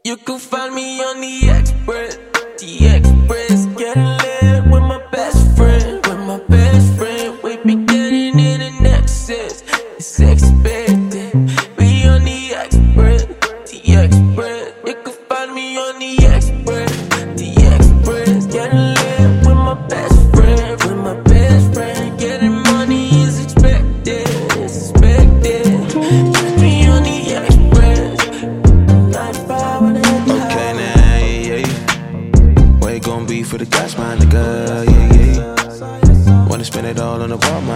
[0.05, 2.17] You can find me on the Express,
[2.59, 7.39] the Express, getting lit with my best friend, with my best friend.
[7.41, 9.63] We be getting in excess,
[9.97, 10.62] it's expected.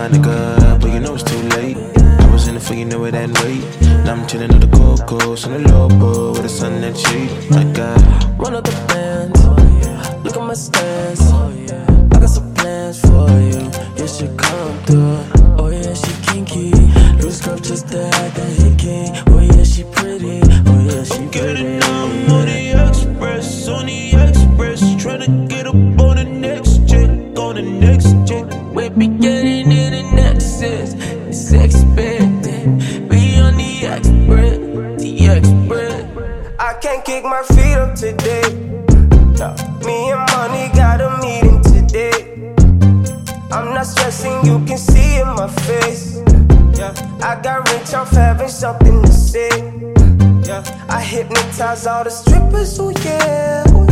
[0.09, 0.79] My nigga.
[0.79, 1.77] But you know it's too late.
[1.97, 3.63] I was in it for you know it and wait.
[4.05, 7.29] Now I'm chilling on the Cocos on the Lobo with the sun that shade.
[7.49, 7.99] My God.
[8.39, 9.43] Run up the bands.
[10.23, 11.21] Look at my stance.
[11.31, 13.69] I got some plans for you.
[13.97, 15.19] You should come through.
[15.59, 16.71] Oh yeah, she kinky.
[17.21, 19.11] Loose scrub just to hide the hickey.
[19.27, 20.41] Oh yeah, she pretty.
[20.67, 21.79] Oh yeah, she pretty.
[21.81, 27.09] I'm on the express, on the express, trying to get up on the next jet,
[27.37, 28.16] on the next
[36.87, 38.47] can't kick my feet up today.
[39.39, 39.49] No.
[39.85, 42.53] Me and money got a meeting today.
[43.51, 46.21] I'm not stressing, you can see in my face.
[46.79, 49.49] Yeah, I got rich off having something to say.
[50.47, 53.65] Yeah, I hypnotize all the strippers, oh yeah.
[53.67, 53.85] Oh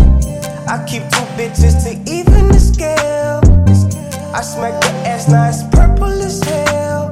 [0.74, 3.42] I keep two bitches to even the scale.
[4.34, 7.10] I smack the ass, now it's purple as hell.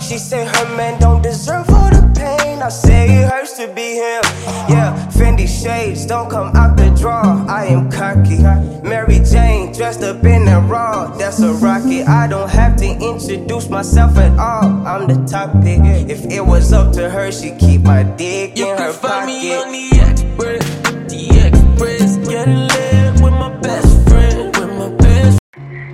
[0.00, 2.62] She say her man don't deserve all the pain.
[2.62, 4.22] I say it hurts to be him.
[4.68, 7.44] Yeah, Fendi shades don't come out the drawer.
[7.48, 8.38] I am cocky.
[8.86, 11.16] Mary Jane dressed up in that raw.
[11.16, 12.08] That's a rocket.
[12.08, 14.86] I don't have to introduce myself at all.
[14.86, 15.80] I'm the topic.
[16.10, 19.26] If it was up to her, she'd keep my dick You in her can find
[19.26, 20.64] me on the express,
[21.08, 25.38] the express, getting lit with my best friend, with my best.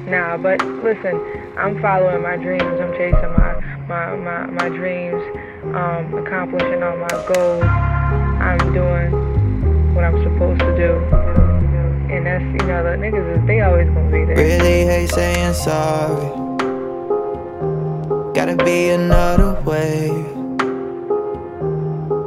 [0.06, 1.14] Nah, but listen,
[1.56, 2.80] I'm following my dreams.
[2.80, 3.54] I'm chasing my
[3.88, 5.22] my my, my dreams,
[5.76, 7.64] um, accomplishing all my goals.
[7.64, 9.10] I'm doing
[9.94, 10.92] what I'm supposed to do,
[12.12, 14.36] and that's you know the niggas they always gonna be there.
[14.36, 16.26] Really hate saying sorry.
[18.34, 20.10] Gotta be another way.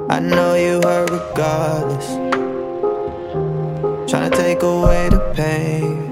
[0.10, 2.08] I know you hurt regardless.
[4.10, 6.08] Tryna take away the pain.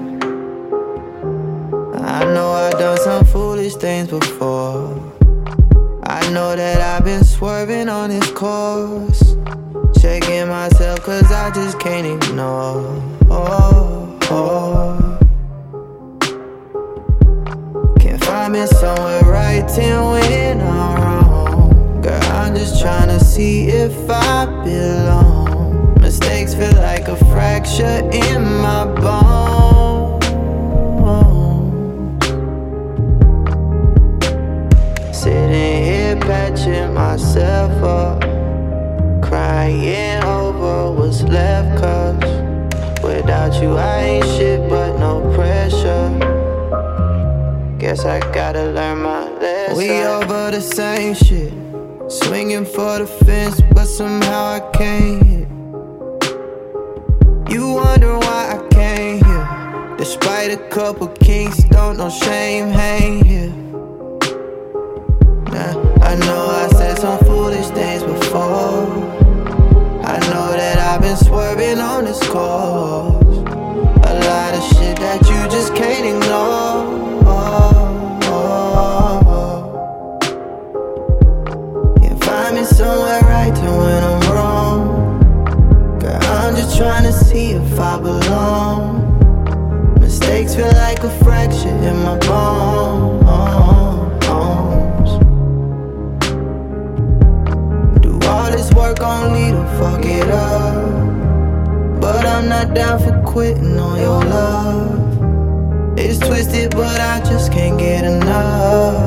[2.02, 5.05] I know I done some foolish things before.
[6.32, 9.36] Know that I've been swerving on this course.
[10.00, 13.00] Checking myself cause I just can't ignore.
[13.30, 15.18] Oh, oh.
[18.00, 22.02] Can't find me somewhere writing when I'm wrong.
[22.02, 25.94] Girl, I'm just trying to see if I belong.
[26.00, 30.20] Mistakes feel like a fracture in my bone.
[35.12, 35.75] Sitting
[36.16, 38.20] here patching myself up.
[39.22, 46.10] Crying over what's left, cause without you I ain't shit but no pressure.
[47.78, 49.76] Guess I gotta learn my lesson.
[49.76, 51.52] We over the same shit.
[52.08, 55.48] Swinging for the fence, but somehow I can't hit.
[57.50, 59.96] You wonder why I came here.
[59.98, 62.95] Despite a couple kinks, don't no shame hang
[103.36, 105.98] quitting on your love.
[105.98, 109.04] It's twisted, but I just can't get enough.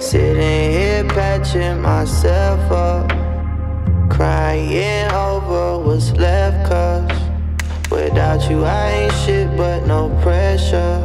[0.00, 3.10] Sitting here patching myself up.
[4.08, 7.20] Crying over what's left, cause
[7.90, 10.96] without you I ain't shit but no pressure.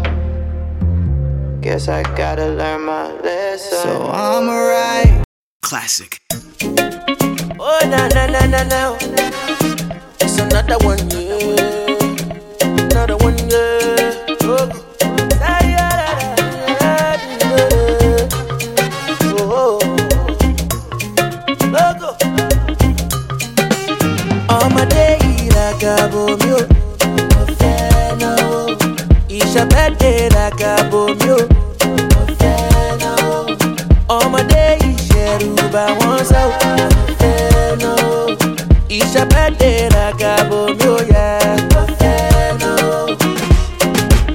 [1.60, 3.78] Guess I gotta learn my lesson.
[3.80, 5.26] So I'm alright.
[5.62, 6.22] Classic.
[7.90, 8.80] Oh, na na na na na.
[8.94, 8.98] Oh.
[10.22, 11.29] It's another one.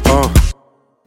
[0.06, 0.28] Uh,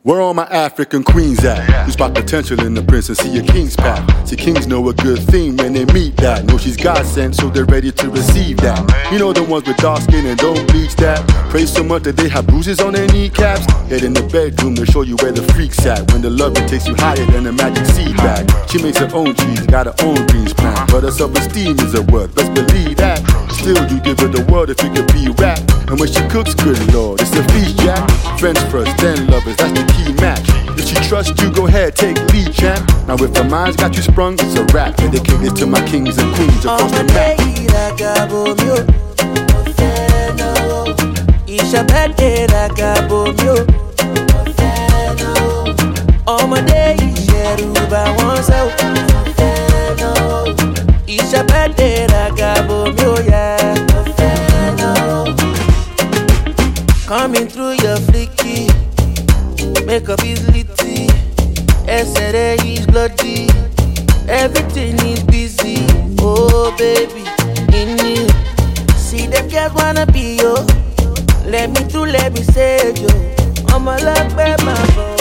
[0.02, 1.86] where all my African queens at?
[1.86, 4.28] You spot potential in the prince and see a king's path.
[4.28, 6.45] See, kings know a good thing when they meet that.
[6.45, 8.80] Know she's God sent, so they're ready to receive that.
[9.11, 11.28] You know the ones with dark skin and don't bleach that.
[11.52, 13.65] Pray so much that they have bruises on their kneecaps.
[13.90, 16.11] Get in the bedroom to show you where the freak's at.
[16.11, 18.49] When the lover takes you higher than a magic seed bag.
[18.69, 20.90] She makes her own cheese, got her own dreams planned.
[20.90, 23.47] But her self-esteem is a best believe that.
[23.68, 25.60] Still, you give her the world if you could be rap.
[25.91, 27.99] And when she cooks, good lord, it's a feast, Jack.
[28.39, 30.48] Friends first, then lovers, that's the key match.
[30.80, 32.88] If she trusts you, go ahead, take lead, champ.
[33.11, 34.95] Now if her mind's got you sprung, it's a rap.
[34.95, 37.35] Dedicated to my kings and queens across the map.
[37.44, 38.80] ìràgàbò mi ò
[39.52, 40.80] mo fẹ́ náwó
[41.57, 42.48] ìṣàbẹ̀dẹ̀
[51.16, 53.46] ìṣàbẹ̀dẹ̀ ìràgàbò mi ò yẹ
[53.90, 54.34] mo fẹ́
[54.80, 55.18] náwó.
[57.10, 58.60] coming through your flicky
[59.88, 60.98] makeup is litty
[62.36, 63.48] rẹ̀ is bloody.
[64.30, 65.78] Everything is busy,
[66.20, 67.24] oh baby,
[67.80, 68.28] in you.
[68.98, 70.54] See them girls wanna be yo.
[71.46, 73.08] Let me through, let me say yo.
[73.70, 75.16] I'm a love my bro.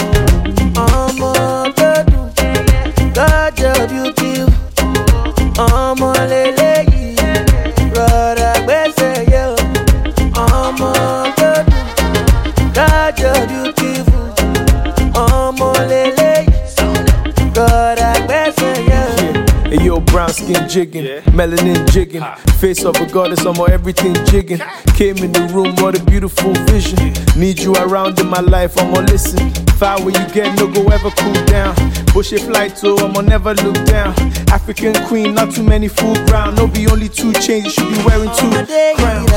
[20.46, 22.22] Skin jigging, melanin jigging,
[22.60, 24.60] face of a goddess, I'm on everything jigging.
[24.94, 27.12] Came in the room, what a beautiful vision.
[27.36, 29.50] Need you around in my life, I'm on listen.
[29.78, 31.74] Fire where you get, no go ever cool down.
[32.14, 34.14] Bush a flight to, I'm on never look down.
[34.50, 36.56] African queen, not too many full ground.
[36.56, 39.30] No be only two chains, you should be wearing two crowns.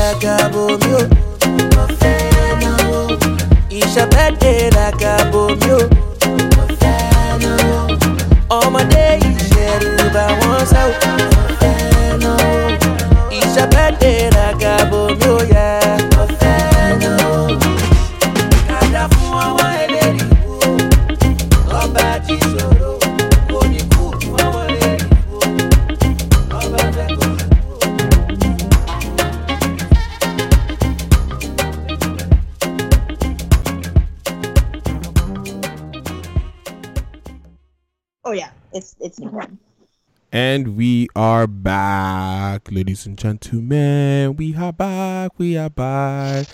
[8.58, 11.24] Ọmọdé ìṣẹ̀rùbà wọn sá ò mo
[11.60, 11.74] fẹ́
[12.22, 12.50] náwó
[13.38, 15.79] ìṣàbẹ̀dẹ̀ ìràgàbò mi ò yẹ mo fẹ́
[40.32, 44.36] And we are back, ladies and gentlemen.
[44.36, 45.32] We are back.
[45.38, 46.46] We are back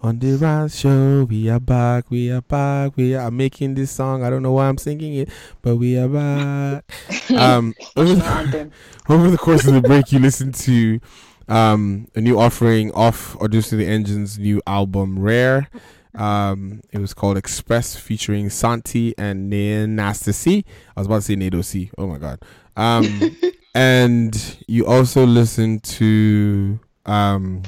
[0.00, 1.24] on the Rant Show.
[1.24, 2.12] We are back.
[2.12, 2.96] We are back.
[2.96, 4.22] We are making this song.
[4.22, 5.30] I don't know why I'm singing it,
[5.62, 6.84] but we are back.
[7.36, 8.70] um, over, the,
[9.08, 11.00] over the course of the break, you listened to
[11.48, 15.68] um, a new offering off Odunsi the Engine's new album, Rare.
[16.14, 20.64] Um, it was called Express featuring Santi and Nasty
[20.96, 21.90] I was about to say Nado C.
[21.98, 22.40] Oh my god.
[22.76, 23.36] Um,
[23.74, 27.62] and you also listened to um,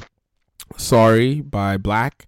[0.76, 2.26] Sorry by Black,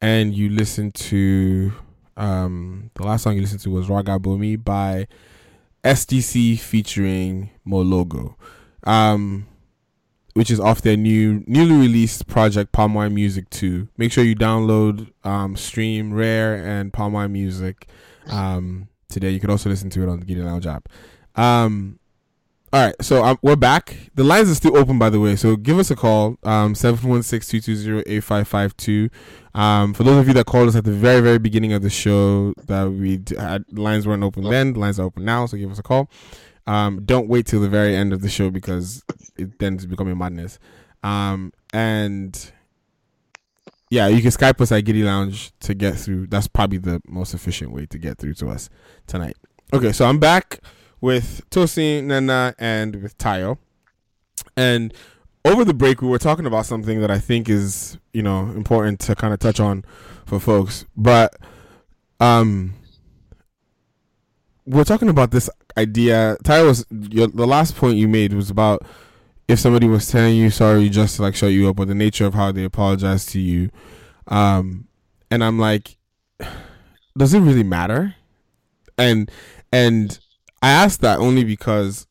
[0.00, 1.72] and you listened to
[2.16, 5.06] um, the last song you listened to was Raga Bomi by
[5.84, 8.34] SDC featuring Mologo.
[8.84, 9.46] Um,
[10.34, 13.88] which is off their new newly released project Palm Wine Music 2.
[13.96, 17.88] Make sure you download um, stream Rare and Palm Wine Music.
[18.28, 19.30] Um, today.
[19.30, 20.88] You could also listen to it on the Giddy Lounge app.
[21.36, 21.98] Um,
[22.72, 23.96] all right, so um, we're back.
[24.14, 25.34] The lines are still open, by the way.
[25.34, 29.10] So give us a call, um, 716-220-8552.
[29.52, 31.90] Um, for those of you that called us at the very, very beginning of the
[31.90, 34.74] show, that we had lines weren't open then.
[34.74, 36.08] The lines are open now, so give us a call.
[36.66, 39.02] Um, don't wait till the very end of the show because
[39.36, 40.58] it then it's becoming madness.
[41.02, 42.52] Um, and
[43.90, 46.28] yeah, you can Skype us at Giddy Lounge to get through.
[46.28, 48.70] That's probably the most efficient way to get through to us
[49.06, 49.36] tonight.
[49.72, 50.60] Okay, so I'm back
[51.00, 53.58] with Tosi, Nana, and with Tayo.
[54.56, 54.94] And
[55.44, 59.00] over the break, we were talking about something that I think is, you know, important
[59.00, 59.84] to kind of touch on
[60.26, 60.84] for folks.
[60.96, 61.34] But
[62.20, 62.74] um,
[64.66, 66.36] we're talking about this idea.
[66.44, 68.84] Tayo was your, the last point you made was about
[69.48, 72.26] if somebody was telling you sorry just to like shut you up, or the nature
[72.26, 73.70] of how they apologize to you.
[74.28, 74.86] Um,
[75.30, 75.96] and I'm like,
[77.16, 78.14] does it really matter?
[78.96, 79.30] And
[79.72, 80.18] and
[80.62, 82.06] I ask that only because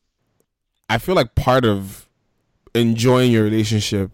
[0.88, 2.08] I feel like part of
[2.74, 4.10] enjoying your relationship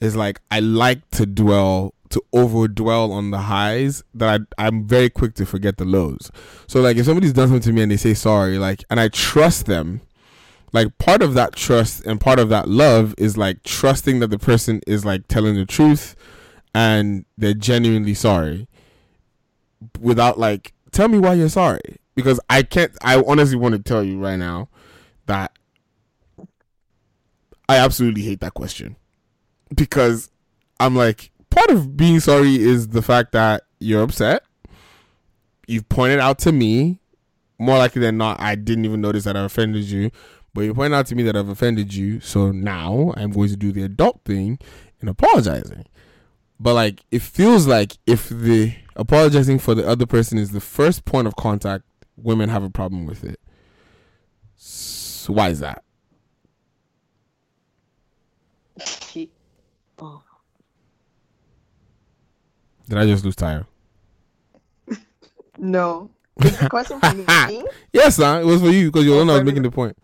[0.00, 4.86] is like I like to dwell to over dwell on the highs that I I'm
[4.86, 6.30] very quick to forget the lows.
[6.66, 9.08] So like if somebody's done something to me and they say sorry, like and I
[9.08, 10.00] trust them,
[10.72, 14.38] like part of that trust and part of that love is like trusting that the
[14.38, 16.14] person is like telling the truth
[16.72, 18.68] and they're genuinely sorry
[20.00, 24.04] without like tell me why you're sorry because I can't I honestly want to tell
[24.04, 24.68] you right now
[25.26, 25.50] that
[27.68, 28.96] I absolutely hate that question
[29.74, 30.30] because
[30.78, 34.42] I'm like part of being sorry is the fact that you're upset.
[35.66, 37.00] You've pointed out to me
[37.58, 40.10] more likely than not I didn't even notice that I offended you
[40.52, 43.56] but you point out to me that I've offended you so now I'm going to
[43.56, 44.58] do the adult thing
[45.00, 45.84] and apologizing.
[46.60, 51.04] But like it feels like if the apologizing for the other person is the first
[51.04, 51.84] point of contact
[52.16, 53.40] women have a problem with it.
[54.56, 55.82] So why is that
[62.88, 63.66] did i just lose tire
[65.56, 66.10] No.
[66.42, 67.64] Is the question for me?
[67.92, 69.96] yes son it was for you because you're the one that was making the point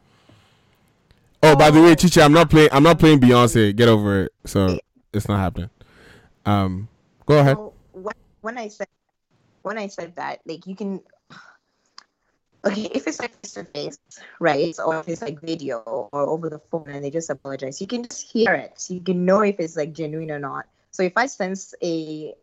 [1.42, 4.32] oh by the way chichi i'm not playing i'm not playing beyonce get over it
[4.46, 4.78] so
[5.12, 5.70] it's not happening
[6.46, 6.88] um
[7.26, 8.86] go ahead So when, when I said
[9.62, 11.00] when I said that, like you can
[12.64, 13.98] okay, if it's like face to face,
[14.38, 14.74] right?
[14.84, 18.04] Or if it's like video or over the phone and they just apologize, you can
[18.04, 18.84] just hear it.
[18.88, 20.66] You can know if it's like genuine or not.
[20.90, 22.34] So if I sense a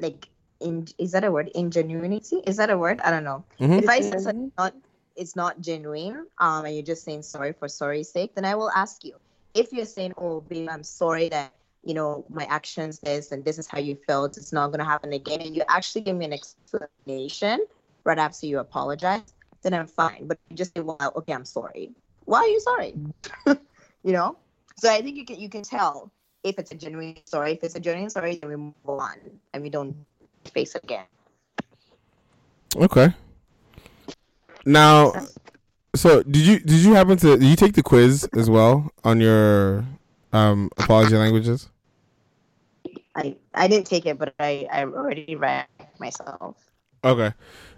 [0.00, 0.28] like
[0.60, 1.50] in is that a word?
[1.54, 2.42] Ingenuity?
[2.46, 3.00] Is that a word?
[3.00, 3.44] I don't know.
[3.60, 3.78] Mhm.
[3.78, 4.74] If I say that it's not
[5.16, 8.70] it's not genuine, um, and you're just saying sorry for sorry's sake, then I will
[8.70, 9.16] ask you.
[9.54, 11.52] If you're saying, "Oh, babe, I'm sorry that
[11.82, 15.12] you know my actions this and this is how you felt, it's not gonna happen
[15.12, 17.66] again," and you actually give me an explanation
[18.04, 20.26] right after you apologize, then I'm fine.
[20.26, 21.94] But you just say, "Well, okay, I'm sorry."
[22.24, 22.94] Why are you sorry?
[24.04, 24.36] you know.
[24.76, 26.12] So I think you can you can tell
[26.42, 27.52] if it's a genuine sorry.
[27.52, 29.16] If it's a genuine sorry, then we move on
[29.52, 29.94] and we don't
[30.52, 31.06] face it again.
[32.76, 33.12] Okay.
[34.64, 35.12] Now,
[35.94, 39.20] so did you did you happen to did you take the quiz as well on
[39.20, 39.84] your
[40.32, 41.68] um apology languages?
[43.16, 45.66] I I didn't take it, but I I already read
[45.98, 46.56] myself.
[47.02, 47.32] Okay.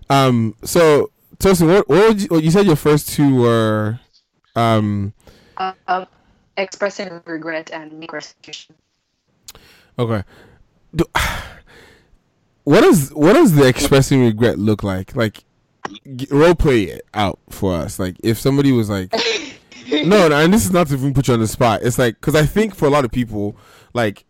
[0.08, 0.54] Um.
[0.64, 4.00] So, Tosin, what what would you, you said your first two were,
[4.56, 5.14] um.
[5.56, 6.06] Uh, um,
[6.60, 8.76] expressing regret and make restitution.
[9.98, 10.24] Okay.
[10.94, 11.04] Do,
[12.64, 15.14] what does what does the expressing regret look like?
[15.16, 15.44] Like,
[16.30, 17.98] role play it out for us.
[17.98, 19.12] Like, if somebody was like,
[19.90, 21.82] no, no, and this is not to even put you on the spot.
[21.82, 23.56] It's like because I think for a lot of people,
[23.94, 24.24] like,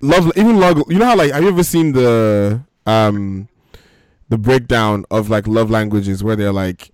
[0.00, 0.82] love even love.
[0.88, 3.48] You know how like have you ever seen the um
[4.28, 6.90] the breakdown of like love languages where they're like,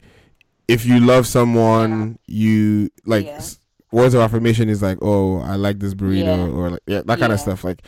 [0.69, 3.27] if you love someone, you like.
[3.39, 3.59] s-
[3.94, 6.48] Words of affirmation is like, oh, I like this burrito, Yeah.
[6.48, 7.62] or like, yeah, that kind of stuff.
[7.62, 7.82] Like,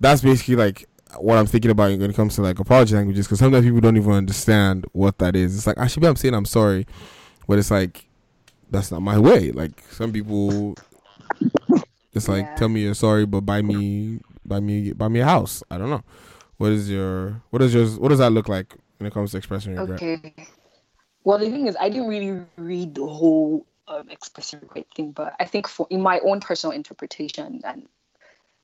[0.00, 3.38] that's basically like what I'm thinking about when it comes to like apology languages because
[3.38, 5.56] sometimes people don't even understand what that is.
[5.56, 6.86] It's like ah, I should be I'm saying I'm sorry,
[7.46, 8.08] but it's like
[8.70, 9.52] that's not my way.
[9.52, 10.74] Like some people,
[12.12, 15.62] it's like tell me you're sorry, but buy me buy me buy me a house.
[15.70, 16.02] I don't know.
[16.56, 17.96] What is your what is yours?
[17.96, 20.02] What does that look like when it comes to expressing regret?
[20.02, 20.34] Okay.
[21.22, 25.34] Well, the thing is, I didn't really read the whole um, expressing regret thing, but
[25.40, 27.88] I think for in my own personal interpretation, and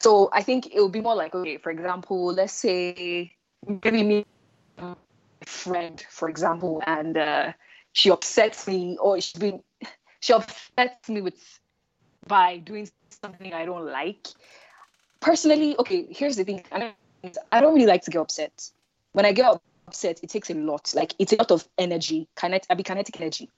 [0.01, 3.37] so I think it would be more like, okay, for example, let's say
[3.67, 4.27] maybe me,
[4.79, 4.97] a
[5.45, 7.53] friend, for example, and uh,
[7.93, 9.63] she upsets me, or she's been
[10.21, 11.61] she upsets me with
[12.27, 12.89] by doing
[13.23, 14.29] something I don't like.
[15.21, 16.65] Personally, okay, here's the thing.
[16.73, 18.71] I don't really like to get upset.
[19.13, 19.61] When I get
[19.91, 20.93] upset, it takes a lot.
[20.95, 23.51] Like it's a lot of energy, kinet I be kinetic energy.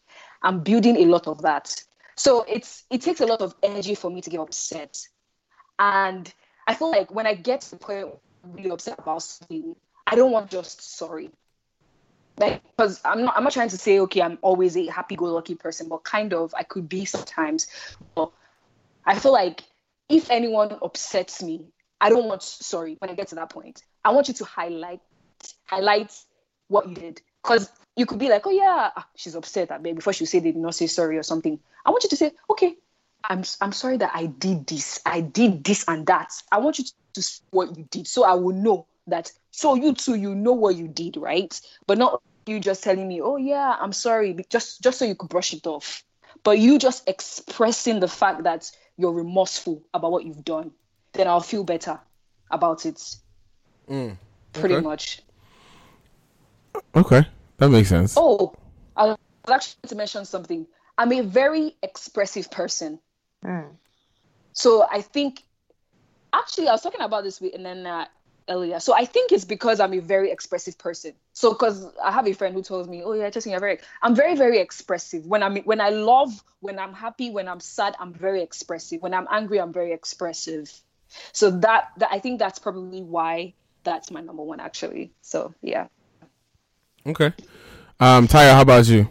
[0.43, 1.83] I'm building a lot of that.
[2.17, 4.99] So it's it takes a lot of energy for me to get upset.
[5.79, 6.33] And
[6.67, 8.09] I feel like when I get to the point
[8.45, 9.77] I'm really upset about something,
[10.07, 11.31] I don't want just sorry.
[12.39, 15.89] Like because I'm not I'm not trying to say, okay, I'm always a happy-go-lucky person,
[15.89, 17.67] but kind of I could be sometimes.
[18.15, 18.31] But
[19.05, 19.63] I feel like
[20.09, 21.67] if anyone upsets me,
[22.01, 23.83] I don't want sorry when I get to that point.
[24.05, 25.01] I want you to highlight
[25.65, 26.13] highlight
[26.69, 27.23] what you did.
[27.43, 30.39] Because you could be like, oh yeah, ah, she's upset at me before she say
[30.39, 31.59] they did not say sorry or something.
[31.85, 32.77] I want you to say, okay,
[33.25, 35.01] I'm I'm sorry that I did this.
[35.05, 36.33] I did this and that.
[36.51, 39.75] I want you to, to say what you did so I will know that so
[39.75, 41.59] you too you know what you did, right?
[41.87, 45.29] But not you just telling me, oh yeah, I'm sorry, just just so you could
[45.29, 46.05] brush it off.
[46.45, 50.73] But you just expressing the fact that you're remorseful about what you've done,
[51.13, 52.01] then I'll feel better
[52.51, 53.17] about it.
[53.89, 54.17] Mm,
[54.53, 54.85] Pretty okay.
[54.85, 55.23] much.
[56.95, 57.27] Okay,
[57.59, 58.15] that makes sense.
[58.17, 58.55] Oh,
[58.97, 59.19] I was
[59.49, 60.67] actually going to mention something.
[60.99, 63.01] I'm a very expressive person.
[63.43, 63.69] Hmm.
[64.53, 65.43] So I think,
[66.33, 68.09] actually, I was talking about this with Nana
[68.49, 68.81] earlier.
[68.81, 71.15] So I think it's because I'm a very expressive person.
[71.33, 74.15] So because I have a friend who tells me, "Oh yeah, just you're very," I'm
[74.15, 75.27] very very expressive.
[75.27, 76.31] When I'm when I love,
[76.61, 79.01] when I'm happy, when I'm sad, I'm very expressive.
[79.01, 80.73] When I'm angry, I'm very expressive.
[81.33, 83.55] So that, that I think that's probably why
[83.85, 85.13] that's my number one actually.
[85.21, 85.89] So yeah.
[87.07, 87.33] Okay.
[87.99, 89.09] Um, how about you?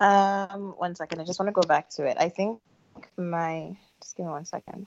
[0.00, 1.20] Um, one second.
[1.20, 2.16] I just want to go back to it.
[2.20, 2.60] I think
[3.16, 4.86] my just give me one second.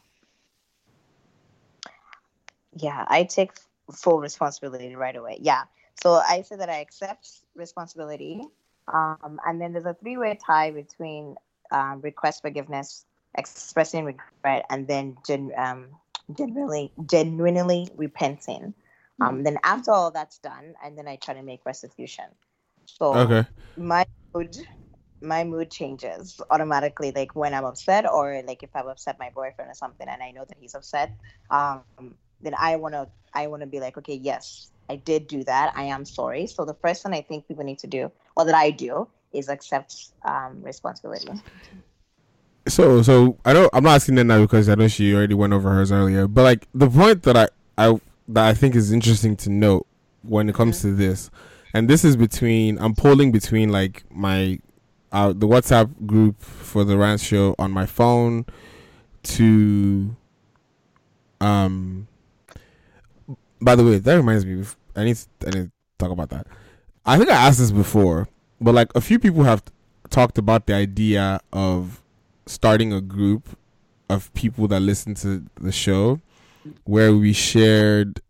[2.76, 3.52] Yeah, I take
[3.92, 5.38] full responsibility right away.
[5.42, 5.64] Yeah.
[6.02, 8.42] So I say that I accept responsibility.
[8.88, 11.36] Um, and then there's a three-way tie between
[11.72, 13.06] um, request forgiveness,
[13.38, 15.88] expressing regret, and then gen- um,
[16.36, 18.74] genuinely, genuinely repenting.
[19.22, 22.26] Um, then after all that's done, and then I try to make restitution.
[22.88, 23.45] So Okay.
[23.77, 24.57] my mood
[25.22, 29.72] my mood changes automatically like when i'm upset or like if i've upset my boyfriend
[29.72, 31.15] or something and i know that he's upset
[31.52, 31.85] um
[32.41, 35.73] then i want to i want to be like okay yes i did do that
[35.76, 38.56] i am sorry so the first thing i think people need to do or that
[38.56, 39.95] i do is accept
[40.26, 41.31] um responsibility
[42.68, 43.69] So, so I don't.
[43.73, 46.27] I'm not asking that now because I know she already went over hers earlier.
[46.27, 47.99] But like the point that I, I
[48.34, 49.88] that I think is interesting to note
[50.24, 51.30] when it comes to this,
[51.74, 54.60] and this is between I'm polling between like my,
[55.12, 58.45] uh, the WhatsApp group for the rant show on my phone,
[59.24, 60.16] to,
[61.40, 62.08] um.
[63.64, 64.66] By the way, that reminds me.
[64.95, 66.48] I need to, I need to talk about that.
[67.06, 68.28] I think I asked this before,
[68.60, 69.64] but like a few people have
[70.10, 72.02] talked about the idea of
[72.48, 73.58] starting a group
[74.10, 76.20] of people that listen to the show
[76.84, 78.22] where we shared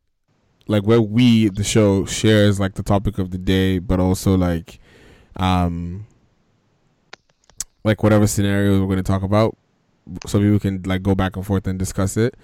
[0.68, 4.80] like where we the show shares like the topic of the day but also like
[5.38, 6.06] um
[7.84, 9.58] like whatever scenarios we're going to talk about
[10.28, 12.36] so people can like go back and forth and discuss it.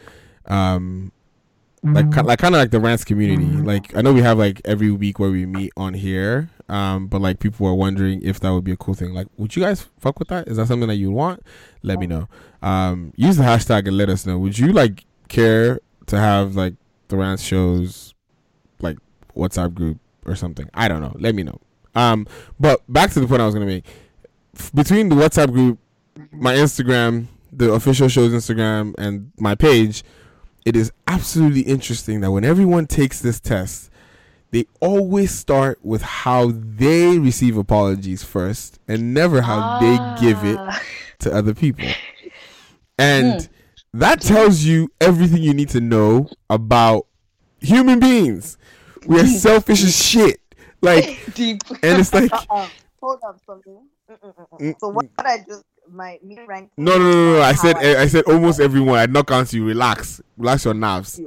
[0.45, 1.11] Um
[1.83, 3.45] like ki- like kind of like the rants community.
[3.45, 7.21] Like i know we have like every week where we meet on here um but
[7.21, 9.13] like people are wondering if that would be a cool thing.
[9.13, 10.47] Like would you guys fuck with that?
[10.47, 11.43] Is that something that you want?
[11.83, 12.27] Let me know.
[12.61, 14.37] Um use the hashtag and let us know.
[14.39, 16.73] Would you like care to have like
[17.07, 18.13] the rants shows
[18.79, 18.97] like
[19.35, 20.69] whatsapp group or something.
[20.73, 21.15] I don't know.
[21.19, 21.59] Let me know.
[21.95, 22.27] Um
[22.59, 23.85] but back to the point i was gonna make.
[24.55, 25.79] F- between the whatsapp group
[26.31, 30.03] my instagram the official show's instagram and my page
[30.67, 33.89] it is absolutely interesting that when everyone takes this test,
[34.51, 40.59] they always start with how they receive apologies first and never how they give it
[41.19, 41.87] to other people.
[42.97, 43.47] And
[43.99, 47.07] that tells you everything you need to know about
[47.59, 48.57] human beings.
[49.05, 50.39] We are selfish as shit.
[50.81, 51.61] Like, deep.
[51.69, 52.67] and it's like, Uh-uh.
[53.01, 53.79] hold up something
[54.59, 57.41] Mm, so what i just my me rank no, no, no, no.
[57.41, 58.97] I said, I said almost everyone.
[58.99, 59.65] I knock on you.
[59.65, 61.19] Relax, relax your nerves.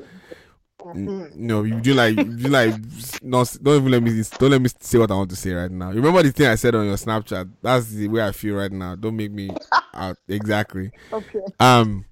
[0.82, 2.74] Mm, No, you do like, you do like,
[3.22, 5.70] no, don't even let me, don't let me say what I want to say right
[5.70, 5.90] now.
[5.90, 7.50] Remember the thing I said on your Snapchat?
[7.60, 8.94] That's the way I feel right now.
[8.96, 9.50] Don't make me
[9.92, 10.90] out exactly.
[11.12, 11.40] Okay.
[11.58, 12.06] Um,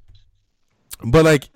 [1.05, 1.49] but like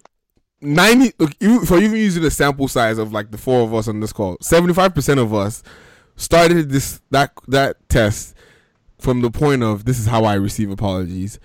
[0.61, 3.89] ninety, look, you, for even using the sample size of like the four of us
[3.89, 5.63] on this call, seventy five percent of us
[6.17, 8.35] started this that that test
[8.99, 11.39] from the point of this is how I receive apologies,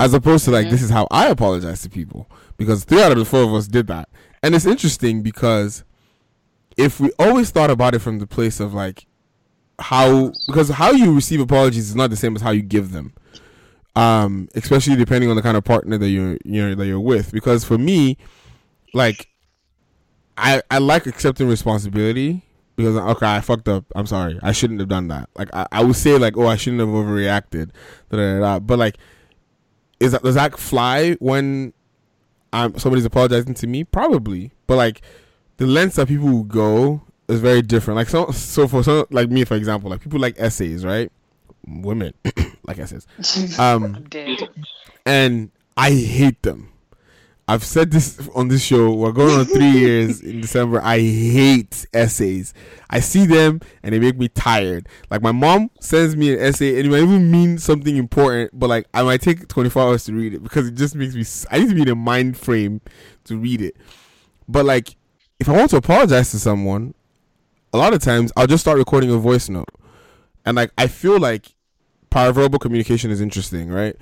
[0.00, 0.72] as opposed to like mm-hmm.
[0.72, 2.28] this is how I apologize to people.
[2.56, 4.08] Because three out of the four of us did that,
[4.42, 5.84] and it's interesting because
[6.76, 9.06] if we always thought about it from the place of like
[9.78, 13.12] how because how you receive apologies is not the same as how you give them
[13.96, 17.64] um especially depending on the kind of partner that you're you're that you're with because
[17.64, 18.16] for me
[18.92, 19.28] like
[20.36, 22.42] i i like accepting responsibility
[22.76, 23.84] because okay, I fucked up.
[23.94, 24.38] I'm sorry.
[24.42, 25.28] I shouldn't have done that.
[25.36, 27.70] Like I, I would say like, oh, I shouldn't have overreacted.
[28.10, 28.58] Da, da, da.
[28.58, 28.96] But like,
[30.00, 31.72] is that does that fly when
[32.52, 33.84] I'm somebody's apologizing to me?
[33.84, 34.52] Probably.
[34.66, 35.02] But like,
[35.58, 37.96] the lengths that people go is very different.
[37.96, 41.12] Like so, so for so like me, for example, like people like essays, right?
[41.66, 42.14] Women
[42.66, 43.06] like essays.
[43.58, 44.06] Um,
[45.06, 46.70] and I hate them.
[47.46, 48.90] I've said this on this show.
[48.94, 50.80] We're going on three years in December.
[50.82, 52.54] I hate essays.
[52.88, 54.88] I see them and they make me tired.
[55.10, 58.70] Like my mom sends me an essay and it might even mean something important, but
[58.70, 61.24] like I might take 24 hours to read it because it just makes me.
[61.50, 62.80] I need to be in a mind frame
[63.24, 63.76] to read it.
[64.48, 64.96] But like,
[65.38, 66.94] if I want to apologize to someone,
[67.74, 69.68] a lot of times I'll just start recording a voice note,
[70.46, 71.53] and like I feel like
[72.14, 73.96] paraverbal communication is interesting, right?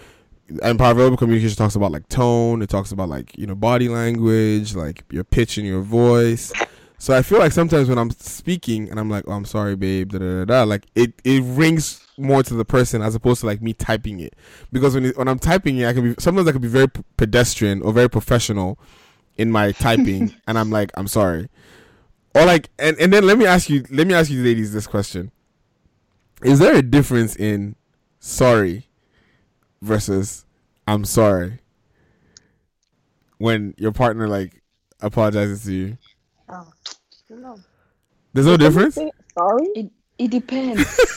[0.62, 4.74] and paraverbal communication talks about like tone it talks about like you know body language
[4.74, 6.52] like your pitch in your voice.
[6.98, 10.12] So i feel like sometimes when i'm speaking and i'm like oh i'm sorry babe
[10.12, 13.46] da, da, da, da, like it it rings more to the person as opposed to
[13.46, 14.36] like me typing it.
[14.70, 16.88] Because when it, when i'm typing it i can be sometimes i can be very
[16.88, 18.78] p- pedestrian or very professional
[19.36, 21.48] in my typing and i'm like i'm sorry.
[22.34, 24.86] Or like and, and then let me ask you let me ask you ladies this
[24.86, 25.30] question.
[26.42, 27.76] Is there a difference in
[28.22, 28.88] sorry
[29.82, 30.46] versus
[30.86, 31.58] I'm sorry
[33.38, 34.62] when your partner like
[35.00, 35.98] apologizes to you?
[36.48, 36.68] Oh,
[37.28, 37.58] no.
[38.32, 38.94] There's no difference?
[38.94, 39.66] Sorry?
[39.74, 40.84] It, it depends.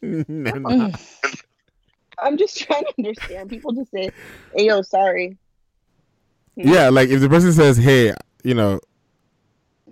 [0.00, 0.68] No, no.
[0.68, 1.42] Mm.
[2.20, 3.50] I'm just trying to understand.
[3.50, 4.10] People just say,
[4.54, 5.36] hey, yo, sorry.
[6.54, 8.12] Yeah, like if the person says, "Hey,
[8.44, 8.78] you know,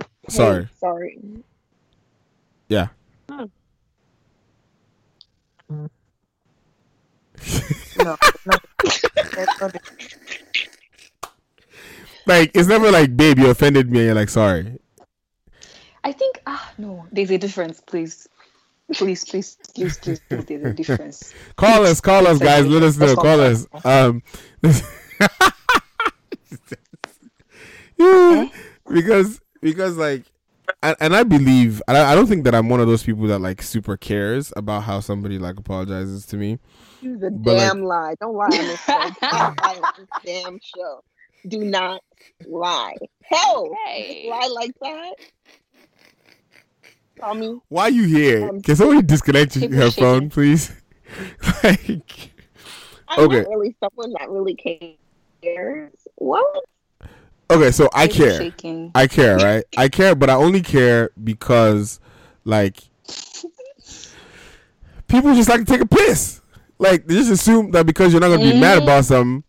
[0.00, 1.18] Hey, sorry," sorry.
[2.68, 2.86] yeah,
[7.98, 8.56] No, no.
[12.26, 14.78] like it's never like, "Babe, you offended me," and you're like, "Sorry."
[16.04, 18.28] I think ah no, there's a difference, please.
[18.94, 21.34] Please, please, please, please, please, there's a difference.
[21.56, 22.66] Call us, call us, guys.
[22.66, 23.06] Let us know.
[23.06, 23.66] Let's Call us.
[23.84, 24.22] Um,
[27.98, 28.48] Yeah,
[28.92, 30.24] because because like,
[30.82, 33.26] and, and I believe, and I, I don't think that I'm one of those people
[33.28, 36.58] that like super cares about how somebody like apologizes to me.
[37.00, 38.14] You're the But, like- damn lie.
[38.20, 39.10] Don't lie on this show.
[39.10, 41.02] Do not lie on this damn show.
[41.48, 42.02] Do not
[42.46, 42.96] lie.
[43.22, 45.14] Hell, lie like that.
[47.20, 47.60] Tommy.
[47.68, 48.48] Why are you here?
[48.48, 50.72] Um, Can somebody disconnect her phone, please?
[51.64, 52.30] like,
[53.08, 53.38] I'm Okay.
[53.42, 54.98] not really someone that really
[55.42, 55.92] cares.
[56.16, 56.64] What?
[57.50, 58.38] okay, so I care.
[58.38, 58.90] shaking.
[58.94, 59.64] I care, right?
[59.76, 62.00] I care, but I only care because,
[62.44, 62.80] like,
[65.08, 66.40] people just like to take a piss.
[66.78, 68.82] Like, just assume that because you're not gonna be mad Mhm.
[68.82, 69.44] about something,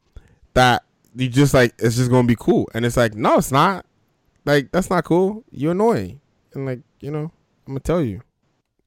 [0.53, 0.83] that
[1.15, 2.67] you just like it's just gonna be cool.
[2.73, 3.85] And it's like, no, it's not.
[4.45, 5.43] Like, that's not cool.
[5.51, 6.21] You're annoying,
[6.53, 7.31] and like, you know,
[7.65, 8.21] I'm gonna tell you.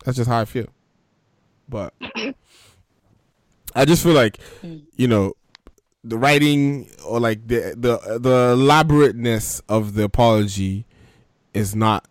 [0.04, 0.68] That's just how I feel.
[1.68, 1.92] But
[3.74, 4.38] I just feel like,
[4.96, 5.34] you know,
[6.02, 10.86] the writing or like the the the elaborateness of the apology
[11.52, 12.06] is not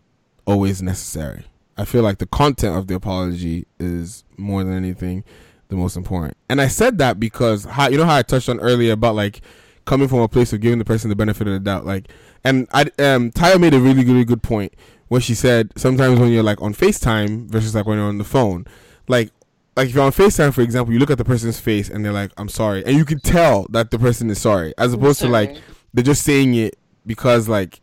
[0.46, 1.44] always necessary.
[1.76, 5.24] I feel like the content of the apology is more than anything
[5.70, 6.36] the most important.
[6.48, 9.40] And I said that because how you know how I touched on earlier about like
[9.86, 11.86] coming from a place of giving the person the benefit of the doubt.
[11.86, 12.10] Like
[12.44, 14.74] and I um Taya made a really really good point
[15.08, 18.24] where she said sometimes when you're like on FaceTime versus like when you're on the
[18.24, 18.66] phone,
[19.08, 19.30] like
[19.76, 22.12] like if you're on FaceTime, for example, you look at the person's face and they're
[22.12, 22.84] like, I'm sorry.
[22.84, 24.74] And you can tell that the person is sorry.
[24.76, 25.56] As opposed to like
[25.94, 27.80] they're just saying it because like,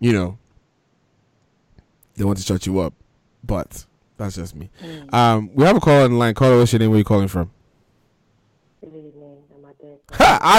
[0.00, 0.38] you know,
[2.16, 2.94] they want to shut you up.
[3.44, 3.86] But
[4.18, 4.68] that's just me.
[5.12, 6.34] Um we have a call on line.
[6.34, 6.90] Caller, what's your name?
[6.90, 7.50] Where you calling from?
[10.12, 10.58] Ha!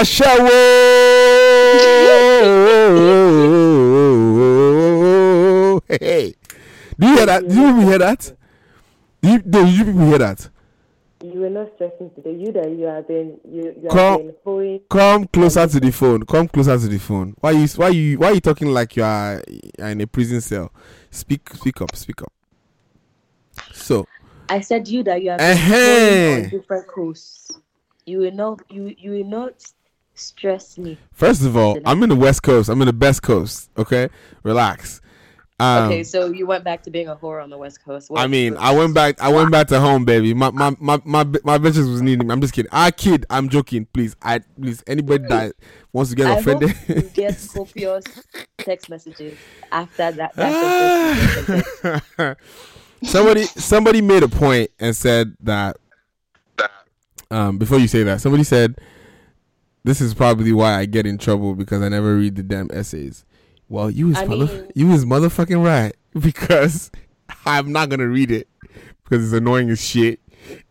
[4.50, 5.80] Ashawo!
[5.88, 6.34] Hey, hey.
[6.98, 7.48] Do you hear that?
[7.48, 8.32] Do you hear that?
[9.22, 10.48] Do you, do you people hear that?
[11.22, 12.34] You were not stressing today.
[12.34, 14.80] You that you have been you, you have Come, been hoeing.
[14.88, 16.24] come closer to the phone.
[16.24, 17.34] Come closer to the phone.
[17.40, 19.42] Why you, why you, why you talking like you are
[19.78, 20.72] in a prison cell?
[21.10, 22.32] Speak, speak up, speak up.
[23.90, 24.06] So,
[24.48, 27.50] I said you that you are hoeing on different coasts.
[28.06, 29.54] You will not you you will not
[30.14, 30.96] stress me.
[31.12, 32.68] first of all, I'm in the West Coast.
[32.68, 33.68] I'm in the best coast.
[33.76, 34.08] Okay,
[34.44, 35.00] relax.
[35.58, 38.12] Um, okay, so you went back to being a whore on the West Coast.
[38.14, 39.20] I mean, I went back.
[39.20, 40.34] I went back to home, baby.
[40.34, 40.76] My my ah.
[40.78, 42.32] my my my bitches was needing me.
[42.32, 42.70] I'm just kidding.
[42.70, 43.26] I kid.
[43.28, 43.86] I'm joking.
[43.86, 45.56] Please, I please anybody that
[45.92, 46.70] wants to get I offended.
[46.70, 48.04] hope you get copious
[48.58, 49.36] text messages
[49.72, 50.32] after that.
[50.38, 52.36] Ah.
[53.02, 55.76] somebody somebody made a point and said that
[57.30, 58.76] um before you say that somebody said
[59.84, 63.24] this is probably why I get in trouble because I never read the damn essays.
[63.68, 66.90] Well, you is I mother- you is motherfucking right because
[67.46, 68.48] I'm not gonna read it
[69.04, 70.20] because it's annoying as shit,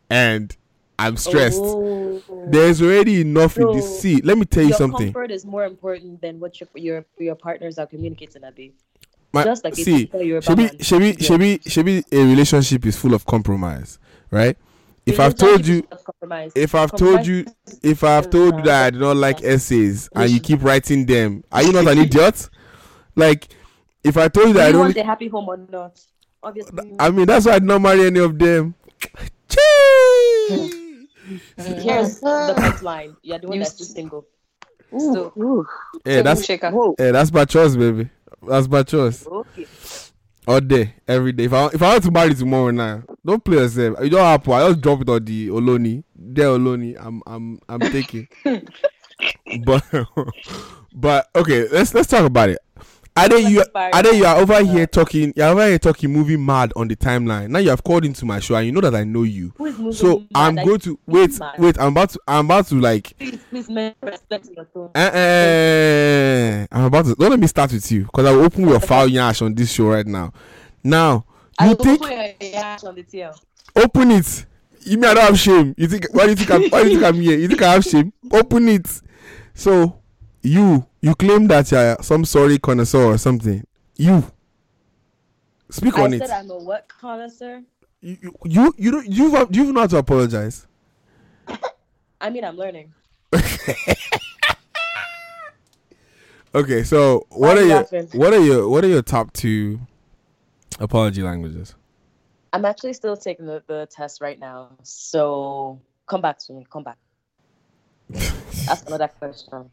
[0.09, 0.55] and
[0.99, 1.61] I'm stressed.
[1.61, 2.21] Oh.
[2.47, 4.01] There's already enough in this.
[4.01, 4.25] seat.
[4.25, 5.13] Let me tell you your something.
[5.13, 8.43] comfort is more important than what your your your partners are communicating.
[8.43, 8.73] Abi.
[9.31, 11.27] My, Just like see, you tell your should be, man, should be, yeah.
[11.27, 13.99] should be, should be a relationship is full of compromise,
[14.31, 14.57] right?
[15.05, 16.51] If I've told you, Relationship is compromise.
[16.55, 17.45] if I've told you,
[17.83, 21.43] if I've told you that I do not like essays and you keep writing them,
[21.51, 22.49] are you not an idiot?
[23.15, 23.47] Like,
[24.03, 25.99] if I told you Do that I don't, want a happy home or not?
[26.41, 26.95] Obviously.
[26.97, 28.73] I mean that's why I did not marry any of them.
[31.57, 33.15] Here's the punchline.
[33.21, 34.25] You're the one that's still single.
[34.97, 35.31] So,
[36.03, 38.09] Yeah, eh, that's yeah, eh, that's my choice, baby.
[38.47, 39.25] That's my choice.
[39.27, 39.65] okay.
[40.47, 41.43] All day, every day.
[41.43, 43.97] If I if I want to marry tomorrow now, don't play yourself.
[44.01, 44.53] You don't happen.
[44.53, 46.03] I just drop it on the Oloni.
[46.15, 46.95] There Oloni.
[46.99, 48.27] I'm I'm I'm taking.
[49.65, 49.83] but
[50.93, 52.59] but okay, let's let's talk about it.
[53.19, 56.37] Are they you are they you are over here talking you're over here talking movie
[56.37, 57.49] mad on the timeline.
[57.49, 59.53] Now you have called into my show and you know that I know you.
[59.91, 60.27] So mad?
[60.35, 61.55] I'm Like, going to wait mad?
[61.57, 64.91] wait I'm about to I'm about to like Please, please, man, respect your tone.
[64.95, 65.09] Eh,
[66.63, 68.79] eh, I'm about to don't let me start with you because I will open your
[68.79, 70.31] foul yash on this show right now.
[70.83, 71.25] Now
[71.57, 73.35] I you will think put your yash on the tail.
[73.75, 74.45] open it.
[74.81, 75.75] You mean I don't have shame?
[75.77, 77.37] You think why do you think I'm why do you think I'm here?
[77.37, 78.13] You think I have shame?
[78.31, 79.01] Open it.
[79.53, 79.98] So
[80.41, 83.63] you you claim that you're some sorry connoisseur or something.
[83.95, 84.23] You
[85.69, 86.21] speak I on it.
[86.21, 87.63] I said I'm a what connoisseur?
[88.01, 90.67] You you you don't you have you know how to apologize.
[92.21, 92.93] I mean, I'm learning.
[96.53, 99.79] Okay, so what are are you your what are your what are your top two
[100.79, 101.75] apology languages?
[102.51, 104.71] I'm actually still taking the, the test right now.
[104.81, 106.65] So come back to me.
[106.71, 106.97] Come back.
[108.67, 109.69] Ask another question.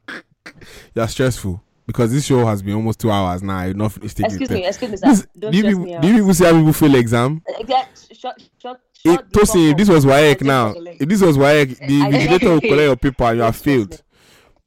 [0.94, 3.64] You're stressful because this show has been almost two hours now.
[3.64, 5.06] You're not finished taking Excuse me, excuse me, sir.
[5.08, 6.02] This- Don't do you stress people- me out.
[6.02, 7.42] do you people see how people fail exam?
[7.48, 7.74] Exactly.
[7.74, 11.36] yeah, sh- shut, shut, It, Tosin, if this was WAEC I'll now, if this was
[11.36, 14.02] WAEC, the I- vigilator will collect your paper and you have failed.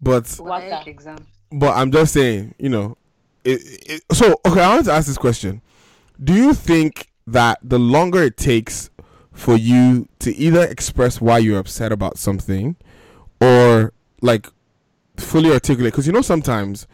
[0.01, 0.39] But
[0.88, 1.18] exam.
[1.51, 2.95] but I'm just saying, you know,
[3.43, 4.61] it, it, so okay.
[4.61, 5.61] I want to ask this question:
[6.23, 8.89] Do you think that the longer it takes
[9.34, 12.76] for you to either express why you're upset about something,
[13.41, 13.91] or
[14.22, 14.47] like
[15.19, 15.93] fully articulate?
[15.93, 16.87] Because you know sometimes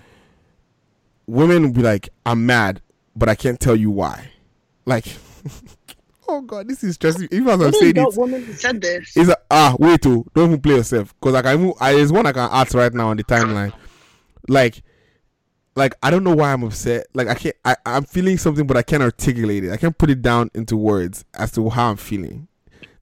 [1.27, 2.81] women will be like, "I'm mad,
[3.15, 4.29] but I can't tell you why."
[4.85, 5.05] Like,
[6.27, 7.27] oh god, this is stressing.
[7.31, 9.15] Even as I'm saying that it, woman who said this?
[9.17, 11.75] Is a, ah wait oh don't even play yourself because I can move.
[11.79, 13.73] I, there's one I can ask right now on the timeline.
[14.47, 14.83] Like,
[15.75, 17.07] like I don't know why I'm upset.
[17.13, 17.55] Like I can't.
[17.63, 19.71] I I'm feeling something, but I can't articulate it.
[19.71, 22.47] I can't put it down into words as to how I'm feeling.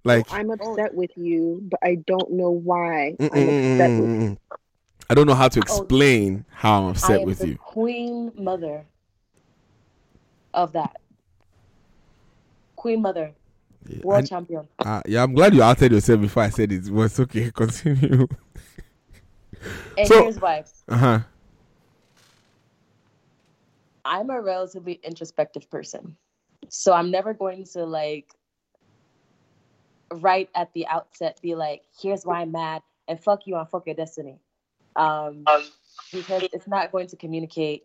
[0.03, 4.37] Like I'm upset with you, but I don't know why I'm upset with you.
[5.09, 7.55] I don't know how to explain how I'm upset with the you.
[7.57, 8.85] queen mother
[10.53, 10.97] of that.
[12.75, 13.31] Queen mother.
[14.01, 14.67] World I- champion.
[14.80, 16.84] Uh, yeah, I'm glad you outed yourself before I said it.
[16.93, 17.51] But it's okay.
[17.55, 18.27] Continue.
[19.97, 20.63] And So- here's why.
[20.88, 21.19] Uh huh.
[24.05, 26.15] I'm a relatively introspective person.
[26.69, 28.34] So I'm never going to like
[30.11, 33.85] right at the outset be like, here's why I'm mad and fuck you and fuck
[33.85, 34.39] your destiny.
[34.95, 35.45] Um,
[36.11, 37.83] because it's not going to communicate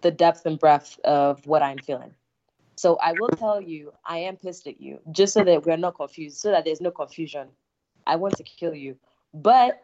[0.00, 2.14] the depth and breadth of what I'm feeling.
[2.76, 5.96] So I will tell you, I am pissed at you, just so that we're not
[5.96, 7.48] confused, so that there's no confusion.
[8.06, 8.96] I want to kill you.
[9.32, 9.80] But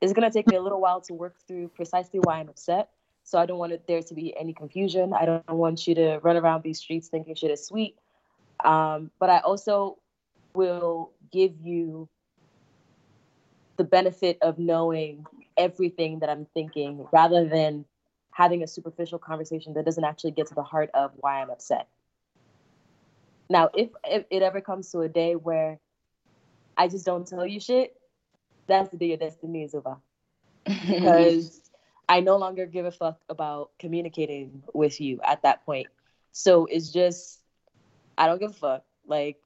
[0.00, 2.88] it's gonna take me a little while to work through precisely why I'm upset.
[3.24, 5.12] So I don't want it, there to be any confusion.
[5.12, 7.96] I don't want you to run around these streets thinking shit is sweet.
[8.64, 9.98] Um, but I also
[10.54, 12.08] will give you
[13.82, 15.26] the benefit of knowing
[15.56, 17.84] everything that I'm thinking rather than
[18.30, 21.88] having a superficial conversation that doesn't actually get to the heart of why I'm upset.
[23.50, 25.80] Now, if, if it ever comes to a day where
[26.76, 27.96] I just don't tell you shit,
[28.68, 29.96] that's the day your destiny is over.
[30.88, 31.60] Because
[32.08, 35.88] I no longer give a fuck about communicating with you at that point.
[36.30, 37.40] So it's just,
[38.16, 38.84] I don't give a fuck.
[39.08, 39.38] Like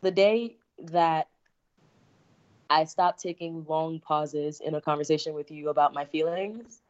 [0.00, 1.28] the day that
[2.72, 6.80] I stop taking long pauses in a conversation with you about my feelings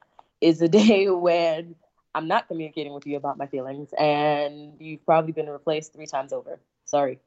[0.40, 1.74] is the day when
[2.14, 6.32] I'm not communicating with you about my feelings and you've probably been replaced three times
[6.32, 6.60] over.
[6.84, 7.18] Sorry.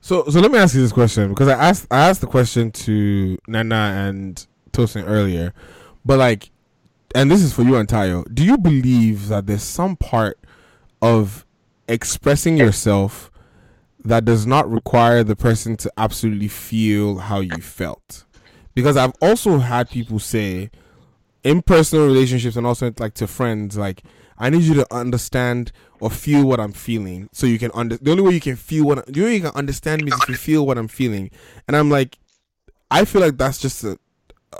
[0.00, 2.70] So so let me ask you this question because I asked I asked the question
[2.72, 5.52] to Nana and Tosin earlier,
[6.04, 6.50] but like,
[7.14, 8.24] and this is for you and Tayo.
[8.34, 10.40] Do you believe that there's some part
[11.02, 11.44] of
[11.86, 13.30] expressing yourself
[14.04, 18.24] that does not require the person to absolutely feel how you felt?
[18.74, 20.70] Because I've also had people say,
[21.44, 24.02] in personal relationships and also like to friends, like
[24.38, 27.96] I need you to understand or feel what I'm feeling, so you can under.
[27.96, 30.20] The only way you can feel what the only way you can understand me is
[30.22, 31.30] if you feel what I'm feeling,
[31.68, 32.18] and I'm like,
[32.90, 33.98] I feel like that's just a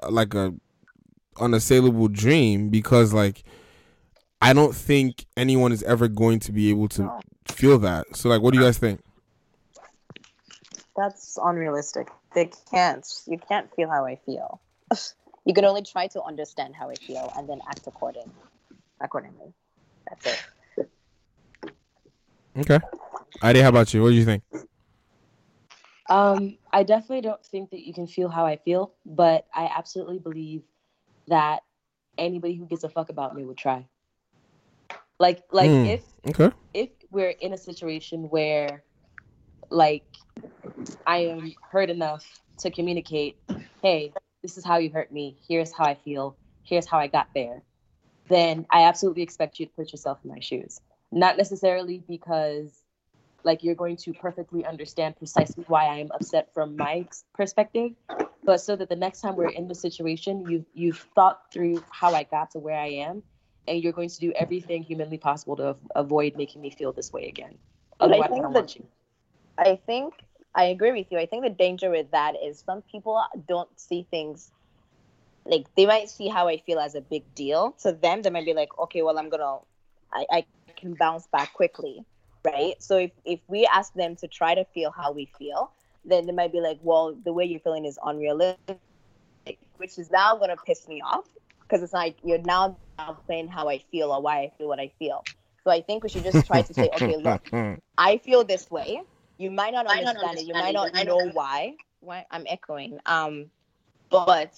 [0.08, 0.54] like a
[1.38, 3.42] unassailable dream because like
[4.40, 7.10] I don't think anyone is ever going to be able to
[7.48, 8.16] feel that.
[8.16, 9.00] So like, what do you guys think?
[11.02, 12.12] That's unrealistic.
[12.32, 13.04] They can't.
[13.26, 14.60] You can't feel how I feel.
[15.44, 18.30] You can only try to understand how I feel and then act according
[19.00, 19.52] accordingly.
[20.08, 20.38] That's
[20.78, 20.88] it.
[22.58, 22.78] Okay,
[23.42, 24.04] Adi, how about you?
[24.04, 24.44] What do you think?
[26.08, 30.20] Um, I definitely don't think that you can feel how I feel, but I absolutely
[30.20, 30.62] believe
[31.26, 31.64] that
[32.16, 33.88] anybody who gives a fuck about me would try.
[35.18, 36.54] Like, like Hmm, if okay.
[36.72, 38.84] if we're in a situation where,
[39.72, 40.04] like,
[41.06, 42.24] I am hurt enough
[42.58, 43.36] to communicate,
[43.82, 44.12] hey,
[44.42, 45.36] this is how you hurt me.
[45.48, 46.36] Here's how I feel.
[46.64, 47.62] Here's how I got there.
[48.28, 50.80] Then I absolutely expect you to put yourself in my shoes.
[51.10, 52.82] Not necessarily because
[53.44, 57.92] like you're going to perfectly understand precisely why I am upset from my perspective,
[58.44, 62.14] but so that the next time we're in the situation, you've you've thought through how
[62.14, 63.22] I got to where I am,
[63.66, 67.12] and you're going to do everything humanly possible to av- avoid making me feel this
[67.12, 67.58] way again.
[67.98, 68.86] But I Otherwise, I don't want you.
[69.58, 70.14] I think
[70.54, 71.18] I agree with you.
[71.18, 74.50] I think the danger with that is some people don't see things
[75.46, 77.72] like they might see how I feel as a big deal.
[77.82, 79.58] To them, they might be like, okay, well, I'm gonna,
[80.12, 80.46] I, I
[80.76, 82.04] can bounce back quickly,
[82.44, 82.74] right?
[82.80, 85.72] So if if we ask them to try to feel how we feel,
[86.04, 88.78] then they might be like, well, the way you're feeling is unrealistic,
[89.76, 91.24] which is now gonna piss me off
[91.62, 92.78] because it's like you're now
[93.26, 95.26] playing how I feel or why I feel what I feel.
[95.64, 97.50] So I think we should just try to say, okay, look,
[97.98, 99.00] I feel this way.
[99.42, 100.46] You might not Might not understand it.
[100.46, 101.04] You might not it.
[101.04, 101.74] Know why.
[101.98, 103.00] Why I'm echoing.
[103.06, 103.46] Um,
[104.08, 104.54] but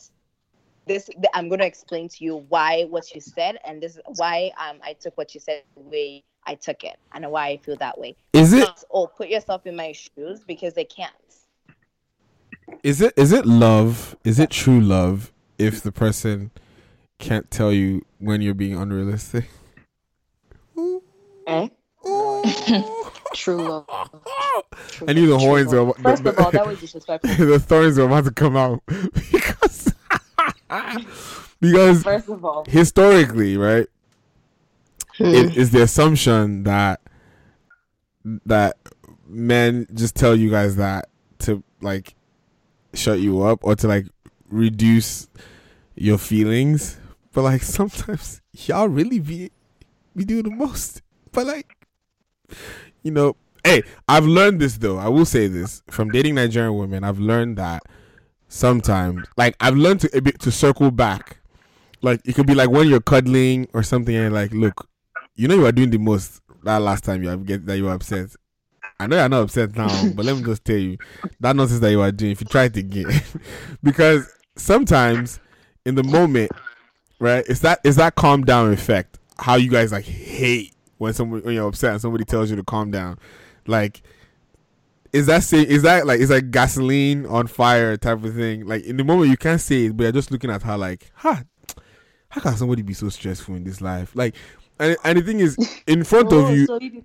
[0.87, 4.51] this I'm going to explain to you why what you said, and this is why
[4.61, 7.77] um I took what you said the way I took it, and why I feel
[7.77, 8.15] that way.
[8.35, 11.15] Is it- Not, oh, put yourself in my shoes because they can't.
[12.83, 14.19] Is it is it love?
[14.23, 16.51] Is it true love if the person
[17.19, 19.49] can't tell you when you're being unrealistic?
[21.47, 21.69] Eh?
[23.35, 23.87] True love.
[25.09, 27.47] I knew the horns were about- First the, of all, that was disrespectful.
[27.47, 28.83] the thorns were about to come out
[29.33, 29.93] because
[31.61, 32.65] because First of all.
[32.69, 33.87] historically, right,
[35.17, 35.25] hmm.
[35.27, 37.01] it is the assumption that
[38.47, 38.77] that
[39.27, 41.09] men just tell you guys that
[41.41, 42.15] to like
[42.95, 44.07] shut you up or to like
[44.49, 45.29] reduce
[45.95, 46.99] your feelings,
[47.33, 49.51] but like sometimes y'all really be
[50.17, 51.03] be doing the most.
[51.33, 51.77] But like
[53.03, 54.99] you know, hey, I've learned this though.
[54.99, 57.03] I will say this from dating Nigerian women.
[57.03, 57.83] I've learned that
[58.49, 61.39] sometimes, like, I've learned to a bit to circle back.
[62.03, 64.89] Like, it could be like when you're cuddling or something, and like, look,
[65.35, 67.85] you know, you are doing the most that last time you have get that you
[67.85, 68.31] were upset.
[69.01, 70.99] I know you're not upset now, but let me just tell you
[71.41, 72.33] that nonsense that you are doing.
[72.33, 73.23] If you try it again,
[73.83, 75.41] because sometimes
[75.85, 76.53] in the moment,
[77.19, 77.45] right?
[77.49, 79.19] It's that it's that calm down effect.
[79.39, 82.65] How you guys like hate when someone when you're upset and somebody tells you to
[82.65, 83.19] calm down.
[83.67, 84.03] Like
[85.13, 88.67] is that say is that like is that gasoline on fire type of thing?
[88.67, 91.11] Like in the moment you can't say it, but you're just looking at her like,
[91.15, 91.43] ha,
[92.29, 94.15] how can somebody be so stressful in this life?
[94.15, 94.35] Like
[94.79, 97.03] and, and the thing is in front Oh, of you so you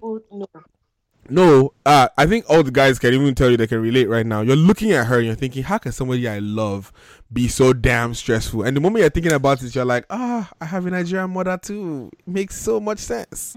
[1.31, 4.25] no, uh, I think all the guys can even tell you they can relate right
[4.25, 4.41] now.
[4.41, 6.91] You're looking at her and you're thinking, how can somebody I love
[7.31, 8.63] be so damn stressful?
[8.63, 11.57] And the moment you're thinking about it, you're like, ah, I have a Nigerian mother
[11.61, 12.09] too.
[12.17, 13.55] It makes so much sense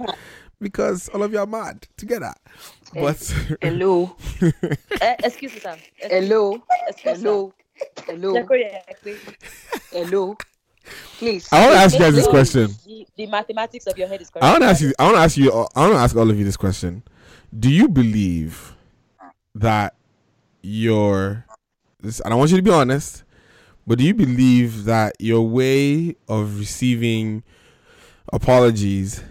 [0.60, 2.34] because all of you are mad together.
[2.94, 3.18] But
[3.60, 4.16] hello,
[5.00, 5.76] Eh, excuse me, sir.
[5.96, 7.54] hello, Excuse me, hello,
[8.06, 8.32] hello,
[9.92, 10.36] hello.
[11.18, 11.48] Please.
[11.52, 12.68] I want to ask you guys this question.
[12.84, 14.44] The, the mathematics of your head is correct.
[14.44, 14.92] I want to ask you.
[14.98, 15.52] I want to ask you.
[15.52, 17.02] I want to ask all of you this question.
[17.56, 18.74] Do you believe
[19.54, 19.94] that
[20.62, 21.46] your?
[22.00, 23.22] This, and I want you to be honest.
[23.86, 27.42] But do you believe that your way of receiving
[28.32, 29.22] apologies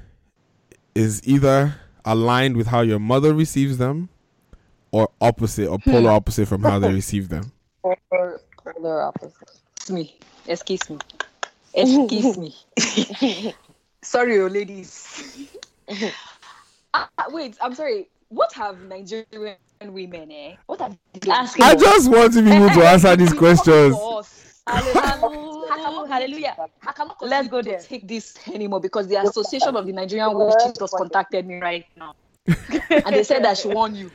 [0.96, 1.76] is either
[2.06, 4.10] aligned with how your mother receives them,
[4.92, 7.52] or opposite, or polar opposite from how they receive them?
[7.84, 7.98] Or
[8.58, 9.34] polar opposite.
[10.48, 11.00] Excuse me.
[11.74, 12.56] Excuse me.
[12.76, 13.54] Excuse me.
[14.04, 15.48] sorry, oh, ladies.
[16.94, 18.10] Ah, wait, I'm sorry.
[18.28, 18.78] What have
[19.82, 20.56] Nigerian women, eh?
[20.66, 23.96] What have they Asking I just want to be to answer these questions.
[24.68, 26.08] Hallelujah.
[26.08, 26.56] Hallelujah.
[26.86, 27.80] I Let's go there.
[27.80, 32.16] take this anymore because the Association of the Nigerian Witches just contacted me right now.
[32.48, 34.12] and they said I should warn you.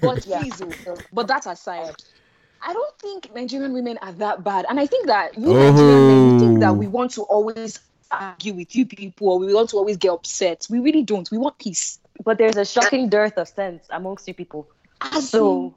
[0.00, 1.94] But please, oh, but that aside,
[2.62, 6.38] I don't think Nigerian women are that bad, and I think that you Nigerian men
[6.38, 6.74] think that Oh.
[6.74, 7.80] we want to always
[8.10, 10.66] argue with you people, or we want to always get upset.
[10.70, 11.28] We really don't.
[11.30, 11.98] We want peace.
[12.24, 14.68] But there's a shocking dearth of sense amongst you people.
[15.20, 15.74] So,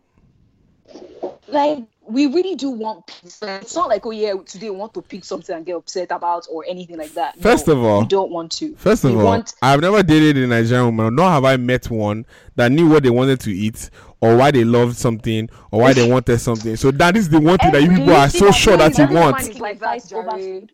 [1.48, 3.42] like, we really do want peace.
[3.42, 6.12] Like, it's not like, oh yeah, today we want to pick something and get upset
[6.12, 7.36] about or anything like that.
[7.38, 8.76] No, First of all, we don't want to.
[8.76, 11.90] First of we all, want I've never dated a Nigerian woman, nor have I met
[11.90, 12.26] one
[12.56, 13.90] that knew what they wanted to eat
[14.22, 16.76] or why they loved something or why they wanted something.
[16.76, 19.60] So that is the one thing that you people are so sure that you want.
[19.60, 20.70] Like that.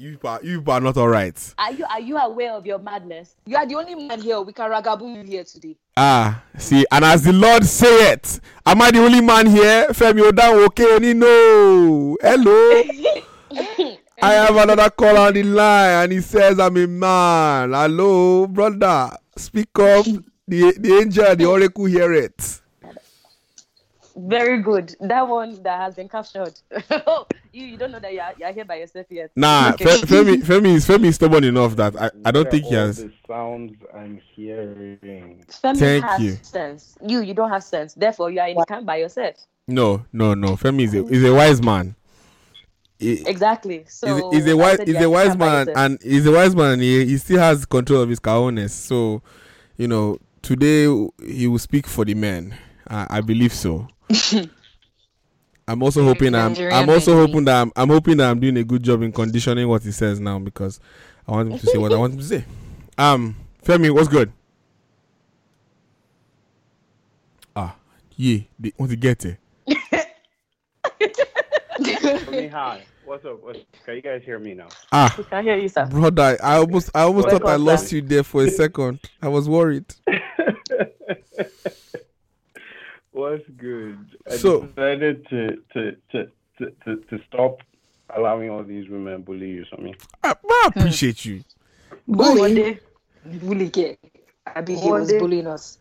[0.00, 1.54] You are, you are not all right.
[1.58, 3.36] Are you are you aware of your madness?
[3.44, 4.40] You are the only man here.
[4.40, 5.76] We can ragabu you here today.
[5.94, 9.88] Ah, see, and as the Lord say it, am I the only man here?
[9.90, 12.16] Femi Odan okay only no.
[12.22, 12.82] Hello.
[14.22, 17.72] I have another call on the line and he says I'm a man.
[17.72, 19.10] Hello, brother.
[19.36, 20.06] Speak up.
[20.48, 22.62] The the angel, the oracle hear it.
[24.16, 24.96] Very good.
[24.98, 26.58] That one that has been captured.
[27.52, 29.30] you you don't know that you're, you're here by yourself yet.
[29.36, 29.84] Nah, Okay.
[29.84, 32.86] Fe- Femi, Femi is Femi is stubborn enough that I, I don't think he all
[32.86, 32.96] has.
[32.98, 35.44] the sounds I'm hearing.
[35.48, 36.38] Femi Thank has you.
[36.42, 36.96] sense.
[37.06, 37.94] You you don't have sense.
[37.94, 39.34] Therefore, you are in the camp by yourself.
[39.68, 40.50] No, no, no.
[40.56, 41.94] Femi is a is a wise man.
[42.98, 43.84] He- Exactly.
[43.88, 46.80] So he's, he's a I wise he's a wise man and he's a wise man
[46.80, 48.70] he, he still has control of his cajones.
[48.70, 49.22] So,
[49.76, 50.82] you know, today
[51.24, 52.54] he will speak for the men.
[52.88, 53.88] I, I believe so.
[55.70, 58.64] I'm also hoping I'm I'm also hoping that I'm, I'm hoping that I'm doing a
[58.64, 60.80] good job in conditioning what he says now because
[61.28, 62.44] I want him to say what I want him to say.
[62.98, 64.32] Um Femi, what's good?
[67.54, 67.76] Ah,
[68.16, 69.36] yeah, they want to get it.
[72.30, 72.82] me, hi.
[73.04, 73.40] What's up?
[73.40, 74.68] What's, can you guys hear me now?
[74.90, 75.86] Ah, We can hear you, sir.
[75.86, 77.92] brother, I almost I almost Welcome thought I lost back.
[77.92, 78.98] you there for a second.
[79.22, 79.84] I was worried.
[83.20, 83.98] What's good?
[84.30, 86.18] I So- decided to to, to,
[86.58, 87.58] to, to to stop
[88.16, 89.64] allowing all these women bully you.
[89.70, 89.94] So me.
[90.24, 91.44] I, I appreciate you.
[92.08, 92.80] Bully.
[93.26, 93.98] Bully get.
[94.46, 95.18] I be he One was day.
[95.18, 95.78] bullying us.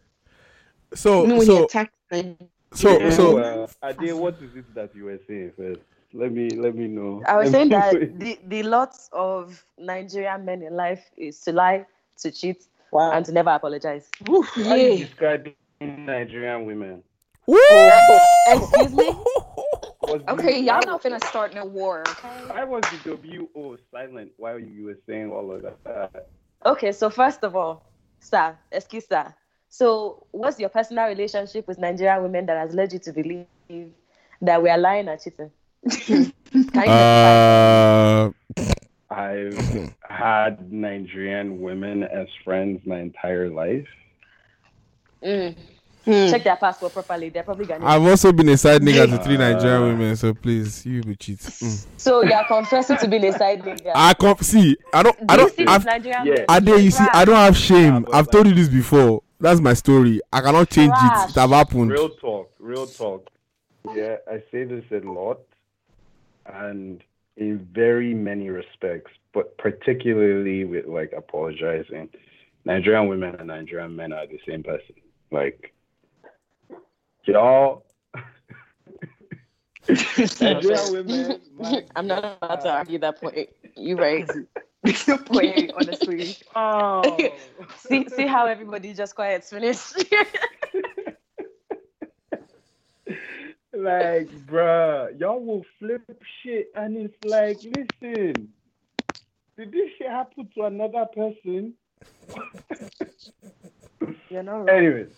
[0.93, 2.35] So when he so attacked me.
[2.73, 5.79] so Yeah, so well, uh, Ade, what is it that you were saying first?
[6.11, 7.23] Let me let me know.
[7.25, 11.53] I was Let saying that the, the lots of Nigerian men in life is to
[11.53, 11.85] lie,
[12.17, 14.09] to cheat, and to never apologize.
[14.27, 15.47] How you describe
[15.79, 17.03] Nigerian women?
[18.45, 19.13] Excuse me?
[20.27, 22.03] Okay, y'all not finna start no war.
[22.07, 22.29] Okay.
[22.47, 23.17] Why was the
[23.53, 26.27] WO silent while you were saying all of that?
[26.65, 29.33] Okay, so first of all, sir, excuse sir.
[29.69, 33.93] So, what's your personal relationship with Nigerian women that has led you to believe
[34.41, 35.51] that we are lying and cheating?
[36.81, 38.31] Uh
[39.11, 43.87] I've had Nigerian women as friends my entire life.
[45.23, 45.55] Mm.
[46.05, 46.29] Hmm.
[46.29, 47.29] check their passport properly?
[47.29, 47.83] They're probably Ghanaian.
[47.83, 51.39] I've also been a side nigga to three Nigerian women, so please, you be cheat.
[51.39, 51.85] Mm.
[51.97, 53.91] So you are confessing to being a side nigga.
[53.93, 54.77] I can't see.
[54.93, 55.17] I don't.
[55.27, 55.55] I Do you don't.
[55.57, 56.45] see I've, these Nigerian Yeah.
[56.49, 56.69] men?
[56.69, 58.05] Ade, you see, I don't have shame.
[58.13, 59.21] I've told you this before.
[59.39, 60.21] That's my story.
[60.31, 61.29] I cannot change it.
[61.29, 61.91] It have happened.
[61.91, 63.29] Real talk, real talk.
[63.93, 65.39] Yeah, I say this a lot,
[66.45, 67.01] and
[67.37, 72.09] in very many respects, but particularly with like apologizing.
[72.65, 74.95] Nigerian women and Nigerian men are the same person.
[75.31, 75.73] Like,
[77.25, 77.85] y'all.
[80.91, 81.41] Women.
[81.57, 83.49] my I'm not about to argue that point.
[83.75, 84.29] You right.
[85.25, 86.35] point, honestly.
[86.55, 87.17] Oh.
[87.77, 89.97] see, see how everybody just quiet finished.
[93.73, 96.03] like, bruh, y'all will flip
[96.43, 98.49] shit, and it's like, listen,
[99.57, 101.73] did this shit happen to another person?
[104.29, 104.69] You're not wrong.
[104.69, 105.11] Anyways,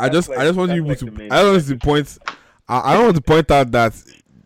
[0.00, 2.18] I just, like- I just want you like to, main I don't want to point,
[2.68, 3.94] I, I don't want to point out that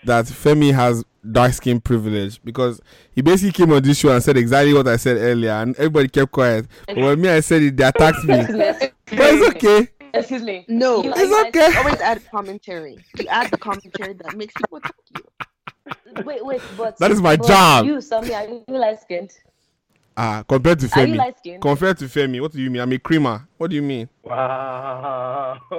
[0.04, 2.80] that Femi has dark skin privilege because
[3.12, 6.08] he basically came on this show and said exactly what I said earlier, and everybody
[6.08, 6.66] kept quiet.
[6.86, 8.36] But when me I said it, they attacked me.
[8.46, 9.88] but it's okay.
[10.14, 10.64] Excuse me.
[10.68, 11.76] No, You It's like- okay.
[11.78, 12.98] always add commentary.
[13.18, 16.22] You add the commentary that makes people attack you.
[16.24, 17.86] Wait, wait, but That is my job.
[17.86, 19.32] You, Sammy, are you light skinned?
[20.16, 21.62] Ah, compared to Are you Femi, light-skinned?
[21.62, 22.82] compared to Femi, what do you mean?
[22.82, 23.48] I'm a creamer.
[23.56, 24.08] What do you mean?
[24.22, 25.58] wow.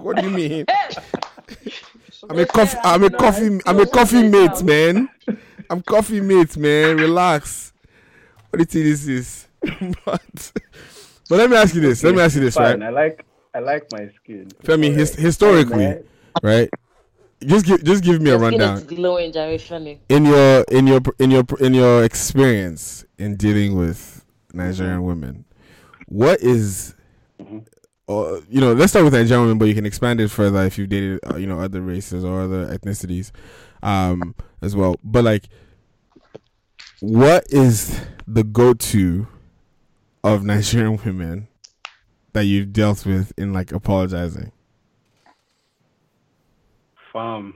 [0.00, 0.64] What do you mean?
[2.30, 2.78] I'm a coffee.
[2.82, 3.60] I'm a coffee.
[3.66, 5.08] I'm a coffee mate, man.
[5.70, 6.96] I'm coffee mate, man.
[6.96, 7.72] Relax.
[8.50, 9.48] What do you think this is?
[10.04, 10.52] but,
[11.28, 12.02] but let me ask you this.
[12.02, 12.88] Let me ask you this, Fine, right?
[12.88, 14.48] I like, I like my skin.
[14.62, 15.98] Femi, his, historically,
[16.42, 16.70] right?
[17.44, 19.32] Just give, just give me a rundown glowing,
[20.08, 25.44] in your, in your, in your, in your experience in dealing with Nigerian women.
[26.06, 26.94] What is,
[28.08, 30.78] or you know, let's start with Nigerian women, but you can expand it further if
[30.78, 33.30] you've dated, uh, you know, other races or other ethnicities,
[33.82, 34.96] um, as well.
[35.04, 35.48] But like,
[37.00, 39.28] what is the go-to
[40.24, 41.46] of Nigerian women
[42.32, 44.50] that you've dealt with in like apologizing?
[47.12, 47.54] Fam,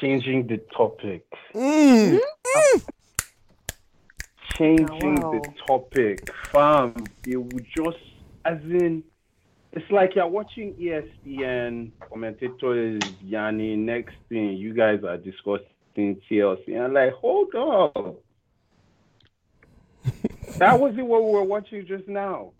[0.00, 1.24] changing the topic.
[1.54, 2.20] Mm.
[4.54, 6.94] Changing Oh, the topic, fam.
[7.26, 7.98] It would just,
[8.44, 9.02] as in,
[9.72, 13.76] it's like you're watching ESPN commentators Yanni.
[13.76, 15.66] Next thing, you guys are discussing
[15.96, 16.68] TLC.
[16.68, 18.16] And I'm like, hold up.
[20.58, 22.52] that wasn't what we were watching just now.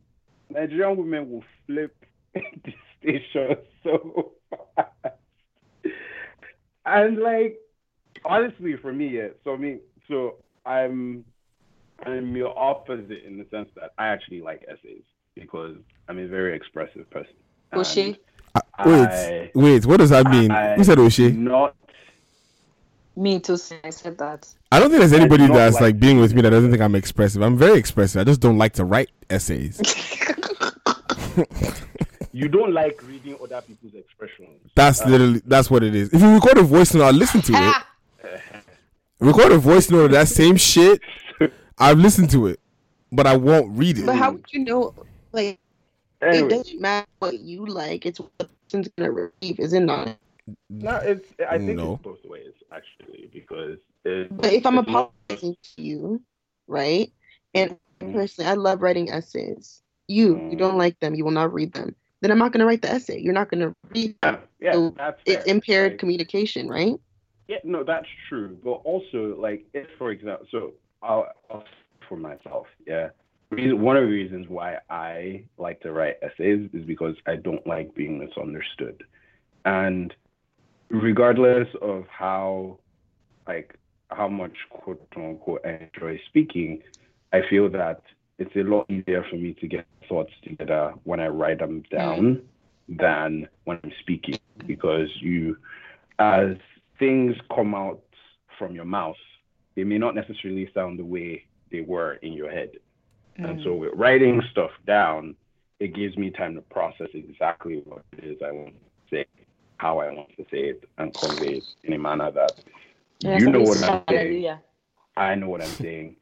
[0.50, 1.94] Nigerian women will flip
[2.34, 4.32] the station so
[4.76, 4.90] fast.
[6.88, 7.58] And like,
[8.24, 9.28] honestly, for me, yeah.
[9.44, 11.24] So I mean so I'm,
[12.04, 15.02] I'm your opposite in the sense that I actually like essays
[15.34, 15.76] because
[16.08, 17.34] I'm a very expressive person.
[17.72, 18.16] Oshé.
[18.54, 19.86] Uh, wait, I- wait.
[19.86, 20.50] What does that mean?
[20.50, 21.36] I- Who said Oshé?
[21.36, 21.74] Not
[23.16, 23.58] Me too.
[23.84, 24.48] I said that.
[24.72, 26.94] I don't think there's anybody that's like like being with me that doesn't think I'm
[26.94, 27.42] expressive.
[27.42, 28.20] I'm very expressive.
[28.20, 29.80] I just don't like to write essays.
[32.38, 34.60] you don't like reading other people's expressions.
[34.74, 36.12] That's Uh, literally that's what it is.
[36.12, 37.74] If you record a voice note, I'll listen to it.
[39.20, 41.00] record a voice note of that same shit.
[41.78, 42.60] I've listened to it,
[43.12, 44.06] but I won't read it.
[44.06, 44.94] But how would you know?
[45.32, 45.58] Like,
[46.22, 46.46] Anyway.
[46.46, 48.04] it doesn't matter what you like.
[48.06, 50.16] It's what the person's gonna receive, is it not?
[50.70, 51.28] No, it's.
[51.48, 51.94] I think No.
[51.94, 53.78] it's both ways actually because.
[54.04, 56.22] It, But if I'm it's not- apologizing to you,
[56.66, 57.12] right?
[57.54, 58.12] And Mm.
[58.14, 59.82] personally, I love writing essays.
[60.06, 61.14] You, you don't like them.
[61.14, 61.94] You will not read them.
[62.20, 63.20] Then I'm not gonna write the essay.
[63.20, 64.16] You're not gonna read.
[64.22, 64.38] Them.
[64.60, 66.94] yeah, So that's it's impaired Like- communication, right?
[67.46, 68.58] Yeah, no, that's true.
[68.62, 70.72] But also, like, if for example, so
[71.02, 71.64] I'll, I'll
[72.08, 73.10] for myself, yeah.
[73.50, 77.66] Reason- One of the reasons why I like to write essays is because I don't
[77.66, 79.02] like being misunderstood,
[79.64, 80.12] and
[80.90, 82.78] regardless of how,
[83.46, 83.74] like,
[84.10, 86.82] how much quote unquote I enjoy speaking,
[87.32, 88.02] I feel that
[88.38, 91.96] it's a lot easier for me to get thoughts together when I write them mm.
[91.96, 92.42] down
[92.88, 95.56] than when I'm speaking because you,
[96.18, 96.56] as
[96.98, 98.00] things come out
[98.58, 99.16] from your mouth,
[99.76, 102.70] they may not necessarily sound the way they were in your head.
[103.36, 103.78] And so mm.
[103.80, 105.36] with writing stuff down,
[105.78, 109.26] it gives me time to process exactly what it is I want to say,
[109.76, 112.52] how I want to say it, and convey it in a manner that
[113.20, 114.26] Yeah, you know what I'm saying.
[114.26, 114.60] hallelujah.
[115.16, 116.16] I know what I'm saying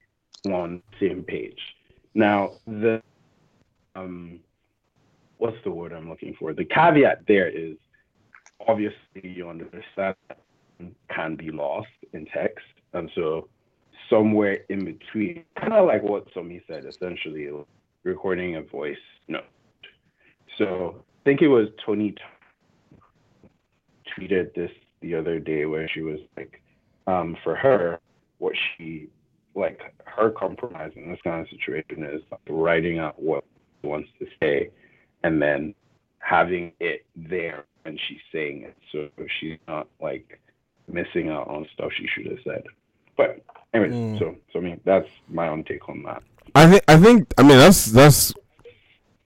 [0.47, 1.61] on the same page.
[2.17, 3.03] Now the
[3.95, 4.41] um
[5.37, 6.55] what's the word I'm looking for?
[6.55, 7.77] The caveat there is
[8.67, 10.15] obviously you understand
[11.11, 12.65] can be lost in text.
[12.95, 13.49] And so
[14.09, 17.51] somewhere in between, kind of like what Somi said, essentially
[18.03, 18.97] recording a voice
[19.29, 19.45] note.
[20.57, 22.15] So I think it was Tony
[24.17, 24.71] tweeted this
[25.03, 26.63] the other day where she was like,
[27.07, 28.01] um, for her,
[28.39, 29.09] what she
[29.57, 33.45] like her compromise in this kind of situation is writing out what
[33.83, 34.71] she wants to say
[35.25, 35.75] and then
[36.19, 39.09] having it there when she's saying it so
[39.41, 40.39] she's not like
[40.89, 42.65] missing out on stuff she should have said.
[43.17, 43.43] But
[43.75, 44.19] anyway, Mm.
[44.19, 46.23] so so I mean that's my own take on that.
[46.55, 48.35] I think I think I mean that's that's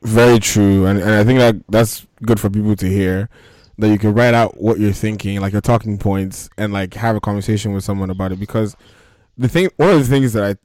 [0.02, 3.28] very true, and, and I think that that's good for people to hear
[3.78, 7.16] that you can write out what you're thinking, like your talking points, and like have
[7.16, 8.40] a conversation with someone about it.
[8.40, 8.76] Because
[9.40, 10.56] the thing, one of the things that I,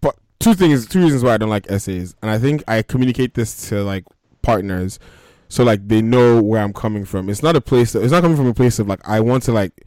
[0.00, 3.34] but two things, two reasons why I don't like essays, and I think I communicate
[3.34, 4.04] this to like
[4.42, 4.98] partners,
[5.48, 7.28] so like they know where I'm coming from.
[7.28, 7.92] It's not a place.
[7.92, 9.84] That, it's not coming from a place of like I want to like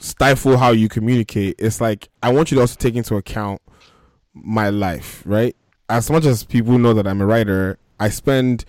[0.00, 1.54] stifle how you communicate.
[1.58, 3.62] It's like I want you to also take into account
[4.34, 5.54] my life, right?
[5.88, 8.64] As much as people know that I'm a writer, I spend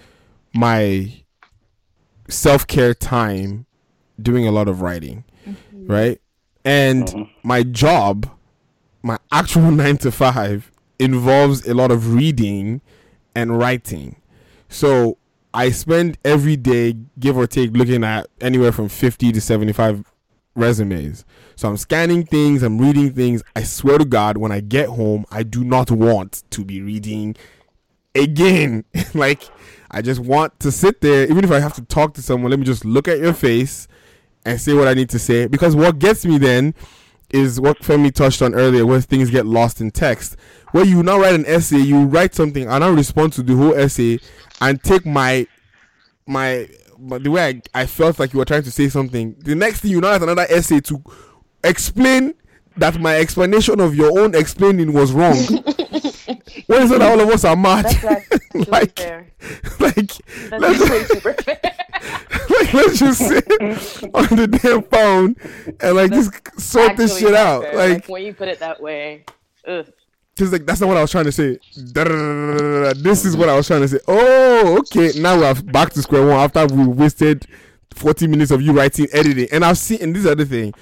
[0.53, 1.23] my
[2.29, 3.65] self care time
[4.21, 5.91] doing a lot of writing, mm-hmm.
[5.91, 6.21] right?
[6.63, 7.25] And uh-huh.
[7.41, 8.29] my job,
[9.01, 12.81] my actual nine to five, involves a lot of reading
[13.35, 14.15] and writing.
[14.69, 15.17] So
[15.53, 20.03] I spend every day, give or take, looking at anywhere from 50 to 75
[20.55, 21.25] resumes.
[21.55, 23.43] So I'm scanning things, I'm reading things.
[23.55, 27.35] I swear to God, when I get home, I do not want to be reading
[28.13, 28.83] again.
[29.13, 29.43] like,
[29.89, 32.59] I just want to sit there, even if I have to talk to someone, let
[32.59, 33.87] me just look at your face
[34.45, 35.47] and say what I need to say.
[35.47, 36.73] Because what gets me then
[37.29, 40.35] is what Femi touched on earlier, where things get lost in text.
[40.71, 43.75] Where you now write an essay, you write something, and I respond to the whole
[43.75, 44.19] essay
[44.61, 45.47] and take my
[46.25, 49.35] my the way I, I felt like you were trying to say something.
[49.39, 51.03] The next thing you now have another essay to
[51.63, 52.33] explain
[52.77, 55.37] that my explanation of your own explaining was wrong.
[56.67, 57.85] when is it that all of us are mad?
[57.85, 58.29] That's like,
[58.67, 58.99] like,
[59.79, 60.11] like,
[60.49, 61.59] That's let's, super fair.
[62.49, 63.43] like, let's just sit
[64.13, 65.35] on the damn phone
[65.79, 67.63] and like just sort this shit out.
[67.63, 67.75] fair.
[67.75, 69.25] Like, when you put it that way,
[69.67, 69.87] ugh.
[70.37, 71.57] Cause like that's not what I was trying to say.
[71.75, 73.99] This is what I was trying to say.
[74.07, 75.19] Oh, okay.
[75.19, 77.47] Now we're back to square one after we wasted
[77.95, 79.97] forty minutes of you writing, editing, and I've seen.
[79.99, 80.75] And this is the other thing,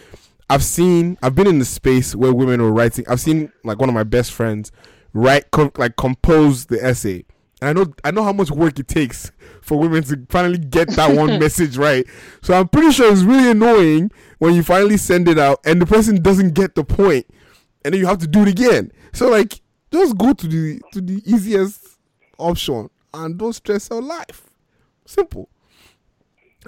[0.49, 1.17] I've seen.
[1.23, 3.05] I've been in the space where women were writing.
[3.07, 4.73] I've seen like one of my best friends
[5.15, 7.25] write, com- like compose the essay,
[7.61, 9.31] and I know I know how much work it takes
[9.61, 12.05] for women to finally get that one message right.
[12.43, 15.85] So I'm pretty sure it's really annoying when you finally send it out and the
[15.85, 17.25] person doesn't get the point
[17.83, 18.91] and then you have to do it again.
[19.13, 19.61] So like,
[19.91, 21.97] just go to the to the easiest
[22.37, 24.49] option and don't stress your life.
[25.05, 25.49] Simple.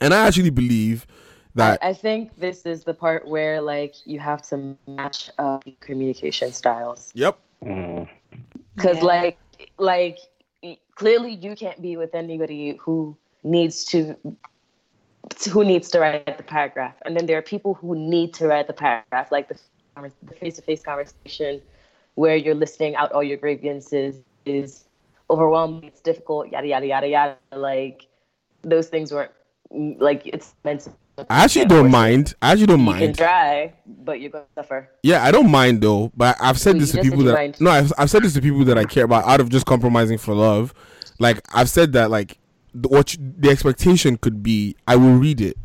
[0.01, 1.05] And I actually believe
[1.55, 6.51] that I think this is the part where like you have to match up communication
[6.53, 7.11] styles.
[7.13, 7.37] Yep.
[7.63, 8.07] Mm.
[8.77, 9.37] Because like
[9.77, 10.19] like
[10.95, 14.15] clearly you can't be with anybody who needs to
[15.51, 18.67] who needs to write the paragraph, and then there are people who need to write
[18.67, 19.57] the paragraph, like the
[20.21, 21.59] the face-to-face conversation
[22.13, 24.85] where you're listing out all your grievances is
[25.29, 27.37] overwhelming, it's difficult, yada yada yada yada.
[27.51, 28.07] Like
[28.61, 29.31] those things weren't
[29.71, 30.91] like it's meant to.
[31.29, 32.35] I actually don't mind.
[32.41, 33.17] I actually don't You can mind.
[33.17, 34.89] try, but you're gonna suffer.
[35.03, 36.11] Yeah, I don't mind though.
[36.15, 37.57] But I've said Oh, this to people that mind.
[37.59, 40.17] no, I've, I've said this to people that I care about out of just compromising
[40.17, 40.73] for love.
[41.19, 42.37] Like I've said that like
[42.73, 45.57] the, what you- the expectation could be, I will read it,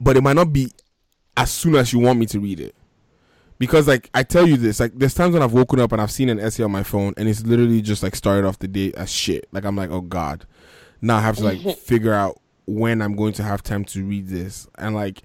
[0.00, 0.72] but it might not be
[1.36, 2.74] as soon as you want me to read it.
[3.58, 6.10] Because like I tell you this, like there's times when I've woken up and I've
[6.10, 8.92] seen an essay on my phone and it's literally just like started off the day
[8.96, 9.46] as shit.
[9.52, 10.46] Like I'm like, oh god,
[11.02, 14.28] now I have to like figure out when I'm going to have time to read
[14.28, 15.22] this and like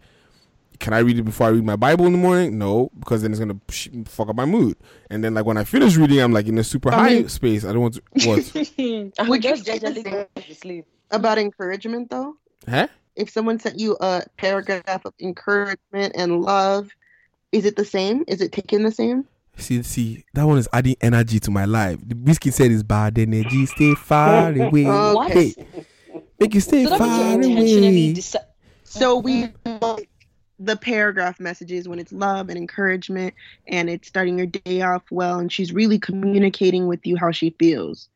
[0.79, 2.57] can I read it before I read my Bible in the morning?
[2.57, 4.77] No, because then it's gonna sh- fuck up my mood.
[5.09, 7.65] And then like when I finish reading, I'm like in a super I high space.
[7.65, 9.27] I don't want to what?
[9.27, 10.85] Would you just say generally same go to sleep.
[11.11, 12.37] about encouragement though?
[12.67, 12.87] huh?
[13.15, 16.89] If someone sent you a paragraph of encouragement and love,
[17.51, 18.23] is it the same?
[18.27, 19.25] Is it taken the same?
[19.57, 21.99] See, see, that one is adding energy to my life.
[22.07, 23.65] The biscuit said is bad energy.
[23.65, 24.85] Stay far away.
[24.85, 25.53] What?
[26.39, 28.13] Hey, make you stay So that far away.
[28.13, 28.35] deci-
[28.83, 30.09] So we like
[30.59, 33.33] the paragraph messages when it's love and encouragement
[33.67, 37.51] and it's starting your day off well and she's really communicating with you how she
[37.59, 38.09] feels.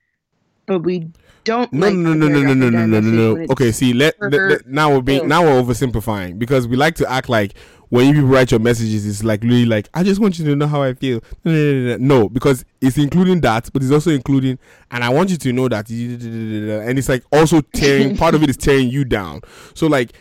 [0.66, 1.08] But we
[1.44, 3.46] don't No, like no, the no, no, no, no, no, no, no, no.
[3.52, 7.12] Okay, see, let, let- let- now we're being now we're oversimplifying because we like to
[7.12, 7.54] act like
[7.94, 10.66] when you write your messages, it's like really like I just want you to know
[10.66, 11.22] how I feel.
[11.46, 14.58] No, no, no, no, no, because it's including that, but it's also including,
[14.90, 18.18] and I want you to know that, and it's like also tearing.
[18.24, 19.42] part of it is tearing you down.
[19.76, 20.14] So like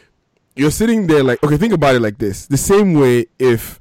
[0.54, 3.80] you're sitting there like okay, think about it like this: the same way if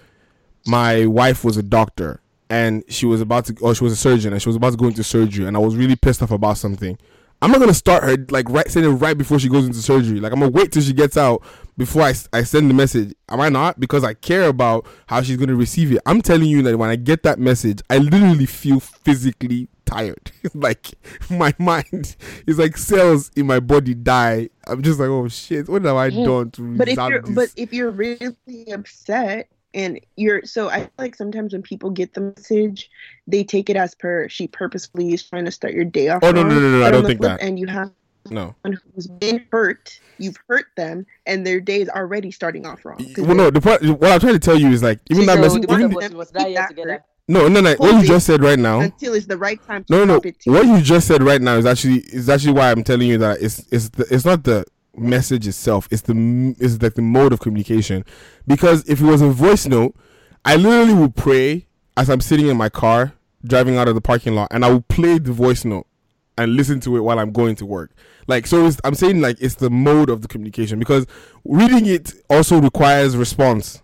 [0.65, 4.31] my wife was a doctor and she was about to or she was a surgeon
[4.31, 6.57] and she was about to go into surgery and I was really pissed off about
[6.57, 6.97] something.
[7.41, 10.21] I'm not gonna start her like right it right before she goes into surgery.
[10.21, 11.43] Like I'm gonna wait till she gets out
[11.81, 13.15] before I, I send the message.
[13.27, 13.79] Am I not?
[13.79, 15.99] Because I care about how she's gonna receive it.
[16.05, 20.31] I'm telling you that when I get that message, I literally feel physically tired.
[20.53, 20.91] like
[21.31, 24.49] my mind is like cells in my body die.
[24.67, 27.35] I'm just like, oh shit, what have I done to but if you're this?
[27.35, 32.13] but if you're really upset and you're so I feel like sometimes when people get
[32.13, 32.91] the message,
[33.25, 36.19] they take it as per she purposefully is trying to start your day off.
[36.21, 36.61] Oh, no, no, wrong.
[36.61, 37.43] no, no, I don't think flip that.
[37.43, 37.91] end, you have
[38.29, 38.55] no.
[38.95, 43.05] who's been hurt, you've hurt them, and their day is already starting off wrong.
[43.17, 43.49] Well, no.
[43.49, 45.63] The part, what I'm trying to tell you is like even that message.
[45.69, 47.75] Even, was not yet together no, no, no.
[47.75, 48.81] What you just said right now.
[48.81, 50.21] until it's the right time to No, no, no.
[50.21, 50.81] it to What you.
[50.81, 53.89] just said right now is actually is actually why I'm telling you that it's it's
[53.89, 54.65] the, it's not the
[54.97, 55.87] message itself.
[55.91, 58.03] It's the it's like the mode of communication.
[58.47, 59.95] Because if it was a voice note,
[60.43, 63.13] I literally would pray as I'm sitting in my car
[63.45, 65.87] driving out of the parking lot, and I would play the voice note
[66.37, 67.91] and listen to it while I'm going to work.
[68.27, 71.05] Like so, I'm saying like it's the mode of the communication because
[71.43, 73.81] reading it also requires response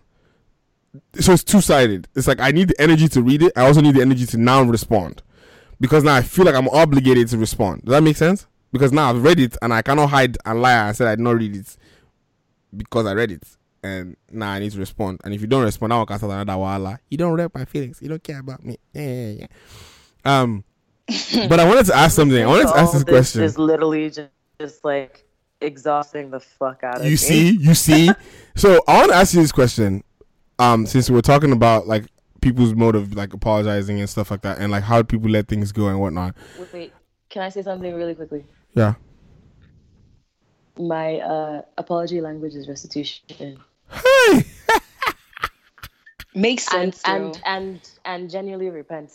[1.20, 2.08] so it's two sided.
[2.14, 3.52] It's like I need the energy to read it.
[3.56, 5.22] I also need the energy to now respond,
[5.80, 7.82] because now I feel like I'm obligated to respond.
[7.84, 8.46] Does that make sense?
[8.72, 11.20] Because now I've read it and I cannot hide and lie and say I did
[11.20, 11.76] not read it
[12.76, 13.44] because I read it,
[13.82, 15.20] and now I need to respond.
[15.24, 16.98] And if you don't respond, I will cast another wala.
[17.10, 18.00] You don't read my feelings.
[18.02, 18.78] You don't care about me.
[18.92, 19.46] Yeah, yeah, yeah.
[20.24, 20.64] Um,
[21.48, 22.42] but I wanted to ask something.
[22.42, 23.42] I wanted to ask All this question.
[23.42, 24.28] Is literally just,
[24.60, 25.24] just like
[25.60, 27.10] exhausting the fuck out of me.
[27.10, 28.10] You see, you see.
[28.56, 30.02] So I want to ask you this question.
[30.58, 32.06] Um, since we're talking about like
[32.40, 35.70] people's mode of like apologizing and stuff like that, and like how people let things
[35.70, 36.34] go and whatnot.
[36.58, 36.92] Wait, wait,
[37.28, 38.44] can I say something really quickly?
[38.74, 38.94] Yeah.
[40.76, 43.60] My uh, apology language is restitution.
[46.34, 47.02] Makes and, sense.
[47.04, 49.12] And and and genuinely repent.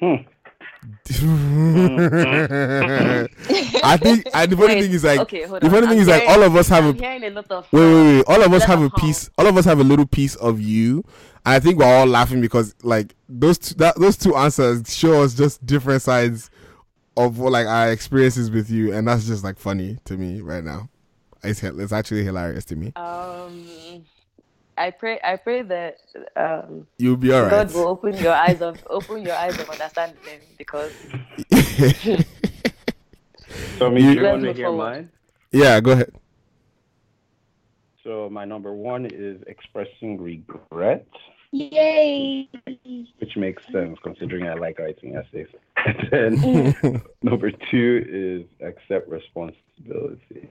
[0.00, 0.14] Hmm.
[3.82, 5.72] I think and the funny Wait, thing is like okay, hold the on.
[5.72, 7.82] funny thing I'm is like all of us have I'm a a lot of wait
[7.84, 8.24] wait wait.
[8.26, 10.60] All of us have a of piece all of us have a little piece of
[10.60, 11.04] you.
[11.44, 15.22] And I think we're all laughing because like those two, that, those two answers show
[15.22, 16.50] us just different sides
[17.16, 18.92] of like our experiences with you.
[18.92, 20.88] And that's just like funny to me right now.
[21.42, 22.92] It's it's actually hilarious to me.
[22.96, 23.66] Um,
[24.78, 25.18] I pray.
[25.24, 25.96] I pray that
[26.36, 27.50] um, You'll be all right.
[27.50, 30.92] God will open your eyes of open your eyes of understanding because
[33.78, 35.10] So, me, You- do want to hear move mine?
[35.52, 36.10] yeah go ahead
[38.04, 41.06] So, my number one is expressing regret,
[41.52, 42.48] yay.
[43.18, 45.48] which makes sense considering I like writing essays.
[45.86, 50.48] And then number two is accept responsibility.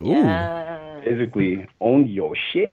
[0.00, 1.00] Yeah.
[1.04, 2.72] Basically, own your shit.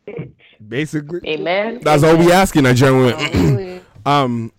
[0.67, 1.79] Basically, Amen.
[1.81, 3.81] That's all we ask in Nigerian women.
[4.05, 4.51] um,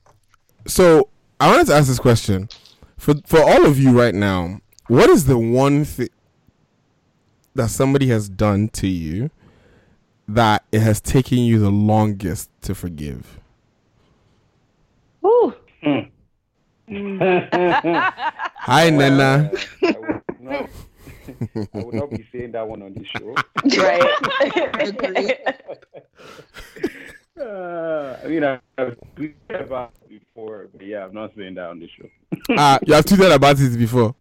[0.67, 1.09] so
[1.41, 2.49] I wanted to ask this question
[2.97, 4.61] for for all of you right now.
[4.89, 6.09] What is the one thing
[7.55, 9.31] that somebody has done to you
[10.29, 13.41] that it has taken you the longest to forgive?
[15.21, 15.55] Woo.
[18.67, 19.51] Hi, Nena.
[21.55, 23.35] No, I would not be saying that one on this show.
[23.79, 25.39] Right.
[27.41, 29.35] Uh, I mean, I- I've tweeted
[29.65, 32.09] about it before, but yeah, I'm not saying that on this show.
[32.57, 34.15] Ah, you have tweeted about it before.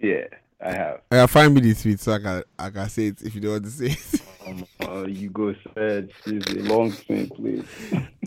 [0.00, 0.24] Yeah,
[0.60, 1.00] I have.
[1.10, 3.50] Uh, find me the tweet so I can I can say it if you don't
[3.52, 4.20] want to say it.
[4.46, 7.64] Um, uh, you go said she's a long thing, please.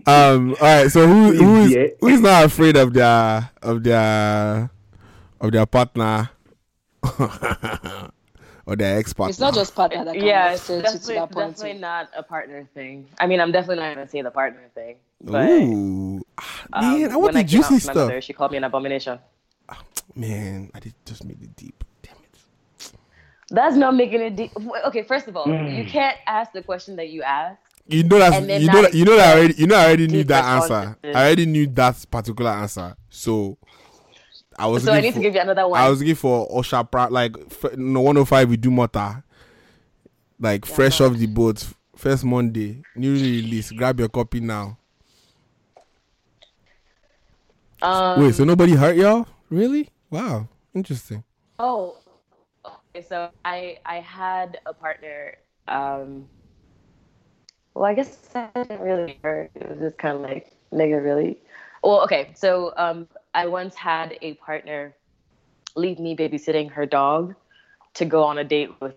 [0.06, 0.56] Um.
[0.60, 0.91] All right.
[0.91, 4.70] So who who is who is not afraid of their of their
[5.40, 6.30] of their partner
[8.65, 9.30] or their ex partner?
[9.30, 11.56] It's not just partner that yeah, yeah, it's to, to definitely, that point.
[11.57, 13.07] definitely not a partner thing.
[13.19, 14.95] I mean, I'm definitely not gonna say the partner thing.
[15.22, 16.23] But Ooh,
[16.73, 17.95] um, man, I want the I juicy to my stuff.
[17.95, 19.19] mother, she called me an abomination.
[20.15, 21.84] Man, I did just made it deep.
[22.02, 22.91] Damn it.
[23.52, 24.52] That's not making it deep.
[24.88, 25.76] Okay, first of all, Mm.
[25.77, 27.61] you can't ask the question that you asked.
[27.88, 30.07] You know that you know that you know that I already you know I already
[30.07, 30.95] knew that answer.
[31.03, 32.95] I already knew that particular answer.
[33.10, 33.57] So
[34.60, 34.84] I was.
[34.84, 35.80] So I need to give you another one.
[35.80, 39.23] I was looking for Osha Pra like f- no 105 we do matter.
[40.40, 41.65] Like fresh off the boat,
[41.95, 43.76] first Monday, newly released.
[43.76, 44.77] Grab your copy now.
[47.81, 49.26] Um, Wait, so nobody hurt y'all?
[49.49, 49.90] Really?
[50.10, 51.23] Wow, interesting.
[51.57, 51.98] Oh,
[52.65, 53.06] okay.
[53.06, 55.36] So I I had a partner.
[55.68, 56.27] Um,
[57.73, 59.52] well, I guess that didn't really hurt.
[59.56, 61.38] It was just kind of like nigga, really.
[61.84, 62.31] Well, okay.
[62.36, 64.96] So um, I once had a partner
[65.76, 67.36] leave me babysitting her dog
[67.96, 68.96] to go on a date with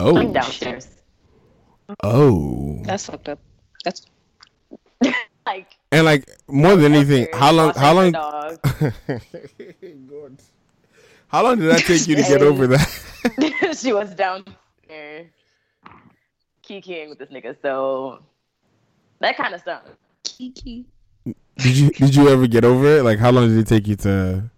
[0.00, 0.16] Oh.
[0.16, 0.88] I'm downstairs.
[2.02, 2.82] Oh.
[2.84, 3.38] That's fucked up.
[3.84, 4.02] That's
[5.46, 7.72] like And like more than anything, how long?
[7.74, 8.12] How long?
[8.12, 8.58] dog.
[11.28, 13.76] How long did that take you to get over that?
[13.80, 14.44] she was down
[14.86, 15.26] there
[16.62, 17.56] kikiing with this nigga.
[17.60, 18.20] So
[19.20, 19.82] that kind of stuff.
[20.22, 20.86] Kiki.
[21.56, 23.02] Did you Did you ever get over it?
[23.02, 24.50] Like, how long did it take you to?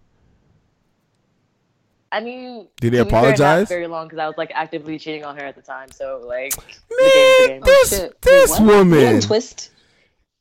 [2.12, 3.62] I mean, Did he to fair, apologize?
[3.62, 5.90] Not very long because I was like actively cheating on her at the time.
[5.90, 6.54] So like,
[6.88, 7.62] the game's the game.
[7.64, 9.20] this this woman.
[9.20, 9.70] twist.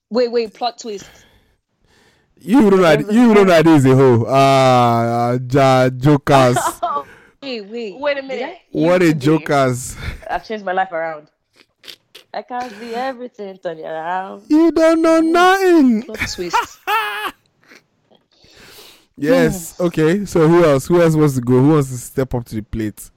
[0.10, 1.10] Wait, wait, plot twist.
[2.40, 4.26] You know that you know that is a hoe.
[4.28, 6.58] Ah, uh, ja, jokers.
[7.42, 8.00] Wait, wait.
[8.00, 8.58] Wait a minute.
[8.72, 9.96] what a Used jokers.
[10.28, 11.30] I've changed my life around.
[12.36, 14.44] I can't see everything turn you around.
[14.50, 16.04] You don't know nothing.
[16.04, 16.80] Plot twist.
[19.18, 19.80] Yes.
[19.80, 20.26] Okay.
[20.26, 20.88] So who else?
[20.88, 21.54] Who else wants to go?
[21.54, 23.10] Who wants to step up to the plate?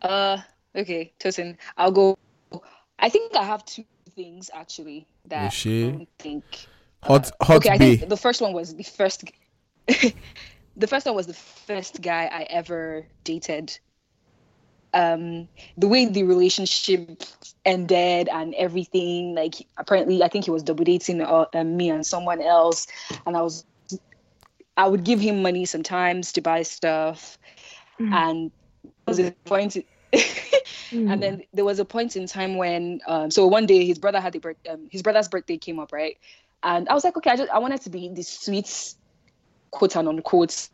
[0.00, 0.38] Uh,
[0.74, 2.16] okay, Tosin, I'll go.
[2.98, 3.84] I think I have two
[4.14, 6.44] things actually that I don't think.
[7.02, 9.24] Hot hot okay, I think the first one was the first.
[9.86, 13.78] the first one was the first guy I ever dated.
[14.96, 17.22] Um, the way the relationship
[17.66, 22.06] ended and everything, like apparently, I think he was double dating uh, uh, me and
[22.06, 22.86] someone else,
[23.26, 23.64] and I was,
[24.76, 27.38] I would give him money sometimes to buy stuff,
[27.98, 28.50] and
[29.06, 29.76] was a point.
[30.92, 34.20] And then there was a point in time when, um, so one day his brother
[34.20, 36.16] had a birth, um, his brother's birthday came up, right?
[36.62, 38.94] And I was like, okay, I just I wanted to be the sweet,
[39.70, 40.68] quote and unquote,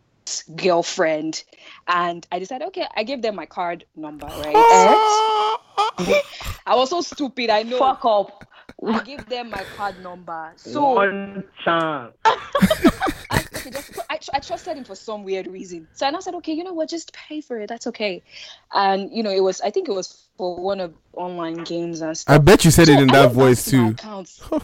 [0.57, 1.45] girlfriend,
[1.89, 4.55] and I decided, okay, I gave them my card number, right?
[6.67, 7.51] I was so stupid.
[7.51, 7.79] I know.
[7.79, 8.49] Fuck up.
[8.85, 10.53] I gave them my card number.
[10.57, 12.15] So One chance.
[12.25, 15.87] I, okay, just, I, I trusted him for some weird reason.
[15.93, 17.69] So and I said, okay, you know what, just pay for it.
[17.69, 18.23] That's okay.
[18.73, 22.17] And you know, it was I think it was for one of online games and
[22.17, 22.35] stuff.
[22.35, 24.61] I bet you said So it in I that voice to my too.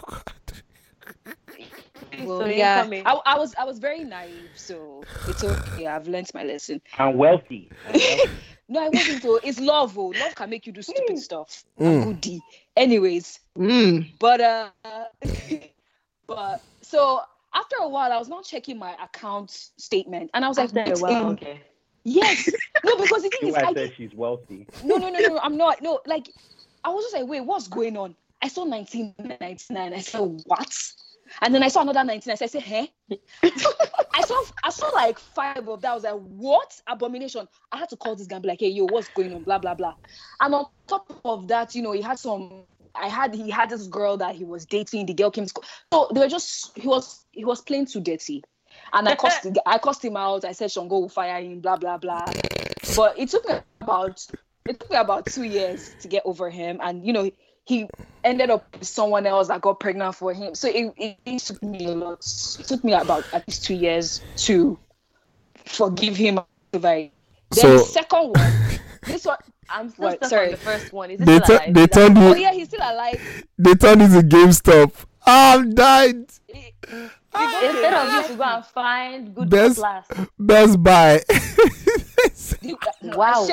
[2.02, 2.28] Account.
[2.28, 2.86] Well, so yeah.
[3.06, 5.86] I, I was I was very naive, so it's okay.
[5.86, 6.80] I've learned my lesson.
[6.98, 7.70] I'm wealthy.
[8.70, 9.22] No, I wasn't.
[9.22, 9.96] Though it's love.
[9.98, 11.64] Oh, love can make you do stupid stuff.
[11.80, 12.04] Mm.
[12.04, 12.42] Good D.
[12.76, 13.40] Anyways,
[14.18, 14.68] but uh,
[16.26, 17.22] but so
[17.54, 20.92] after a while, I was not checking my account statement, and I was like, After
[20.92, 21.62] a while, in-" okay.
[22.04, 22.48] Yes.
[22.84, 24.66] No, because the thing is, I I said she's wealthy.
[24.84, 25.80] no, no, no, no, I'm not.
[25.80, 26.30] No, like
[26.84, 28.14] I was just like, wait, what's going on?
[28.42, 29.92] I saw 1999.
[29.94, 30.92] I said, what?
[31.42, 32.32] And then I saw another 19.
[32.32, 32.92] I said, said, hey.
[33.42, 35.90] I saw I saw like five of that.
[35.90, 36.80] I was like, what?
[36.86, 37.46] Abomination.
[37.72, 39.42] I had to call this guy and be like, hey, yo, what's going on?
[39.44, 39.94] Blah, blah, blah.
[40.40, 42.64] And on top of that, you know, he had some
[42.94, 45.06] I had he had this girl that he was dating.
[45.06, 45.64] The girl came to school.
[45.92, 48.42] So they were just he was he was playing too dirty.
[48.92, 50.44] And I cussed I cussed him out.
[50.44, 52.24] I said Shango will fire him, blah blah blah.
[52.96, 54.26] But it took me about
[54.68, 56.80] it took me about two years to get over him.
[56.82, 57.30] And you know,
[57.68, 57.86] he
[58.24, 60.54] ended up with someone else that got pregnant for him.
[60.54, 62.20] So it, it, it took me a lot.
[62.58, 64.78] It took me about at least two years to
[65.66, 66.40] forgive him.
[66.72, 67.12] Like
[67.52, 68.52] then So- the second one,
[69.06, 69.36] this one
[69.70, 70.24] I'm still What?
[70.24, 70.46] Sorry.
[70.46, 71.10] on the first one.
[71.10, 71.74] Is it They still tu- alive?
[71.74, 73.44] they Is that- turned you- Oh yeah, he's still alive.
[73.58, 74.92] They turned into GameStop.
[75.26, 76.24] I'm died.
[76.48, 80.06] Instead of you to go and find good Best class.
[80.38, 81.20] Best Buy.
[83.02, 83.46] Wow.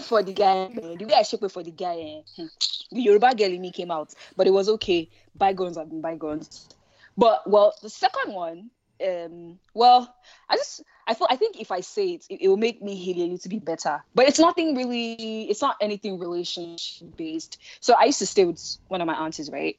[0.00, 2.46] For the guy, eh, the way I shook for the guy, eh, hmm,
[2.90, 5.08] the Yoruba girl in me came out, but it was okay.
[5.34, 6.68] Bygones have been bygones.
[7.16, 8.70] But well, the second one,
[9.06, 10.14] um, well,
[10.48, 12.94] I just I thought I think if I say it, it, it will make me
[12.96, 14.02] heal a little bit better.
[14.14, 15.44] But it's nothing really.
[15.50, 17.58] It's not anything relationship based.
[17.80, 19.76] So I used to stay with one of my aunties, right?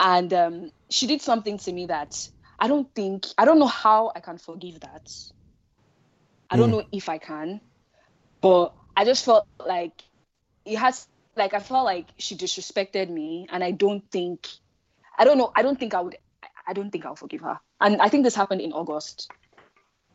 [0.00, 2.14] And um, she did something to me that
[2.58, 5.08] I don't think I don't know how I can forgive that.
[6.50, 6.72] I don't Mm.
[6.72, 7.60] know if I can,
[8.40, 10.02] but I just felt like
[10.64, 11.06] it has
[11.36, 14.48] like I felt like she disrespected me, and I don't think
[15.18, 17.58] I don't know I don't think I would I- I don't think I'll forgive her.
[17.80, 19.30] And I think this happened in August.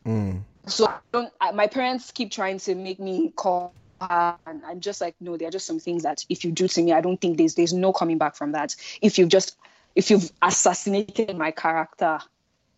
[0.06, 0.42] Mm.
[0.66, 4.80] So I don't I, my parents keep trying to make me call her, and I'm
[4.80, 7.00] just like no, there are just some things that if you do to me, I
[7.00, 8.74] don't think there's there's no coming back from that.
[9.02, 9.56] If you've just
[9.94, 12.20] if you've assassinated my character,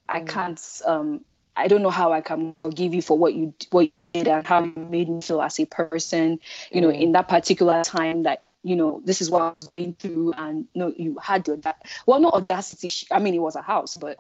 [0.09, 1.25] I can't um
[1.57, 4.47] I don't know how I can forgive you for what you what you did and
[4.47, 6.41] how you made me feel as a person,
[6.73, 7.01] you know, Mm.
[7.01, 10.67] in that particular time that you know this is what I was going through, and
[10.75, 11.77] you no, you had the auda-
[12.07, 12.91] well, not audacity.
[13.11, 14.19] I mean, it was a house, but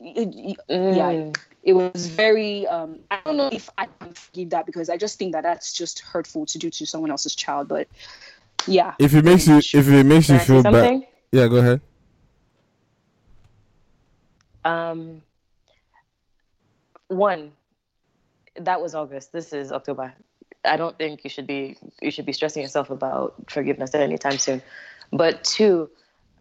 [0.00, 1.36] it, it- yeah, Mm.
[1.62, 2.66] it was very.
[2.68, 5.72] Um, I don't know if I can forgive that because I just think that that's
[5.72, 7.66] just hurtful to do to someone else's child.
[7.68, 7.88] But
[8.66, 11.02] yeah, If it makes you if it makes Can you I feel bad.
[11.32, 11.80] Yeah, go ahead.
[14.64, 15.20] Um,
[17.08, 17.52] one,
[18.56, 19.32] that was August.
[19.32, 20.14] This is October.
[20.64, 24.62] I don't think you should be you should be stressing yourself about forgiveness anytime soon.
[25.12, 25.90] But two,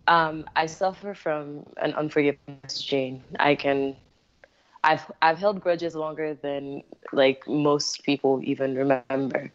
[0.07, 3.23] um, I suffer from an unforgiveness gene.
[3.39, 3.95] I can,
[4.83, 9.51] I've I've held grudges longer than like most people even remember.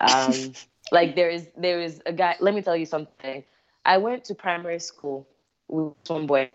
[0.00, 0.34] Um,
[0.92, 2.36] like there is there is a guy.
[2.40, 3.44] Let me tell you something.
[3.84, 5.26] I went to primary school
[5.68, 6.50] with one boy.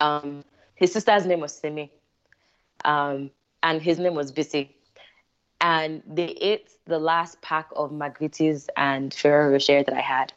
[0.00, 1.90] Um, his sister's name was Simi,
[2.84, 3.30] um,
[3.62, 4.74] and his name was Bissy.
[5.60, 10.32] And they ate the last pack of Magrittes and Ferrero Rocher that I had,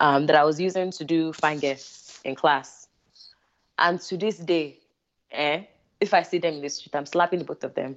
[0.00, 2.88] um, that I was using to do fine guests in class.
[3.78, 4.78] And to this day,
[5.30, 5.62] eh,
[6.00, 7.96] if I see them in the street, I'm slapping both of them.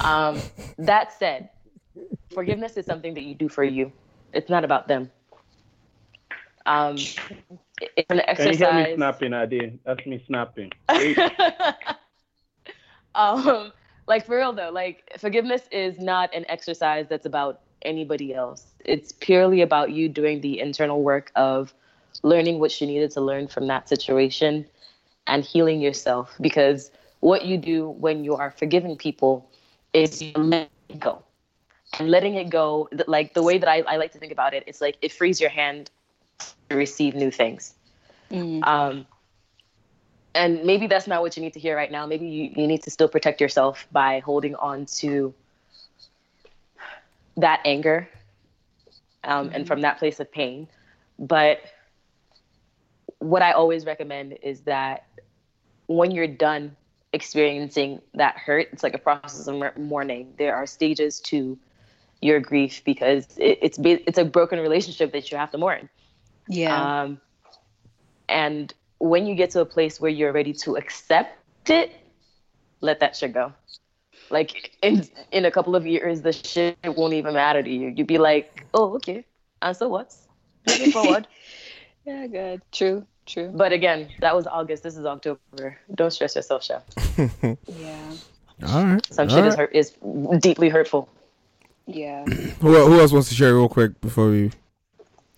[0.00, 0.40] Um,
[0.78, 1.50] that said,
[2.32, 3.92] forgiveness is something that you do for you.
[4.32, 5.10] It's not about them.
[6.64, 9.78] Um, it's an Can you hear me snapping, Adi?
[9.84, 10.72] That's me snapping.
[13.16, 13.72] um
[14.06, 18.74] like for real though like forgiveness is not an exercise that's about anybody else.
[18.84, 21.74] It's purely about you doing the internal work of
[22.22, 24.66] learning what you needed to learn from that situation
[25.26, 26.36] and healing yourself.
[26.40, 29.48] Because what you do when you are forgiving people
[29.92, 31.22] is you let it go.
[31.98, 34.64] And letting it go like the way that I, I like to think about it
[34.66, 35.90] it's like it frees your hand
[36.68, 37.74] to receive new things.
[38.62, 39.06] Um,
[40.36, 42.06] and maybe that's not what you need to hear right now.
[42.06, 45.34] Maybe you, you need to still protect yourself by holding on to
[47.36, 48.08] that anger
[49.24, 50.68] um, and from that place of pain.
[51.18, 51.60] But
[53.18, 55.06] what I always recommend is that
[55.86, 56.76] when you're done
[57.12, 60.34] experiencing that hurt, it's like a process of mourning.
[60.38, 61.58] There are stages to
[62.20, 65.88] your grief because it, it's it's a broken relationship that you have to mourn.
[66.48, 67.02] Yeah.
[67.02, 67.20] Um,
[68.28, 71.92] and when you get to a place where you're ready to accept it,
[72.80, 73.52] let that shit go.
[74.30, 77.88] Like in in a couple of years, the shit won't even matter to you.
[77.88, 79.24] You'd be like, oh, okay,
[79.62, 80.14] and so what?
[80.66, 81.28] Moving forward.
[82.04, 83.06] yeah, good, true.
[83.26, 83.50] True.
[83.52, 84.84] But again, that was August.
[84.84, 85.76] This is October.
[85.94, 86.84] Don't stress yourself, chef.
[87.42, 88.12] yeah.
[88.68, 89.12] All right.
[89.12, 89.96] Some all shit is hurt is
[90.38, 91.08] deeply hurtful.
[91.86, 92.24] Yeah.
[92.60, 94.52] Who, who else wants to share real quick before we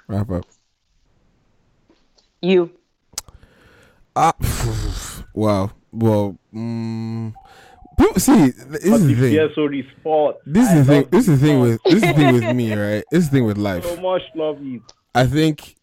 [0.07, 0.45] wrap up?
[2.41, 2.71] You.
[4.21, 4.33] Ah,
[5.33, 5.71] wow.
[5.93, 7.33] Well, mm,
[7.97, 9.35] people- see, this is the thing.
[9.35, 10.37] PSOD sport.
[10.45, 11.09] This is the thing.
[11.11, 13.05] This is the thing with this is the thing with me, right?
[13.13, 13.85] This is the thing with life.
[13.85, 14.83] So much love you.
[15.15, 15.77] I think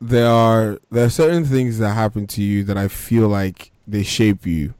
[0.00, 4.04] there are there are certain things that happen to you that I feel like they
[4.04, 4.74] shape you,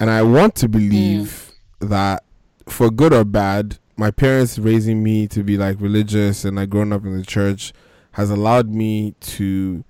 [0.00, 2.24] and I want to believe that
[2.66, 6.92] for good or bad, my parents raising me to be like religious and like growing
[6.92, 7.72] up in the church
[8.12, 9.84] has allowed me to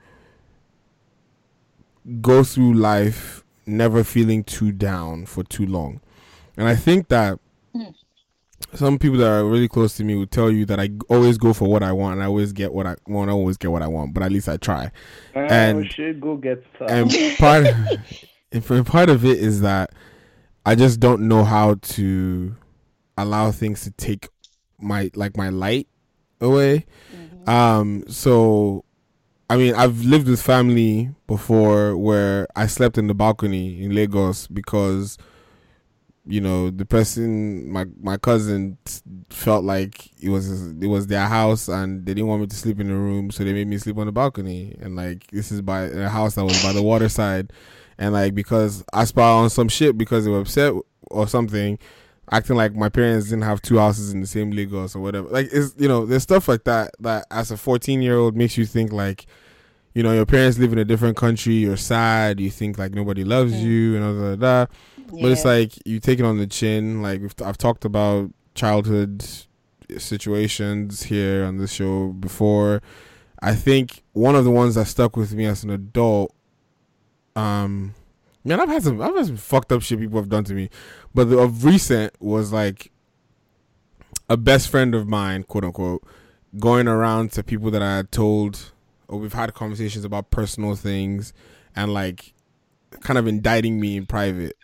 [2.20, 6.00] go through life never feeling too down for too long,
[6.56, 7.38] and I think that
[7.72, 7.90] hmm.
[8.74, 11.52] some people that are really close to me will tell you that I always go
[11.52, 13.30] for what I want and I always get what I want.
[13.30, 14.90] I always get what I want, but at least I try.
[15.34, 16.88] Oh, and shit, go get some.
[16.88, 17.66] and part
[18.52, 19.90] and for part of it is that
[20.64, 22.54] I just don't know how to
[23.16, 24.28] allow things to take
[24.78, 25.88] my like my light
[26.40, 26.86] away.
[27.14, 27.50] Mm-hmm.
[27.50, 28.84] Um so
[29.52, 34.46] I mean I've lived with family before where I slept in the balcony in Lagos
[34.46, 35.18] because
[36.24, 38.78] you know the person my my cousin
[39.28, 42.80] felt like it was it was their house and they didn't want me to sleep
[42.80, 44.74] in the room so they made me sleep on the balcony.
[44.80, 47.52] And like this is by a house that was by the waterside,
[47.98, 50.72] and like because I spot on some shit because they were upset
[51.10, 51.78] or something
[52.32, 55.28] acting like my parents didn't have two houses in the same Lagos or whatever.
[55.28, 58.56] Like it's you know there's stuff like that that as a 14 year old makes
[58.56, 59.26] you think like
[59.94, 63.24] you know your parents live in a different country you're sad you think like nobody
[63.24, 64.70] loves you and all that, that.
[65.10, 69.22] but it's like you take it on the chin like we've, i've talked about childhood
[69.98, 72.82] situations here on this show before.
[73.40, 76.34] I think one of the ones that stuck with me as an adult
[77.34, 77.94] um
[78.44, 80.68] man i've had some i've had some fucked up shit people have done to me.
[81.14, 82.90] But the, of recent was like
[84.28, 86.02] a best friend of mine quote unquote
[86.58, 88.72] going around to people that i had told
[89.12, 91.34] or we've had conversations about personal things
[91.76, 92.32] and like
[93.00, 94.56] kind of indicting me in private.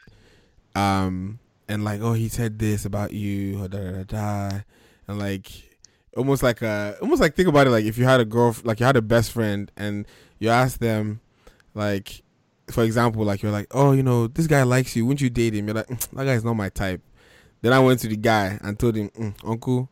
[0.74, 4.60] Um and like oh he said this about you da da da, da.
[5.06, 5.50] And like
[6.16, 8.80] almost like a almost like think about it like if you had a girl like
[8.80, 10.06] you had a best friend and
[10.38, 11.20] you asked them
[11.74, 12.22] like
[12.70, 15.54] for example like you're like oh you know this guy likes you wouldn't you date
[15.54, 17.00] him you're like "Mm, that guy's not my type
[17.62, 19.88] then i went to the guy and told him "Mm, uncle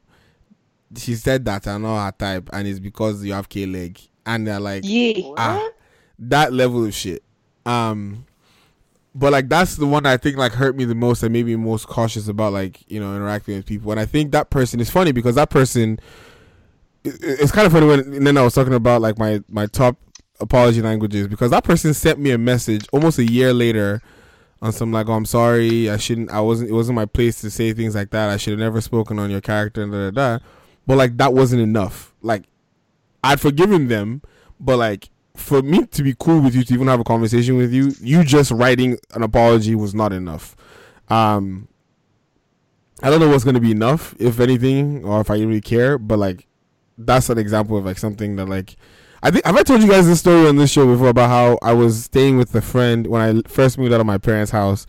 [0.96, 4.46] she said that i'm not her type and it's because you have k leg and
[4.46, 5.32] they're like Yeah.
[5.36, 5.68] ah
[6.18, 7.22] that level of shit
[7.64, 8.24] um
[9.14, 11.56] but like that's the one I think like hurt me the most and made me
[11.56, 13.90] most cautious about like you know interacting with people.
[13.90, 15.98] And I think that person is funny because that person.
[17.02, 19.42] it- it- It's kind of funny when and then I was talking about like my
[19.48, 19.96] my top
[20.40, 24.02] apology languages because that person sent me a message almost a year later
[24.62, 27.50] on some like oh I'm sorry I shouldn't I wasn't it wasn't my place to
[27.50, 30.38] say things like that I should have never spoken on your character and da da
[30.38, 30.44] da.
[30.86, 32.14] But like that wasn't enough.
[32.22, 32.44] Like
[33.22, 34.22] I'd forgiven them,
[34.60, 37.72] but like for me to be cool with you to even have a conversation with
[37.72, 40.56] you, you just writing an apology was not enough.
[41.08, 41.68] Um
[43.02, 46.18] I don't know what's gonna be enough, if anything, or if I really care, but
[46.18, 46.46] like
[46.98, 48.76] that's an example of like something that like
[49.22, 51.58] I think have I told you guys this story on this show before about how
[51.62, 54.86] I was staying with a friend when I first moved out of my parents' house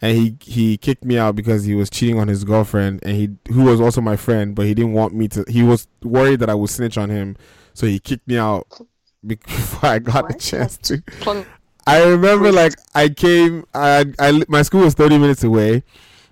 [0.00, 3.30] and he he kicked me out because he was cheating on his girlfriend and he
[3.52, 6.50] who was also my friend but he didn't want me to he was worried that
[6.50, 7.36] I would snitch on him
[7.74, 8.66] so he kicked me out
[9.26, 11.02] before I got a chance to
[11.86, 15.82] I remember like I came I I my school was 30 minutes away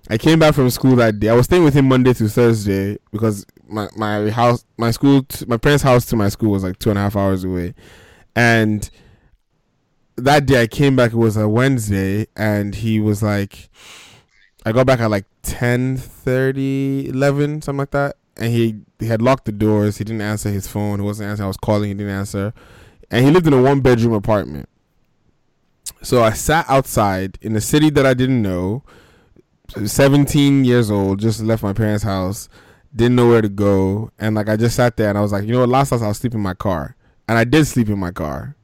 [0.09, 1.29] I came back from school that day.
[1.29, 5.45] I was staying with him Monday to Thursday because my my house my school t-
[5.47, 7.75] my parents house to my school was like two and a half hours away.
[8.35, 8.89] And
[10.15, 13.69] that day I came back it was a Wednesday and he was like
[14.65, 18.17] I got back at like 10 30, 11 something like that.
[18.35, 19.97] And he, he had locked the doors.
[19.97, 20.99] He didn't answer his phone.
[20.99, 21.45] He wasn't answering.
[21.45, 21.87] I was calling.
[21.87, 22.53] He didn't answer.
[23.09, 24.67] And he lived in a one bedroom apartment.
[26.03, 28.83] So I sat outside in a city that I didn't know
[29.75, 32.49] 17 years old just left my parents house
[32.95, 35.45] didn't know where to go and like I just sat there and I was like
[35.45, 36.95] you know what last night I'll sleep in my car
[37.27, 38.55] and I did sleep in my car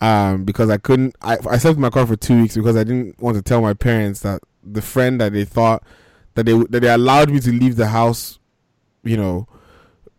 [0.00, 1.16] um, because I couldn't.
[1.22, 3.62] I, I slept in my car for two weeks because I didn't want to tell
[3.62, 5.82] my parents that the friend that they thought
[6.34, 8.38] that they that they allowed me to leave the house,
[9.02, 9.48] you know,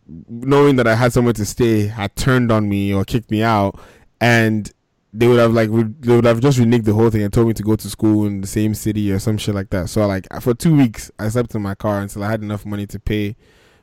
[0.08, 3.80] knowing that I had somewhere to stay, had turned on me or kicked me out,
[4.20, 4.72] and
[5.18, 7.48] they would have like re- they would have just reneged the whole thing and told
[7.48, 9.90] me to go to school in the same city or some shit like that.
[9.90, 12.86] So like for two weeks, I slept in my car until I had enough money
[12.88, 13.36] to pay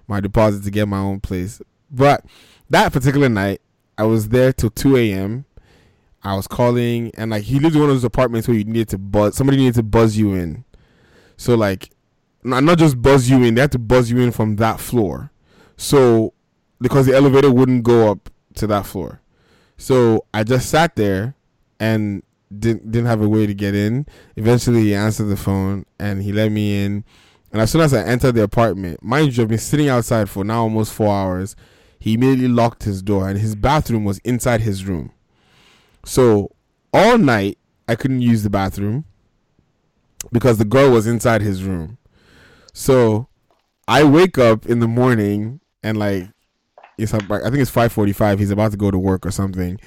[0.07, 1.61] my deposit to get my own place.
[1.91, 2.25] But
[2.71, 3.61] that particular night,
[3.97, 5.47] I was there till two a.m
[6.25, 8.89] I was calling, and like he lived in one of those apartments where you needed
[8.91, 10.65] to buzz somebody needed to buzz you in.
[11.37, 11.91] So like,
[12.45, 15.33] not not just buzz you in, they had to buzz you in from that floor.
[15.77, 16.35] So
[16.81, 19.21] because the elevator wouldn't go up to that floor,
[19.83, 21.35] so I just sat there
[21.81, 22.23] and
[22.57, 24.07] didn't didn't have a way to get in.
[24.37, 27.03] Eventually, he answered the phone and he let me in.
[27.51, 30.45] And as soon as I entered the apartment, mind you, I've been sitting outside for
[30.45, 31.57] now almost four hours.
[31.99, 35.11] He immediately locked his door, and his bathroom was inside his room.
[36.05, 36.53] So
[36.95, 39.05] all night I couldn't use the bathroom
[40.31, 41.99] because the girl was inside his room.
[42.73, 43.27] So
[43.89, 46.29] I wake up in the morning and like
[47.03, 48.39] it's I think it's five forty five.
[48.39, 49.79] He's about to go to work or something,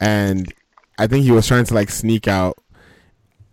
[0.00, 0.52] and
[0.98, 2.56] I think he was trying to like sneak out.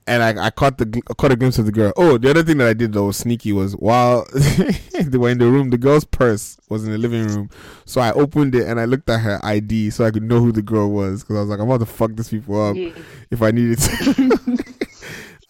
[0.08, 1.94] And I, I caught the I caught a glimpse of the girl.
[1.96, 5.38] Oh, the other thing that I did that was sneaky was while they were in
[5.38, 7.52] the room, the girl's purse was in the living room.
[7.86, 10.52] So I opened it and I looked at her ID so I could know who
[10.52, 12.90] the girl was because I was like, I'm about to fuck these people up Yeah.
[13.30, 14.58] if I needed to.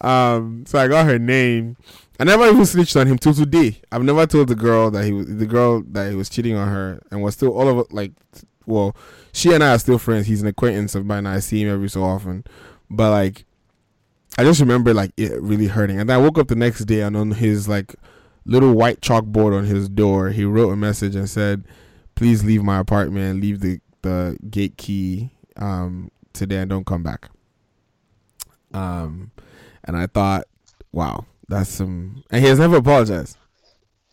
[0.06, 1.78] um, so I got her name.
[2.20, 3.80] I never even snitched on him till today.
[3.90, 6.68] I've never told the girl that he was the girl that he was cheating on
[6.68, 8.12] her, and was still all of it like,
[8.66, 8.94] well,
[9.32, 10.26] she and I are still friends.
[10.26, 11.24] He's an acquaintance of mine.
[11.24, 12.44] I see him every so often,
[12.90, 13.46] but like,
[14.36, 15.98] I just remember like it really hurting.
[15.98, 17.94] And then I woke up the next day and on his like
[18.44, 21.64] little white chalkboard on his door, he wrote a message and said,
[22.16, 23.40] "Please leave my apartment.
[23.40, 27.30] Leave the the gate key um, today and don't come back."
[28.74, 29.30] Um,
[29.84, 30.44] and I thought,
[30.92, 32.22] wow, that's some.
[32.30, 33.36] And he has never apologized.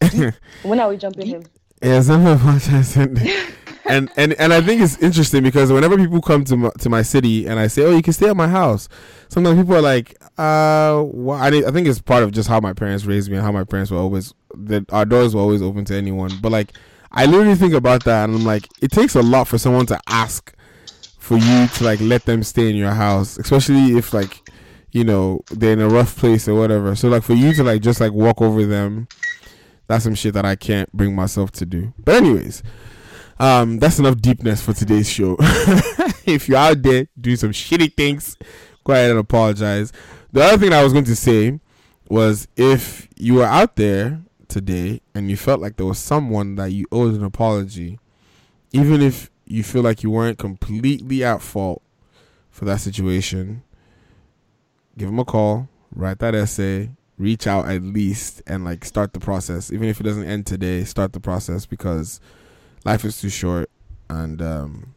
[0.64, 1.44] When are we jumping him?
[1.82, 2.98] He has never apologized.
[2.98, 3.20] And,
[3.86, 7.04] and and and I think it's interesting because whenever people come to my, to my
[7.04, 8.90] city and I say, "Oh, you can stay at my house,"
[9.30, 12.74] sometimes people are like, "Uh, well, I, I think it's part of just how my
[12.74, 15.86] parents raised me and how my parents were always that our doors were always open
[15.86, 16.74] to anyone." But like,
[17.12, 20.00] I literally think about that and I'm like, it takes a lot for someone to
[20.08, 20.54] ask
[21.20, 24.47] for you to like let them stay in your house, especially if like
[24.98, 26.96] you know they're in a rough place or whatever.
[26.96, 29.08] So like for you to like just like walk over them,
[29.86, 31.94] that's some shit that I can't bring myself to do.
[32.04, 32.64] But anyways,
[33.40, 35.38] um, that's enough deepness for today's show.
[36.26, 38.38] if you're out there doing some shitty things,
[38.84, 39.94] go ahead and apologize.
[40.32, 41.60] The other thing I was going to say
[42.10, 46.72] was if you were out there today and you felt like there was someone that
[46.72, 48.00] you owed an apology,
[48.72, 51.84] even if you feel like you weren't completely at fault
[52.50, 53.62] for that situation,
[54.98, 59.20] give him a call, write that essay, reach out at least, and like start the
[59.20, 59.72] process.
[59.72, 62.20] Even if it doesn't end today, start the process because
[62.84, 63.70] life is too short
[64.10, 64.94] and um,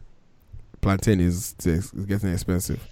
[0.81, 2.87] plantain is, is getting expensive.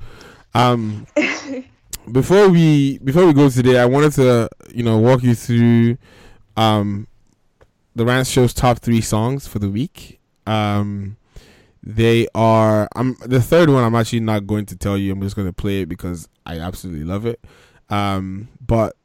[0.54, 1.08] Um,
[2.12, 5.98] before we before we go today, I wanted to you know walk you through
[6.58, 7.08] um,
[7.96, 10.20] the Rant Show's top three songs for the week.
[10.46, 11.18] Um,
[11.82, 13.84] they are I'm the third one.
[13.84, 15.12] I'm actually not going to tell you.
[15.14, 17.44] I'm just going to play it because I absolutely love it.
[17.90, 18.96] Um, but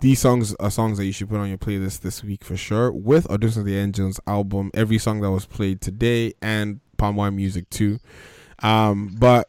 [0.00, 2.92] these songs are songs that you should put on your playlist this week for sure.
[2.92, 7.36] With Auditions of the Angels album, every song that was played today, and Palm Wine
[7.36, 7.98] Music too.
[8.62, 9.48] Um, but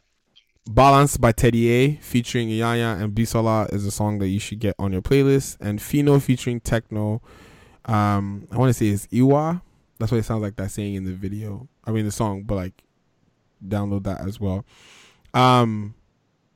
[0.70, 4.76] Balance by Teddy A featuring Iyanya and Bisola is a song that you should get
[4.78, 5.58] on your playlist.
[5.62, 7.22] And Fino featuring Tekno,
[7.86, 9.62] um, I want to say it's Iwa.
[10.00, 11.68] That's what it sounds like that saying in the video.
[11.86, 12.84] I mean the song, but like
[13.66, 14.66] download that as well.
[15.34, 15.96] Um,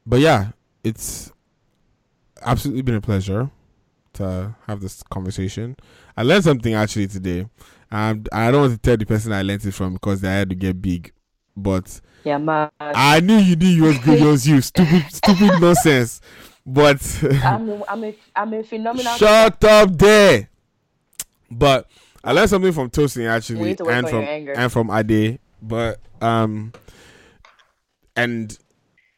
[0.06, 0.52] but yeah,
[0.84, 1.32] it's
[2.42, 3.50] absolutely been a pleasure
[4.14, 5.76] to have this conversation.
[6.18, 7.48] I learned something actually today.
[7.92, 10.50] Um, I don't want to tell the person I learned it from because I had
[10.50, 11.12] to get big,
[11.58, 12.70] but Yeah, man.
[12.80, 14.22] I knew you knew you was good.
[14.22, 14.62] Was you.
[14.62, 16.22] Stupid, stupid nonsense.
[16.66, 17.02] But
[17.44, 19.14] I'm a, I'm a, I'm a phenomenal.
[19.16, 20.50] shut up there.
[21.50, 21.90] But
[22.24, 25.40] I learned something from Tosin actually, and from and from Ade.
[25.62, 26.74] But um,
[28.16, 28.58] and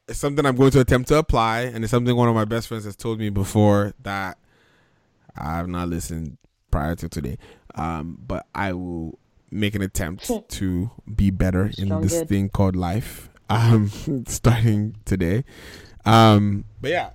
[0.07, 2.67] it's something I'm going to attempt to apply, and it's something one of my best
[2.67, 4.38] friends has told me before that
[5.35, 6.38] I have not listened
[6.72, 7.38] prior to today.
[7.75, 9.19] Um, but I will
[9.51, 12.30] make an attempt to be better in Strong this good.
[12.30, 13.30] thing called life.
[13.49, 13.90] Um,
[14.27, 15.43] starting today.
[16.06, 17.09] Um, but yeah,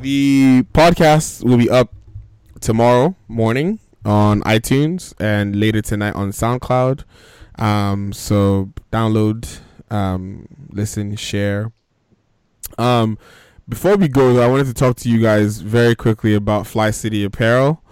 [0.00, 1.92] the podcast will be up
[2.60, 7.04] tomorrow morning on iTunes and later tonight on SoundCloud.
[7.58, 11.72] Um, so download, um, listen, share.
[12.78, 13.18] Um,
[13.68, 16.90] before we go, though, I wanted to talk to you guys very quickly about Fly
[16.90, 17.82] City Apparel.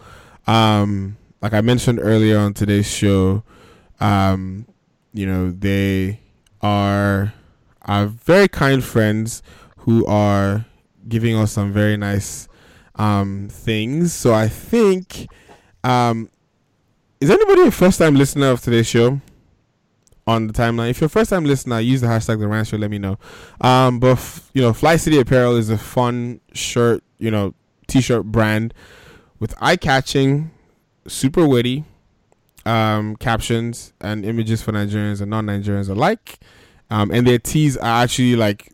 [0.46, 3.42] Um, like I mentioned earlier on today's show,
[4.00, 4.66] um,
[5.12, 6.20] you know they
[6.62, 7.32] are
[7.82, 9.42] our very kind friends
[9.78, 10.66] who are
[11.08, 12.48] giving us some very nice
[12.96, 14.12] um things.
[14.12, 15.28] So I think
[15.84, 16.30] um
[17.20, 19.20] is anybody a first time listener of today's show?
[20.28, 20.90] on the timeline.
[20.90, 22.76] If you're a first time listener, use the hashtag the rant show.
[22.76, 23.18] Let me know.
[23.62, 27.54] Um, but f- you know, Fly City Apparel is a fun shirt, you know,
[27.86, 28.74] t-shirt brand
[29.40, 30.50] with eye-catching,
[31.06, 31.84] super witty
[32.66, 36.38] um, captions and images for Nigerians and non-Nigerians alike.
[36.90, 38.70] Um, and their tees are actually like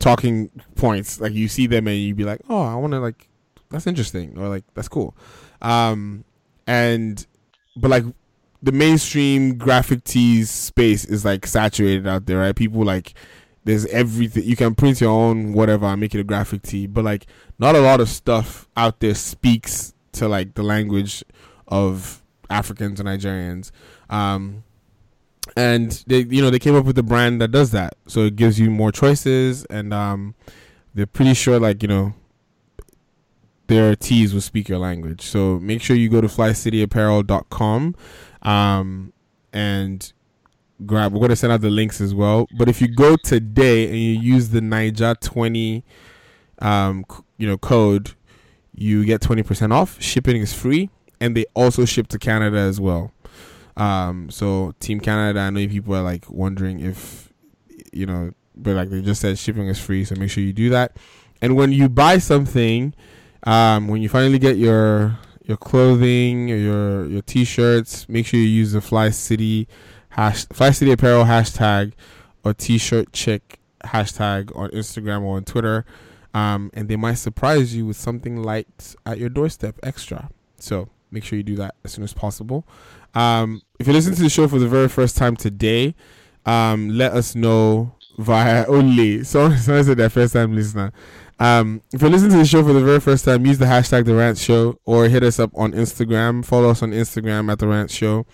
[0.00, 1.20] talking points.
[1.20, 3.28] Like you see them and you'd be like, oh, I want to like,
[3.70, 5.16] that's interesting or like that's cool.
[5.62, 6.24] Um,
[6.66, 7.24] and
[7.76, 8.04] but like
[8.62, 12.54] the mainstream graphic tees space is like saturated out there, right?
[12.54, 13.14] People like
[13.64, 17.04] there's everything you can print your own whatever and make it a graphic tee, but
[17.04, 17.26] like
[17.58, 21.24] not a lot of stuff out there speaks to like the language
[21.68, 23.70] of Africans and Nigerians.
[24.08, 24.64] Um,
[25.56, 28.36] and they you know they came up with a brand that does that, so it
[28.36, 30.34] gives you more choices, and um,
[30.94, 32.14] they're pretty sure like you know
[33.66, 35.22] their tees will speak your language.
[35.22, 37.96] So make sure you go to flycityapparel.com
[38.42, 39.12] um,
[39.52, 40.12] and
[40.84, 41.12] grab.
[41.12, 42.46] We're gonna send out the links as well.
[42.56, 45.84] But if you go today and you use the Niger twenty,
[46.60, 47.04] um,
[47.38, 48.12] you know code,
[48.74, 50.00] you get twenty percent off.
[50.00, 53.12] Shipping is free, and they also ship to Canada as well.
[53.76, 57.32] Um, so Team Canada, I know people are like wondering if
[57.92, 60.04] you know, but like they just said, shipping is free.
[60.04, 60.96] So make sure you do that.
[61.42, 62.94] And when you buy something,
[63.46, 68.72] um, when you finally get your your clothing your your t-shirts, make sure you use
[68.72, 69.68] the Fly City
[70.10, 71.92] hash Fly City Apparel hashtag
[72.44, 75.84] or T-shirt chick hashtag on Instagram or on Twitter,
[76.34, 80.28] um, and they might surprise you with something light at your doorstep extra.
[80.58, 82.66] So make sure you do that as soon as possible.
[83.14, 85.94] Um, if you listen to the show for the very first time today,
[86.44, 89.24] um, let us know via only.
[89.24, 90.92] Someone, someone said their first time listener.
[91.38, 94.06] Um, if you're listening to the show for the very first time, use the hashtag
[94.06, 96.44] The Rant Show or hit us up on Instagram.
[96.44, 98.26] Follow us on Instagram at The Rant Show,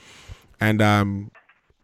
[0.60, 1.30] and um,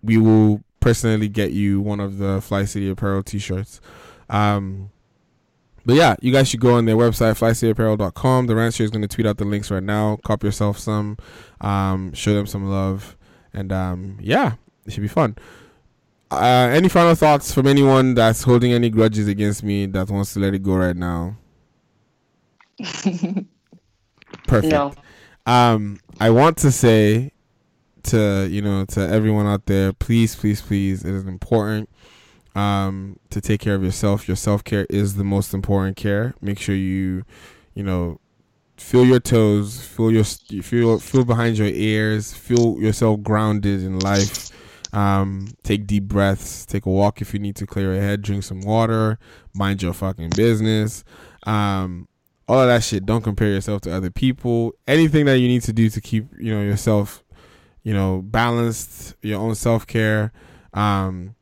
[0.03, 3.81] we will personally get you one of the Fly City Apparel t-shirts.
[4.31, 4.91] Um,
[5.85, 8.47] but yeah, you guys should go on their website, flycityapparel.com.
[8.47, 10.19] The Rant Show is going to tweet out the links right now.
[10.25, 11.17] Cop yourself some,
[11.61, 13.17] um, show them some love,
[13.53, 14.55] and um, yeah,
[14.87, 15.37] it should be fun.
[16.31, 20.41] Uh, any final thoughts from anyone that's holding any grudges against me that wants to
[20.41, 21.37] let it go right now?
[24.47, 24.73] Perfect.
[24.73, 24.93] No.
[25.47, 27.33] Um, I want to say
[28.05, 31.89] to you know to everyone out there, please, please, please, it is important
[32.55, 34.29] um, to take care of yourself.
[34.29, 36.35] Your self care is the most important care.
[36.41, 37.25] Make sure you,
[37.75, 38.21] you know,
[38.77, 44.51] feel your toes, feel your feel feel behind your ears, feel yourself grounded in life.
[44.93, 48.43] Um, take deep breaths, take a walk if you need to clear your head, drink
[48.43, 49.19] some water,
[49.55, 51.05] mind your fucking business.
[51.45, 52.09] Um,
[52.49, 53.05] all of that shit.
[53.05, 54.73] Don't compare yourself to other people.
[54.87, 57.23] Anything that you need to do to keep, you know, yourself,
[57.83, 60.33] you know, balanced, your own self care.
[60.73, 61.35] Um,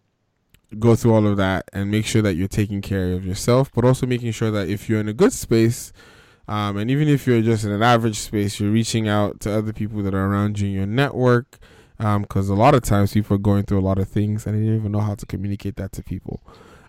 [0.78, 3.84] go through all of that and make sure that you're taking care of yourself, but
[3.84, 5.92] also making sure that if you're in a good space,
[6.48, 9.72] um, and even if you're just in an average space, you're reaching out to other
[9.72, 11.58] people that are around you in your network.
[11.98, 14.66] Because a lot of times people are going through a lot of things and they
[14.66, 16.42] don't even know how to communicate that to people.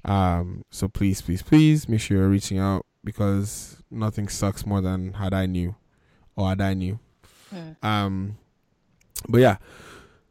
[0.05, 5.13] Um, so please, please, please make sure you're reaching out because nothing sucks more than
[5.13, 5.75] had I knew
[6.35, 6.99] or had I knew.
[7.81, 8.37] Um,
[9.27, 9.57] but yeah.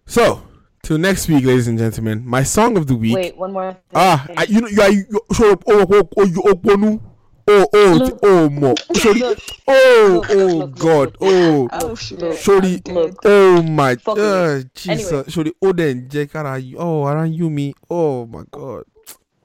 [0.06, 0.46] So
[0.82, 3.14] till next week, ladies and gentlemen, my song of the week.
[3.14, 3.72] Wait, one more.
[3.72, 3.80] Thing.
[3.94, 5.04] Ah, I, you know, you are you,
[5.52, 5.64] up.
[5.66, 7.02] Oh, oh, oh, you.
[7.48, 8.18] Oh, oh, Look.
[8.22, 8.74] oh, mo.
[8.94, 9.22] Sorry.
[9.68, 11.16] Oh, Look, oh, look, God.
[11.20, 12.82] Oh, Oh, sorry.
[13.24, 14.70] Oh my Fuck God, me.
[14.74, 15.12] Jesus.
[15.12, 15.30] Anyway.
[15.30, 15.52] Sorry.
[15.62, 16.76] Oh, then are you?
[16.78, 17.74] Oh, around you me.
[17.88, 18.84] Oh my God.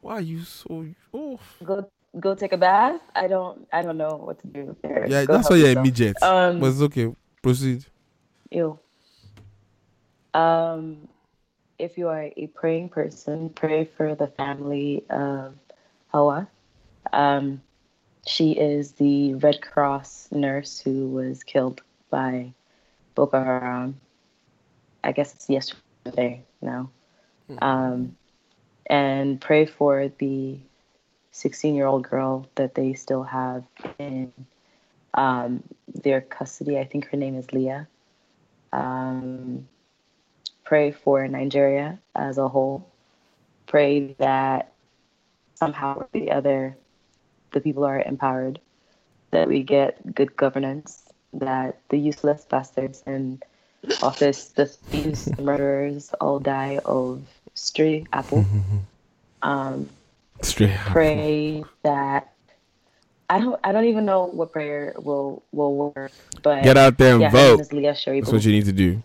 [0.02, 0.86] Why are you so?
[1.14, 1.40] Oh.
[1.64, 1.88] Go
[2.20, 3.02] go take a bath.
[3.16, 4.76] I don't I don't know what to do.
[4.82, 5.06] There.
[5.08, 6.22] Yeah, Go that's why you're immediate.
[6.24, 7.14] Um, but it's okay.
[7.44, 7.86] Proceed.
[8.50, 8.80] Ew.
[10.34, 11.08] Um,
[11.78, 15.54] if you are a praying person, pray for the family of
[16.14, 16.48] Hauwa.
[17.14, 17.62] Um,
[18.26, 22.54] she is the Red Cross nurse who was killed by
[23.16, 24.00] Boko Haram.
[25.04, 26.92] I guess it's yesterday now.
[27.62, 28.16] Um,
[28.86, 30.60] and pray for the
[31.32, 33.64] 16 year old girl that they still have
[33.98, 34.32] in
[35.14, 36.78] um, their custody.
[36.78, 37.88] I think her name is Leah.
[38.74, 39.68] Um,
[40.64, 42.88] pray for Nigeria as a whole.
[43.68, 44.74] Pray that
[45.56, 46.78] somehow or the other,
[47.52, 48.60] the people are empowered,
[49.32, 53.42] that we get good governance, that the useless bastards in
[54.02, 57.22] office, the thieves, the murderers, all die of
[57.54, 58.46] stray apple.
[59.42, 59.90] Um,
[60.44, 60.76] Straight.
[60.86, 62.34] pray that
[63.32, 66.12] I don't I don't even know what prayer will will work,
[66.44, 67.72] but Get out there and yeah, vote.
[67.72, 69.02] Leah That's what you need to do.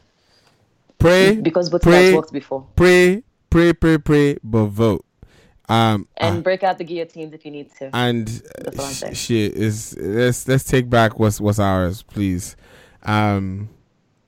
[0.99, 1.37] Pray.
[1.37, 2.67] Because both pray, worked before.
[2.75, 5.06] Pray, pray, pray, pray, but vote.
[5.69, 7.91] Um, And break out the guillotines if you need to.
[7.95, 8.29] and
[8.79, 12.57] sh- shit is let's let's take back what's what's ours, please.
[13.03, 13.69] Um,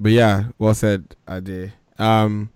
[0.00, 1.72] but yeah, well said, Ade.
[1.98, 2.50] Um,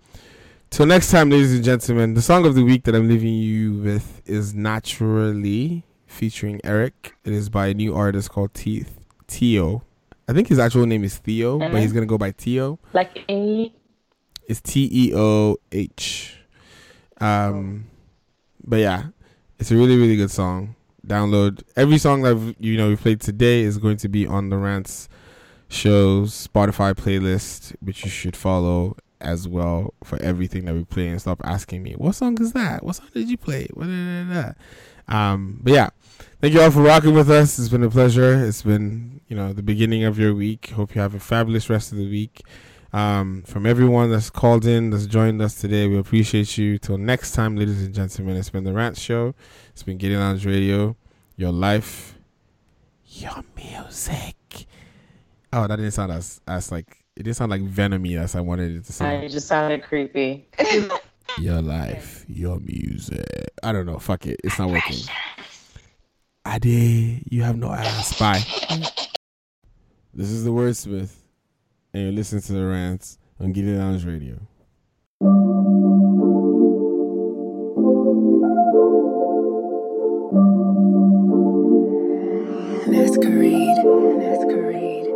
[0.70, 2.14] till next time, ladies and gentlemen.
[2.14, 7.14] The song of the week that I'm leaving you with is "Naturally" featuring Eric.
[7.24, 9.82] It is by a new artist called Teeth Tio.
[10.28, 12.78] I think his actual name is Theo, but he's gonna go by Tio.
[12.92, 13.72] Like a
[14.48, 16.36] It's T E O H.
[17.20, 17.86] Um,
[18.64, 19.04] but yeah,
[19.58, 20.74] it's a really really good song.
[21.06, 24.56] Download every song that you know we played today is going to be on the
[24.56, 25.08] Rants
[25.68, 31.08] shows Spotify playlist, which you should follow as well for everything that we play.
[31.08, 32.84] And stop asking me what song is that?
[32.84, 33.68] What song did you play?
[35.08, 35.90] Um, but yeah,
[36.40, 37.58] thank you all for rocking with us.
[37.58, 38.34] It's been a pleasure.
[38.44, 40.70] It's been you know the beginning of your week.
[40.70, 42.42] Hope you have a fabulous rest of the week.
[42.92, 46.78] Um, from everyone that's called in, that's joined us today, we appreciate you.
[46.78, 49.34] Till next time, ladies and gentlemen, it's been the Rant Show.
[49.70, 50.96] It's been Giddy Lounge Radio.
[51.36, 52.18] Your life,
[53.06, 54.66] your music.
[55.52, 58.76] Oh, that didn't sound as as like it didn't sound like venomy as I wanted
[58.76, 59.24] it to sound.
[59.24, 60.48] It just sounded creepy.
[61.38, 63.24] Your life, your music.
[63.62, 63.98] I don't know.
[63.98, 64.38] Fuck it.
[64.44, 64.98] It's not working.
[66.46, 68.18] Ade, you have no ass.
[68.18, 68.42] Bye.
[70.14, 71.10] This is the Wordsmith,
[71.94, 74.38] and you're listening to the rants on Giddy Lounge Radio.
[82.88, 83.84] Masquerade.
[84.18, 85.08] Masquerade.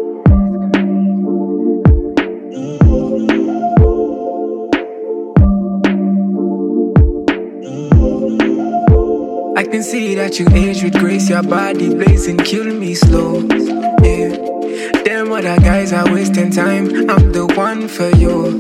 [9.57, 13.96] I can see that you age with grace, your body blazing, kill me slow.
[14.17, 16.87] Yeah, them other guys are wasting time.
[17.11, 18.57] I'm the one for you.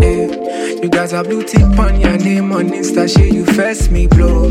[0.00, 4.06] Yeah, you guys are blue tick on your name on Insta, shit you first me
[4.06, 4.48] blow.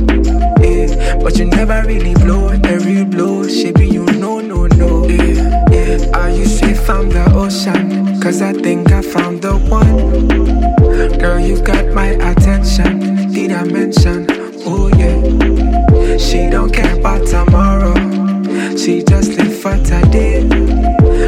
[0.62, 3.48] Yeah, but you never really blow a real blow.
[3.48, 5.08] Shit be you no no no.
[5.08, 6.20] Yeah, yeah.
[6.20, 8.22] Are you safe from the ocean?
[8.22, 11.18] Cause I think I found the one.
[11.18, 13.32] Girl, you've got my attention.
[13.34, 14.28] Did I mention?
[14.68, 16.18] Oh yeah.
[16.20, 18.33] She don't care about tomorrow.
[18.78, 20.48] She just live for today.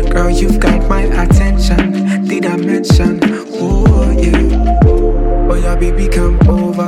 [0.10, 2.26] Girl, you've got my attention.
[2.26, 3.20] Did I mention?
[3.54, 4.86] Oh yeah.
[5.50, 6.88] Oh yeah, baby, come over.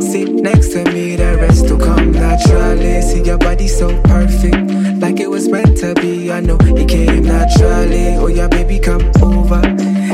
[0.00, 3.02] Sit next to me, the rest will come naturally.
[3.02, 6.30] See your body so perfect, like it was meant to be.
[6.32, 8.16] I know it came naturally.
[8.16, 9.60] Oh yeah, baby, come over.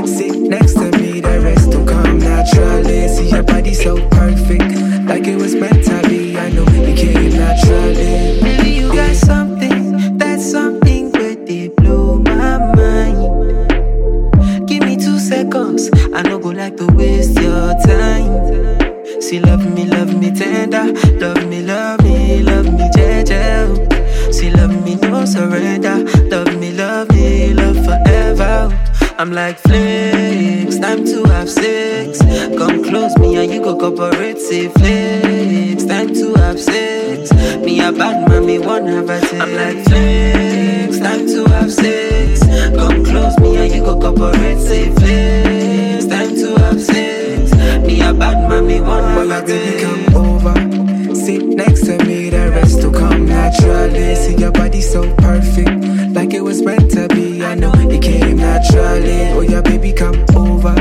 [0.07, 3.09] Sit next to me, the rest will come naturally.
[3.09, 4.75] See your body so perfect,
[5.07, 6.37] like it was meant to be.
[6.37, 8.64] I know it came naturally.
[8.95, 11.37] Got something, that's something where
[11.71, 14.69] blow my mind.
[14.69, 19.21] Give me two seconds, I no go like to waste your time.
[19.21, 24.33] See, love me, love me tender, love me, love me, love me, jeje.
[24.33, 28.71] See, love me, no surrender, love me, love me, love forever.
[29.17, 32.19] I'm like flex, time to have sex.
[32.59, 37.33] Come close, me and you go cooperate, say flex, time to have sex.
[37.65, 39.33] Me a bad man, me one have a sex.
[39.35, 42.41] I'm like flex, time to have sex.
[42.77, 47.53] Come close, me and you go cooperate, say flex, time to have sex.
[47.87, 50.13] Me a bad man, me one have Well, a baby, sex.
[50.13, 50.64] come over
[51.25, 54.15] sit next to me, the rest will come naturally.
[54.15, 55.71] See your body so perfect,
[56.15, 57.43] like it was meant to be.
[57.43, 59.31] I know it came naturally.
[59.33, 60.75] Oh, yeah, baby, come over.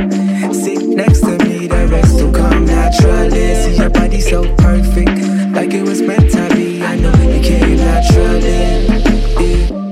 [0.54, 3.56] Sit next to me, the rest will come naturally.
[3.64, 5.18] See your body so perfect,
[5.56, 6.84] like it was meant to be.
[6.84, 8.84] I know it came naturally.
[9.40, 9.83] Yeah.